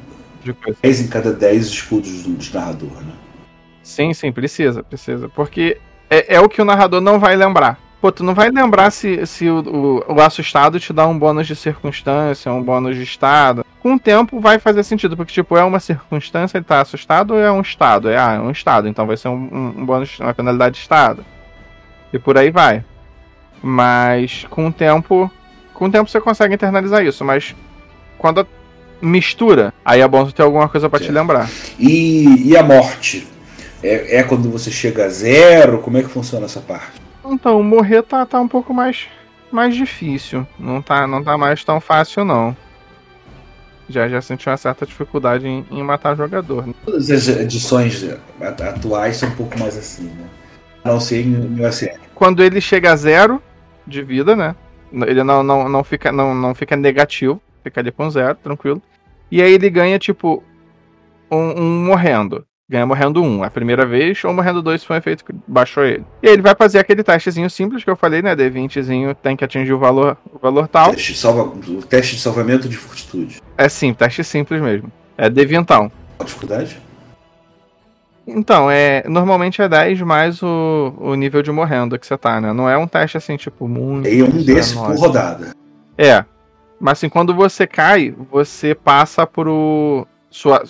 de 0.47 0.53
coisa. 0.53 0.79
10 0.83 1.01
em 1.01 1.09
cada 1.09 1.33
10 1.33 1.67
escudos 1.67 2.23
do, 2.23 2.55
narrador, 2.55 3.03
né? 3.03 3.13
Sim, 3.83 4.13
sim, 4.15 4.33
precisa, 4.33 4.83
precisa. 4.83 5.29
Porque 5.29 5.79
é, 6.11 6.37
é 6.37 6.41
o 6.41 6.49
que 6.49 6.63
o 6.63 6.65
narrador 6.65 7.01
não 7.01 7.19
vai 7.19 7.37
lembrar. 7.37 7.79
Pô, 8.07 8.13
tu 8.13 8.23
não 8.23 8.35
vai 8.37 8.51
lembrar 8.51 8.93
se, 8.93 9.27
se 9.27 9.51
o, 9.51 9.59
o, 10.09 10.15
o 10.15 10.21
assustado 10.21 10.79
te 10.79 10.93
dá 10.93 11.09
um 11.09 11.19
bônus 11.19 11.45
de 11.45 11.57
circunstância, 11.57 12.53
um 12.53 12.63
bônus 12.63 12.95
de 12.95 13.03
estado. 13.03 13.65
Com 13.81 13.95
o 13.95 13.99
tempo 13.99 14.39
vai 14.39 14.61
fazer 14.61 14.85
sentido, 14.85 15.17
porque, 15.17 15.33
tipo, 15.33 15.57
é 15.57 15.65
uma 15.65 15.81
circunstância, 15.81 16.57
ele 16.57 16.65
tá 16.65 16.81
assustado 16.81 17.33
ou 17.35 17.41
é 17.41 17.51
um 17.51 17.61
estado? 17.61 18.09
É, 18.09 18.17
ah, 18.17 18.35
é 18.35 18.39
um 18.39 18.53
estado, 18.53 18.87
então 18.87 19.09
vai 19.09 19.17
ser 19.17 19.27
um, 19.27 19.33
um, 19.35 19.75
um 19.79 19.85
bônus, 19.85 20.21
uma 20.21 20.33
penalidade 20.33 20.77
de 20.77 20.83
estado. 20.83 21.25
E 22.13 22.19
por 22.21 22.39
aí 22.39 22.49
vai. 22.49 22.85
Mas 23.61 24.47
com 24.51 24.69
o 24.69 24.73
tempo. 24.73 25.29
Com 25.75 25.87
o 25.87 25.91
tempo 25.91 26.09
você 26.09 26.21
consegue 26.21 26.55
internalizar 26.55 27.05
isso, 27.05 27.25
mas 27.25 27.57
quando 28.19 28.43
a- 28.43 28.47
mistura, 29.03 29.75
aí 29.85 30.01
é 30.01 30.07
bom 30.07 30.25
tu 30.25 30.33
ter 30.33 30.43
alguma 30.43 30.69
coisa 30.69 30.89
pra 30.89 31.01
te 31.01 31.11
lembrar. 31.11 31.51
E, 31.77 32.51
e 32.51 32.57
a 32.57 32.63
morte? 32.63 33.27
É, 33.83 34.19
é 34.19 34.23
quando 34.23 34.49
você 34.49 34.71
chega 34.71 35.07
a 35.07 35.09
zero? 35.09 35.81
Como 35.81 35.99
é 35.99 36.03
que 36.03 36.09
funciona 36.09 36.45
essa 36.45 36.61
parte? 36.61 37.05
Então, 37.27 37.63
morrer 37.63 38.03
tá, 38.03 38.25
tá 38.25 38.41
um 38.41 38.49
pouco 38.49 38.73
mais, 38.73 39.09
mais 39.51 39.75
difícil. 39.75 40.47
Não 40.59 40.81
tá, 40.81 41.07
não 41.07 41.23
tá 41.23 41.37
mais 41.37 41.63
tão 41.65 41.81
fácil, 41.81 42.25
não. 42.25 42.57
Já, 43.89 44.09
já 44.09 44.21
senti 44.21 44.49
uma 44.49 44.57
certa 44.57 44.85
dificuldade 44.85 45.47
em, 45.47 45.65
em 45.71 45.83
matar 45.83 46.17
jogador. 46.17 46.67
né? 46.67 46.75
Todas 46.85 47.11
as 47.11 47.29
edições 47.29 48.05
at- 48.41 48.61
atuais 48.61 49.17
são 49.17 49.29
um 49.29 49.35
pouco 49.37 49.59
mais 49.59 49.77
assim, 49.77 50.05
né? 50.05 50.29
A 50.85 50.89
não 50.91 51.01
ser 51.01 51.25
em 51.25 51.65
OSR. 51.65 51.99
Quando 52.15 52.43
ele 52.43 52.61
chega 52.61 52.93
a 52.93 52.97
zero 52.97 53.41
de 53.87 54.03
vida, 54.03 54.35
né? 54.35 54.55
Ele 54.93 55.23
não, 55.23 55.43
não, 55.43 55.69
não, 55.69 55.85
fica, 55.85 56.11
não, 56.11 56.35
não 56.35 56.55
fica 56.55 56.77
negativo. 56.77 57.41
Fica 57.63 57.81
ali 57.81 57.91
com 57.93 58.09
zero, 58.11 58.37
tranquilo. 58.37 58.81
E 59.31 59.43
aí 59.43 59.53
ele 59.53 59.69
ganha, 59.69 59.99
tipo, 59.99 60.43
um, 61.31 61.61
um 61.61 61.85
morrendo. 61.85 62.47
Ganha 62.69 62.85
morrendo 62.85 63.23
um, 63.23 63.45
a 63.45 63.51
primeira 63.51 63.87
vez, 63.87 64.25
ou 64.25 64.35
morrendo 64.35 64.61
dois 64.61 64.81
se 64.81 64.87
foi 64.89 64.97
um 64.97 64.99
efeito 64.99 65.25
que 65.25 65.33
baixou 65.47 65.85
ele. 65.85 66.05
E 66.21 66.27
aí 66.27 66.33
ele 66.33 66.43
vai 66.43 66.53
fazer 66.57 66.81
aquele 66.81 67.05
testezinho 67.05 67.49
simples 67.49 67.85
que 67.85 67.91
eu 67.91 67.95
falei, 67.95 68.23
né? 68.23 68.35
D20zinho 68.35 69.15
tem 69.15 69.37
que 69.37 69.45
atingir 69.45 69.73
o 69.73 69.79
valor, 69.79 70.17
o 70.33 70.39
valor 70.39 70.67
tal. 70.67 70.91
Teste, 70.91 71.13
de 71.13 71.19
salva, 71.19 71.43
o 71.45 71.83
teste 71.83 72.17
de 72.17 72.23
salvamento 72.23 72.69
de 72.69 72.77
fortitude. 72.77 73.41
É 73.57 73.69
sim, 73.69 73.95
teste 73.95 74.25
simples 74.25 74.61
mesmo. 74.61 74.91
É 75.17 75.31
devintão. 75.31 75.89
Qual 76.17 76.23
a 76.23 76.25
dificuldade? 76.25 76.83
Então, 78.27 78.69
é 78.69 79.05
normalmente 79.09 79.63
é 79.63 79.69
10 79.69 80.03
mais 80.03 80.43
o, 80.43 80.93
o 80.99 81.15
nível 81.15 81.43
de 81.43 81.53
morrendo 81.53 81.97
que 81.97 82.05
você 82.05 82.19
tá, 82.19 82.41
né? 82.41 82.53
Não 82.53 82.69
é 82.69 82.77
um 82.77 82.89
teste 82.89 83.17
assim, 83.17 83.37
tipo, 83.37 83.69
muito. 83.69 84.09
E 84.09 84.25
um 84.25 84.43
desse 84.43 84.75
por 84.75 84.99
rodada. 84.99 85.55
É. 85.97 86.25
Mas 86.81 86.99
assim, 86.99 87.09
quando 87.09 87.33
você 87.33 87.65
cai, 87.65 88.13
você 88.31 88.75
passa 88.75 89.25
pro. 89.25 90.05
Sua, 90.29 90.65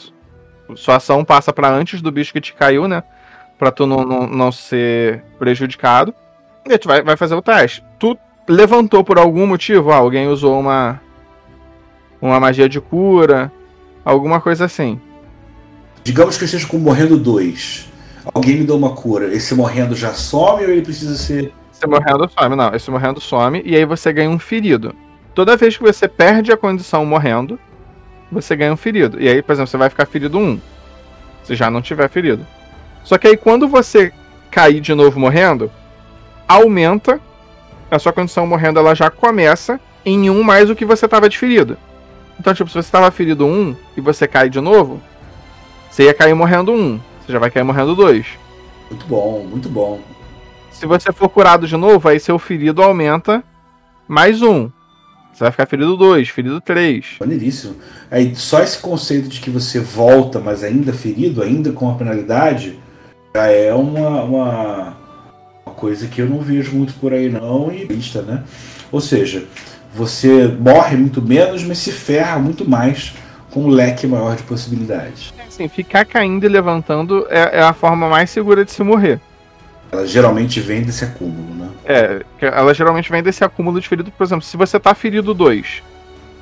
sua 0.75 0.97
ação 0.97 1.25
passa 1.25 1.53
pra 1.53 1.71
antes 1.71 2.03
do 2.03 2.11
bicho 2.11 2.33
que 2.33 2.41
te 2.41 2.55
caiu, 2.55 2.89
né? 2.89 3.03
Pra 3.59 3.71
tu 3.71 3.87
não, 3.87 4.05
não, 4.05 4.27
não 4.27 4.53
ser 4.53 5.23
prejudicado. 5.39 6.15
E 6.67 6.73
aí 6.73 6.79
tu 6.79 6.89
vai, 6.89 7.03
vai 7.03 7.17
fazer 7.17 7.35
o 7.35 7.43
teste. 7.43 7.85
Tu 7.99 8.19
levantou 8.49 9.05
por 9.05 9.19
algum 9.19 9.47
motivo, 9.47 9.93
ah, 9.93 9.97
alguém 9.97 10.29
usou 10.29 10.59
uma. 10.59 11.01
Uma 12.21 12.41
magia 12.41 12.69
de 12.69 12.81
cura, 12.81 13.53
alguma 14.05 14.41
coisa 14.41 14.65
assim. 14.65 14.99
Digamos 16.03 16.39
que 16.39 16.45
eu 16.45 16.47
esteja 16.47 16.67
com 16.67 16.79
morrendo 16.79 17.19
dois. 17.19 17.89
Alguém 18.33 18.59
me 18.59 18.65
dá 18.65 18.75
uma 18.75 18.91
cura. 18.91 19.33
Esse 19.35 19.55
morrendo 19.55 19.95
já 19.95 20.15
some 20.15 20.65
ou 20.65 20.71
ele 20.71 20.83
precisa 20.83 21.17
ser. 21.17 21.53
Esse 21.73 21.87
morrendo 21.87 22.29
some, 22.31 22.57
não. 22.57 22.75
Esse 22.75 22.91
morrendo 22.91 23.21
some 23.21 23.63
e 23.65 23.77
aí 23.77 23.85
você 23.85 24.13
ganha 24.13 24.31
um 24.31 24.39
ferido. 24.39 24.95
Toda 25.35 25.57
vez 25.57 25.77
que 25.77 25.83
você 25.83 26.09
perde 26.09 26.51
a 26.51 26.57
condição 26.57 27.05
morrendo, 27.05 27.59
você 28.31 28.57
ganha 28.57 28.73
um 28.73 28.77
ferido. 28.77 29.21
E 29.21 29.29
aí, 29.29 29.43
por 29.43 29.53
exemplo, 29.53 29.69
você 29.69 29.77
vai 29.77 29.89
ficar 29.89 30.07
ferido 30.07 30.39
1. 30.39 30.61
Se 31.45 31.55
já 31.55 31.71
não 31.71 31.81
tiver 31.81 32.09
ferido. 32.09 32.47
Só 33.05 33.17
que 33.19 33.29
aí 33.29 33.37
quando 33.37 33.69
você 33.69 34.13
cair 34.51 34.81
de 34.81 34.95
novo 34.95 35.21
morrendo, 35.21 35.71
aumenta 36.49 37.21
a 37.91 37.99
sua 37.99 38.13
condição 38.13 38.47
morrendo, 38.47 38.81
ela 38.81 38.95
já 38.95 39.11
começa 39.11 39.81
em 40.05 40.29
1 40.29 40.43
mais 40.43 40.71
o 40.71 40.75
que 40.75 40.85
você 40.85 41.07
tava 41.07 41.29
de 41.29 41.39
ferido. 41.39 41.77
Então, 42.39 42.53
tipo, 42.53 42.69
se 42.69 42.75
você 42.75 42.91
tava 42.91 43.11
ferido 43.11 43.47
1 43.47 43.77
e 43.97 44.01
você 44.01 44.27
cai 44.27 44.51
de 44.51 44.61
novo, 44.61 45.01
você 45.91 46.05
ia 46.05 46.15
cair 46.15 46.35
morrendo 46.35 46.73
1. 46.73 47.01
Você 47.25 47.33
já 47.33 47.39
vai 47.39 47.51
cair 47.51 47.63
morrendo 47.63 47.95
2. 47.95 48.27
Muito 48.91 49.07
bom, 49.07 49.47
muito 49.49 49.69
bom. 49.69 50.01
Se 50.71 50.85
você 50.85 51.13
for 51.13 51.29
curado 51.29 51.67
de 51.67 51.77
novo, 51.77 52.09
aí 52.09 52.21
seu 52.21 52.39
ferido 52.39 52.83
aumenta 52.83 53.43
mais 54.07 54.43
um. 54.43 54.71
Você 55.37 55.45
vai 55.45 55.51
ficar 55.51 55.67
ferido 55.67 55.99
2, 55.99 56.31
ferido 56.31 56.63
3. 56.63 57.17
Maneiríssimo. 57.21 57.77
Aí 58.11 58.35
só 58.35 58.63
esse 58.63 58.79
conceito 58.79 59.29
de 59.29 59.39
que 59.39 59.51
você 59.51 59.79
volta, 59.79 60.41
mas 60.41 60.65
ainda 60.65 60.95
ferido, 60.95 61.43
ainda 61.43 61.73
com 61.73 61.91
a 61.91 61.95
penalidade, 61.95 62.79
já 63.35 63.47
é 63.49 63.75
uma, 63.75 64.23
uma, 64.23 64.97
uma 65.67 65.75
coisa 65.75 66.07
que 66.07 66.23
eu 66.23 66.27
não 66.27 66.39
vejo 66.39 66.75
muito 66.75 66.95
por 66.95 67.13
aí 67.13 67.29
não, 67.29 67.71
e 67.71 67.85
vista, 67.85 68.23
né? 68.23 68.45
Ou 68.91 68.99
seja, 68.99 69.45
você 69.95 70.47
morre 70.59 70.97
muito 70.97 71.21
menos, 71.21 71.63
mas 71.65 71.77
se 71.77 71.93
ferra 71.93 72.39
muito 72.39 72.67
mais 72.67 73.13
com 73.51 73.65
um 73.65 73.69
leque 73.69 74.07
maior 74.07 74.37
de 74.37 74.43
possibilidades. 74.45 75.35
Assim, 75.47 75.69
ficar 75.69 76.07
caindo 76.07 76.47
e 76.47 76.49
levantando 76.49 77.27
é, 77.29 77.59
é 77.59 77.63
a 77.63 77.75
forma 77.75 78.09
mais 78.09 78.31
segura 78.31 78.65
de 78.65 78.73
se 78.73 78.83
morrer. 78.83 79.21
Ela 79.93 80.07
geralmente 80.07 80.61
vem 80.61 80.83
desse 80.83 81.05
acúmulo, 81.05 81.55
né? 81.55 81.69
É, 81.85 82.23
ela 82.41 82.75
geralmente 82.75 83.11
vem 83.11 83.23
desse 83.23 83.45
acúmulo 83.45 83.81
de 83.81 83.89
ferido. 83.89 84.11
Por 84.11 84.25
exemplo, 84.25 84.45
se 84.45 84.57
você 84.57 84.79
tá 84.81 84.95
ferido 84.95 85.33
2, 85.33 85.83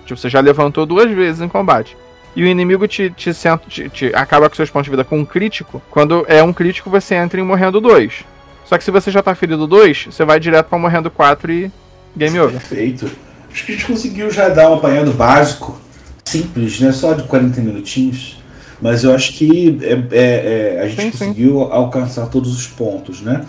tipo, 0.07 0.19
você 0.19 0.29
já 0.29 0.41
levantou 0.41 0.87
duas 0.87 1.11
vezes 1.11 1.41
em 1.41 1.49
combate. 1.49 1.97
E 2.35 2.43
o 2.43 2.47
inimigo 2.47 2.89
te, 2.89 3.11
te, 3.11 3.33
senta- 3.33 3.69
te- 3.69 3.89
te 3.89 4.07
acaba 4.15 4.49
com 4.49 4.57
seus 4.57 4.69
pontos 4.71 4.87
de 4.87 4.91
vida 4.91 5.05
com 5.05 5.19
um 5.21 5.25
crítico. 5.25 5.81
Quando 5.91 6.25
é 6.27 6.43
um 6.43 6.53
crítico, 6.53 6.91
você 6.91 7.15
entra 7.15 7.39
em 7.41 7.45
morrendo 7.45 7.81
2. 7.81 8.25
Só 8.65 8.77
que 8.79 8.83
se 8.83 8.91
você 8.91 9.11
já 9.11 9.23
tá 9.23 9.35
ferido 9.35 9.67
2, 9.67 10.07
você 10.11 10.25
vai 10.25 10.41
direto 10.41 10.67
pra 10.67 10.79
morrendo 10.79 11.11
4 11.11 11.53
e 11.53 11.71
game 12.17 12.41
over. 12.41 12.53
Perfeito. 12.59 13.11
Acho 13.53 13.67
que 13.67 13.73
a 13.73 13.75
gente 13.77 13.87
conseguiu 13.87 14.31
já 14.33 14.49
dar 14.49 14.69
um 14.71 14.75
apanhado 14.75 15.13
básico, 15.13 15.79
simples, 16.25 16.81
né? 16.81 16.91
Só 16.91 17.13
de 17.13 17.23
40 17.25 17.61
minutinhos. 17.61 18.43
Mas 18.85 19.03
eu 19.03 19.15
acho 19.15 19.33
que 19.33 19.79
é, 19.81 19.93
é, 19.93 20.77
é, 20.77 20.81
a 20.83 20.89
gente 20.89 21.01
Sim, 21.01 21.11
sim. 21.11 21.19
conseguiu 21.19 21.63
alcançar 21.63 22.27
todos 22.27 22.55
os 22.55 22.67
pontos, 22.67 23.23
né? 23.23 23.47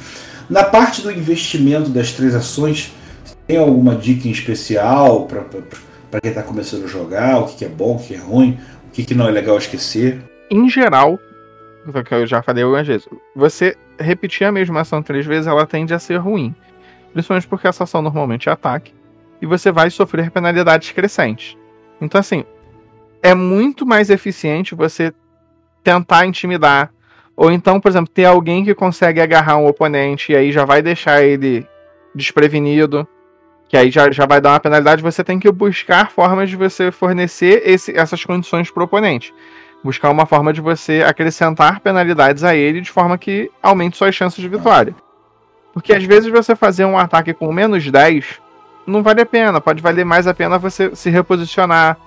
Na 0.49 0.63
parte 0.63 1.01
do 1.01 1.11
investimento 1.11 1.89
das 1.89 2.13
três 2.13 2.33
ações, 2.33 2.93
tem 3.45 3.57
alguma 3.57 3.95
dica 3.95 4.29
em 4.29 4.31
especial 4.31 5.25
para 5.25 5.41
quem 6.21 6.29
está 6.29 6.41
começando 6.41 6.86
a 6.86 6.88
jogar? 6.88 7.39
O 7.39 7.47
que, 7.47 7.57
que 7.57 7.65
é 7.65 7.67
bom, 7.67 7.97
o 7.97 7.99
que, 7.99 8.07
que 8.07 8.13
é 8.13 8.17
ruim, 8.17 8.57
o 8.88 8.91
que, 8.93 9.03
que 9.03 9.13
não 9.13 9.27
é 9.27 9.31
legal 9.31 9.57
esquecer? 9.57 10.21
em 10.49 10.69
geral, 10.69 11.19
que 12.05 12.13
eu 12.13 12.25
já 12.25 12.41
falei 12.41 12.63
algumas 12.63 12.88
vezes, 12.88 13.05
você 13.36 13.75
repetir 13.99 14.47
a 14.47 14.53
mesma 14.53 14.81
ação 14.81 15.03
três 15.03 15.25
vezes, 15.25 15.47
ela 15.47 15.65
tende 15.65 15.93
a 15.93 15.99
ser 15.99 16.15
ruim. 16.15 16.55
Principalmente 17.11 17.47
porque 17.47 17.67
essa 17.67 17.83
ação 17.83 18.01
normalmente 18.01 18.47
é 18.47 18.53
ataque. 18.53 18.93
E 19.41 19.45
você 19.45 19.69
vai 19.69 19.89
sofrer 19.89 20.31
penalidades 20.31 20.93
crescentes. 20.93 21.57
Então, 21.99 22.19
assim, 22.19 22.45
é 23.21 23.36
muito 23.36 23.86
mais 23.86 24.09
eficiente 24.09 24.73
você 24.73 25.13
tentar 25.86 26.25
intimidar. 26.25 26.91
Ou 27.38 27.51
então, 27.51 27.79
por 27.79 27.89
exemplo, 27.89 28.11
ter 28.11 28.25
alguém 28.25 28.65
que 28.65 28.73
consegue 28.73 29.21
agarrar 29.21 29.57
um 29.57 29.67
oponente 29.67 30.31
e 30.31 30.36
aí 30.36 30.51
já 30.51 30.65
vai 30.65 30.81
deixar 30.81 31.21
ele 31.21 31.65
desprevenido. 32.13 33.07
Que 33.69 33.77
aí 33.77 33.91
já, 33.91 34.09
já 34.11 34.25
vai 34.25 34.41
dar 34.41 34.51
uma 34.51 34.59
penalidade. 34.59 35.03
Você 35.03 35.23
tem 35.23 35.39
que 35.39 35.51
buscar 35.51 36.11
formas 36.11 36.49
de 36.49 36.55
você 36.55 36.91
fornecer 36.91 37.61
esse, 37.65 37.95
essas 37.95 38.23
condições 38.25 38.71
para 38.71 38.81
o 38.81 38.86
oponente. 38.86 39.33
Buscar 39.83 40.09
uma 40.09 40.25
forma 40.25 40.51
de 40.51 40.61
você 40.61 41.03
acrescentar 41.05 41.79
penalidades 41.79 42.43
a 42.43 42.55
ele 42.55 42.81
de 42.81 42.89
forma 42.89 43.17
que 43.17 43.51
aumente 43.61 43.97
suas 43.97 44.15
chances 44.15 44.41
de 44.41 44.47
vitória. 44.47 44.95
Porque 45.73 45.93
às 45.93 46.03
vezes 46.03 46.31
você 46.31 46.55
fazer 46.55 46.86
um 46.86 46.97
ataque 46.97 47.33
com 47.33 47.51
menos 47.51 47.89
10 47.91 48.41
não 48.88 49.03
vale 49.03 49.21
a 49.21 49.25
pena. 49.25 49.59
Pode 49.59 49.81
valer 49.81 50.05
mais 50.05 50.25
a 50.25 50.33
pena 50.33 50.57
você 50.57 50.95
se 50.95 51.09
reposicionar, 51.09 51.97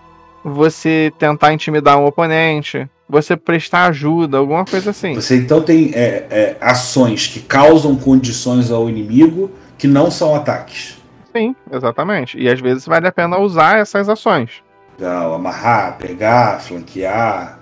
você 0.43 1.13
tentar 1.19 1.53
intimidar 1.53 1.99
um 1.99 2.07
oponente, 2.07 2.89
você 3.09 3.37
prestar 3.37 3.87
ajuda, 3.87 4.37
alguma 4.39 4.65
coisa 4.65 4.91
assim. 4.91 5.15
Você 5.15 5.37
então 5.37 5.63
tem 5.63 5.93
é, 5.95 6.27
é, 6.31 6.57
ações 6.61 7.27
que 7.27 7.41
causam 7.41 7.97
condições 7.97 8.71
ao 8.71 8.89
inimigo 8.89 9.51
que 9.79 9.87
não 9.87 10.11
são 10.11 10.35
ataques. 10.35 10.99
Sim, 11.35 11.55
exatamente. 11.73 12.39
E 12.39 12.49
às 12.49 12.61
vezes 12.61 12.85
vale 12.85 13.07
a 13.07 13.13
pena 13.13 13.39
usar 13.39 13.79
essas 13.79 14.09
ações. 14.09 14.63
Legal, 14.99 15.35
amarrar, 15.35 15.97
pegar, 15.97 16.61
flanquear. 16.61 17.59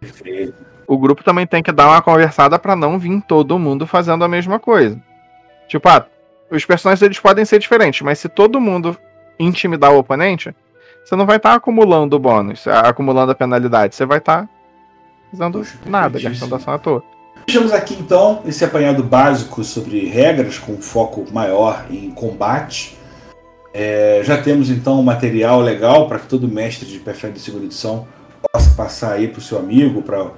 Perfeito. 0.00 0.54
O 0.86 0.98
grupo 0.98 1.24
também 1.24 1.46
tem 1.46 1.62
que 1.62 1.72
dar 1.72 1.88
uma 1.88 2.02
conversada 2.02 2.58
para 2.58 2.76
não 2.76 2.98
vir 2.98 3.22
todo 3.22 3.58
mundo 3.58 3.86
fazendo 3.86 4.24
a 4.24 4.28
mesma 4.28 4.58
coisa. 4.58 5.00
Tipo, 5.66 5.88
ah, 5.88 6.06
os 6.50 6.64
personagens 6.66 7.00
eles 7.00 7.18
podem 7.18 7.44
ser 7.44 7.58
diferentes, 7.58 8.02
mas 8.02 8.18
se 8.18 8.28
todo 8.28 8.60
mundo 8.60 8.96
intimidar 9.38 9.92
o 9.92 9.98
oponente, 9.98 10.54
você 11.04 11.16
não 11.16 11.24
vai 11.24 11.36
estar 11.36 11.50
tá 11.50 11.56
acumulando 11.56 12.18
bônus, 12.18 12.66
acumulando 12.66 13.32
a 13.32 13.34
penalidade. 13.34 13.94
Você 13.94 14.04
vai 14.04 14.18
estar 14.18 14.42
tá 14.42 14.48
Poxa, 15.58 15.78
nada, 15.86 16.20
gastando 16.20 16.54
ação 16.54 16.74
à 16.74 16.78
toa. 16.78 17.02
Fechamos 17.46 17.72
aqui 17.72 17.94
então 17.94 18.42
esse 18.46 18.64
apanhado 18.64 19.02
básico 19.02 19.62
sobre 19.62 20.06
regras, 20.06 20.58
com 20.58 20.76
foco 20.78 21.26
maior 21.30 21.86
em 21.90 22.10
combate. 22.10 22.96
É, 23.72 24.22
já 24.24 24.40
temos 24.40 24.70
então 24.70 25.00
um 25.00 25.02
material 25.02 25.60
legal 25.60 26.08
para 26.08 26.20
que 26.20 26.26
todo 26.26 26.48
mestre 26.48 26.86
de 26.86 26.98
Pathfinder 27.00 27.32
de 27.32 27.40
segunda 27.40 27.64
edição 27.64 28.06
possa 28.52 28.70
passar 28.70 29.12
aí 29.12 29.28
para 29.28 29.40
o 29.40 29.42
seu 29.42 29.58
amigo, 29.58 30.00
para 30.00 30.24
um 30.24 30.30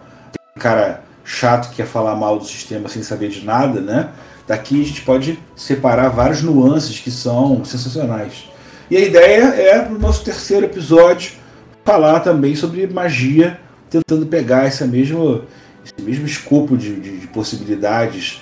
cara 0.58 1.02
chato 1.22 1.70
que 1.70 1.76
quer 1.76 1.86
falar 1.86 2.16
mal 2.16 2.38
do 2.38 2.44
sistema 2.44 2.88
sem 2.88 3.02
saber 3.02 3.28
de 3.28 3.44
nada, 3.44 3.80
né? 3.80 4.10
Daqui 4.46 4.80
a 4.80 4.84
gente 4.84 5.02
pode 5.02 5.38
separar 5.54 6.08
várias 6.08 6.40
nuances 6.40 6.98
que 6.98 7.10
são 7.10 7.64
sensacionais. 7.64 8.48
E 8.90 8.96
a 8.96 9.00
ideia 9.00 9.42
é, 9.42 9.88
no 9.88 9.98
nosso 9.98 10.24
terceiro 10.24 10.66
episódio, 10.66 11.32
falar 11.84 12.20
também 12.20 12.54
sobre 12.54 12.86
magia, 12.86 13.60
tentando 14.02 14.26
pegar 14.26 14.66
esse 14.66 14.84
mesmo, 14.86 15.42
esse 15.84 16.00
mesmo 16.00 16.26
escopo 16.26 16.76
de, 16.76 17.00
de, 17.00 17.18
de 17.20 17.26
possibilidades. 17.28 18.40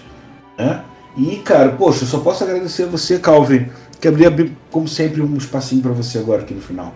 Né? 0.58 0.84
E, 1.16 1.36
cara, 1.36 1.70
poxa, 1.70 2.04
eu 2.04 2.08
só 2.08 2.20
posso 2.20 2.44
agradecer 2.44 2.84
a 2.84 2.86
você, 2.86 3.18
Calvin, 3.18 3.68
que 4.00 4.08
abrir, 4.08 4.52
como 4.70 4.86
sempre, 4.86 5.22
um 5.22 5.36
espacinho 5.36 5.82
para 5.82 5.92
você 5.92 6.18
agora 6.18 6.42
aqui 6.42 6.52
no 6.52 6.60
final. 6.60 6.92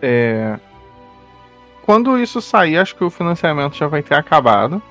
É... 0.00 0.58
Quando 1.84 2.18
isso 2.18 2.40
sair, 2.40 2.76
acho 2.76 2.94
que 2.94 3.02
o 3.02 3.10
financiamento 3.10 3.76
já 3.76 3.86
vai 3.86 4.02
ter 4.02 4.14
acabado. 4.14 4.82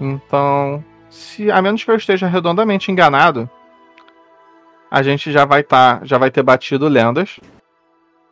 Então, 0.00 0.84
se 1.10 1.50
a 1.50 1.60
menos 1.60 1.82
que 1.82 1.90
eu 1.90 1.96
esteja 1.96 2.28
redondamente 2.28 2.90
enganado, 2.90 3.50
a 4.90 5.02
gente 5.02 5.32
já 5.32 5.44
vai 5.44 5.62
tá, 5.62 6.00
já 6.04 6.18
vai 6.18 6.30
ter 6.30 6.42
batido 6.42 6.88
lendas. 6.88 7.40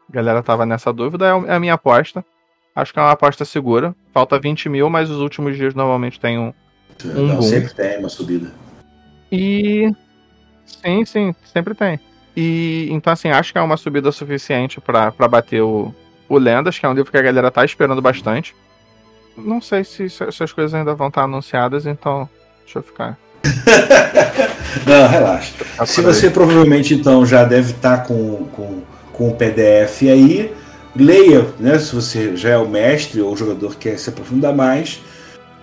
A 0.09 0.13
galera 0.13 0.43
tava 0.43 0.65
nessa 0.65 0.93
dúvida, 0.93 1.27
é 1.47 1.55
a 1.55 1.61
minha 1.61 1.75
aposta. 1.75 2.25
Acho 2.75 2.93
que 2.93 2.99
é 2.99 3.03
uma 3.03 3.13
aposta 3.13 3.45
segura. 3.45 3.95
Falta 4.13 4.39
20 4.39 4.69
mil, 4.69 4.91
mas 4.91 5.11
os 5.11 5.19
últimos 5.19 5.57
dias 5.57 5.75
normalmente 5.75 6.19
tem 6.19 6.39
um, 6.39 6.53
um 7.05 7.27
Não, 7.27 7.37
boom. 7.37 7.43
Sempre 7.43 7.75
tem 7.75 7.99
uma 7.99 8.09
subida. 8.09 8.53
E. 9.31 9.93
Sim, 10.67 11.05
sim, 11.05 11.35
sempre 11.53 11.75
tem. 11.75 12.01
E 12.37 12.89
então, 12.91 13.13
assim, 13.13 13.31
acho 13.31 13.53
que 13.53 13.59
é 13.59 13.63
uma 13.63 13.77
subida 13.77 14.11
suficiente 14.11 14.81
para 14.81 15.11
bater 15.29 15.63
o, 15.63 15.95
o 16.29 16.39
Lendas, 16.39 16.79
que 16.79 16.87
é 16.87 16.89
um 16.89 16.95
livro 16.95 17.11
que 17.11 17.19
a 17.19 17.23
galera 17.23 17.51
tá 17.51 17.65
esperando 17.65 18.03
bastante. 18.03 18.55
Não 19.37 19.61
sei 19.61 19.85
se, 19.85 20.09
se 20.09 20.25
as 20.25 20.53
coisas 20.53 20.75
ainda 20.75 20.95
vão 20.95 21.09
estar 21.09 21.25
anunciadas, 21.25 21.87
então 21.87 22.29
Deixa 22.65 22.79
eu 22.79 22.83
ficar. 22.83 23.19
Não, 24.87 25.09
relaxa. 25.09 25.53
Tá 25.77 25.87
Se 25.87 26.01
você 26.01 26.31
provavelmente 26.31 26.95
então 26.95 27.25
já 27.25 27.45
deve 27.45 27.73
estar 27.73 27.99
tá 27.99 28.05
com, 28.05 28.47
com, 28.47 28.83
com 29.13 29.29
o 29.29 29.35
PDF 29.35 30.03
aí, 30.03 30.53
leia, 30.97 31.47
né? 31.59 31.79
Se 31.79 31.95
você 31.95 32.37
já 32.37 32.51
é 32.51 32.59
o 32.59 32.69
mestre 32.69 33.21
ou 33.21 33.33
o 33.33 33.37
jogador 33.37 33.77
quer 33.77 33.99
se 33.99 34.09
aprofundar 34.09 34.55
mais, 34.55 35.01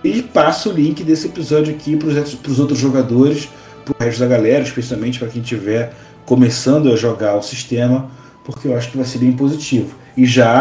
e 0.04 0.22
passa 0.22 0.68
o 0.68 0.72
link 0.72 1.04
desse 1.04 1.28
episódio 1.28 1.74
aqui 1.74 1.96
para 1.96 2.08
os 2.08 2.58
outros 2.58 2.78
jogadores, 2.78 3.48
para 3.84 3.94
o 3.94 4.04
resto 4.04 4.20
da 4.20 4.26
galera, 4.26 4.62
especialmente 4.62 5.18
para 5.18 5.28
quem 5.28 5.42
estiver 5.42 5.94
começando 6.24 6.92
a 6.92 6.96
jogar 6.96 7.36
o 7.36 7.42
sistema, 7.42 8.10
porque 8.44 8.68
eu 8.68 8.76
acho 8.76 8.90
que 8.90 8.96
vai 8.96 9.06
ser 9.06 9.18
bem 9.18 9.32
positivo. 9.32 9.94
E 10.16 10.26
já, 10.26 10.60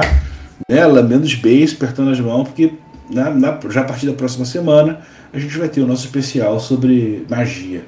né, 0.70 0.86
lambendo 0.86 1.24
os 1.24 1.34
beijos, 1.36 1.76
apertando 1.76 2.12
as 2.12 2.20
mãos, 2.20 2.48
porque 2.48 2.74
na, 3.10 3.30
na, 3.30 3.60
já 3.70 3.82
a 3.82 3.84
partir 3.84 4.06
da 4.06 4.14
próxima 4.14 4.46
semana 4.46 5.02
a 5.34 5.40
gente 5.40 5.58
vai 5.58 5.70
ter 5.70 5.82
o 5.82 5.88
nosso 5.88 6.06
especial 6.06 6.60
sobre 6.60 7.26
magia. 7.30 7.84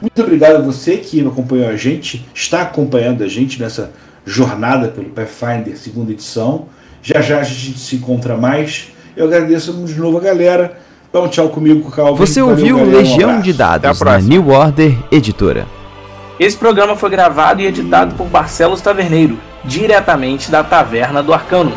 Muito 0.00 0.20
obrigado 0.22 0.56
a 0.56 0.60
você 0.60 0.96
que 0.98 1.20
acompanhou 1.26 1.68
a 1.68 1.76
gente, 1.76 2.26
está 2.34 2.62
acompanhando 2.62 3.22
a 3.22 3.28
gente 3.28 3.60
nessa 3.60 3.92
jornada 4.24 4.88
pelo 4.88 5.10
Pathfinder 5.10 5.76
segunda 5.76 6.12
edição. 6.12 6.66
Já 7.02 7.20
já 7.20 7.40
a 7.40 7.44
gente 7.44 7.78
se 7.78 7.96
encontra 7.96 8.36
mais. 8.36 8.88
Eu 9.16 9.26
agradeço 9.26 9.72
de 9.72 9.94
novo 9.94 10.18
a 10.18 10.20
galera. 10.20 10.78
Dá 11.12 11.20
um 11.20 11.28
tchau 11.28 11.48
comigo, 11.48 11.90
Calvin. 11.90 12.18
Você 12.18 12.42
ouviu 12.42 12.78
Valeu, 12.78 12.98
Legião 12.98 13.30
um 13.38 13.40
de 13.40 13.52
Dados 13.52 14.00
na 14.00 14.18
New 14.18 14.48
Order 14.48 14.96
Editora. 15.12 15.66
Esse 16.40 16.56
programa 16.56 16.96
foi 16.96 17.10
gravado 17.10 17.60
e 17.60 17.66
editado 17.66 18.16
por 18.16 18.26
Barcelos 18.26 18.80
Taverneiro, 18.80 19.38
diretamente 19.64 20.50
da 20.50 20.64
Taverna 20.64 21.22
do 21.22 21.32
Arcano. 21.32 21.72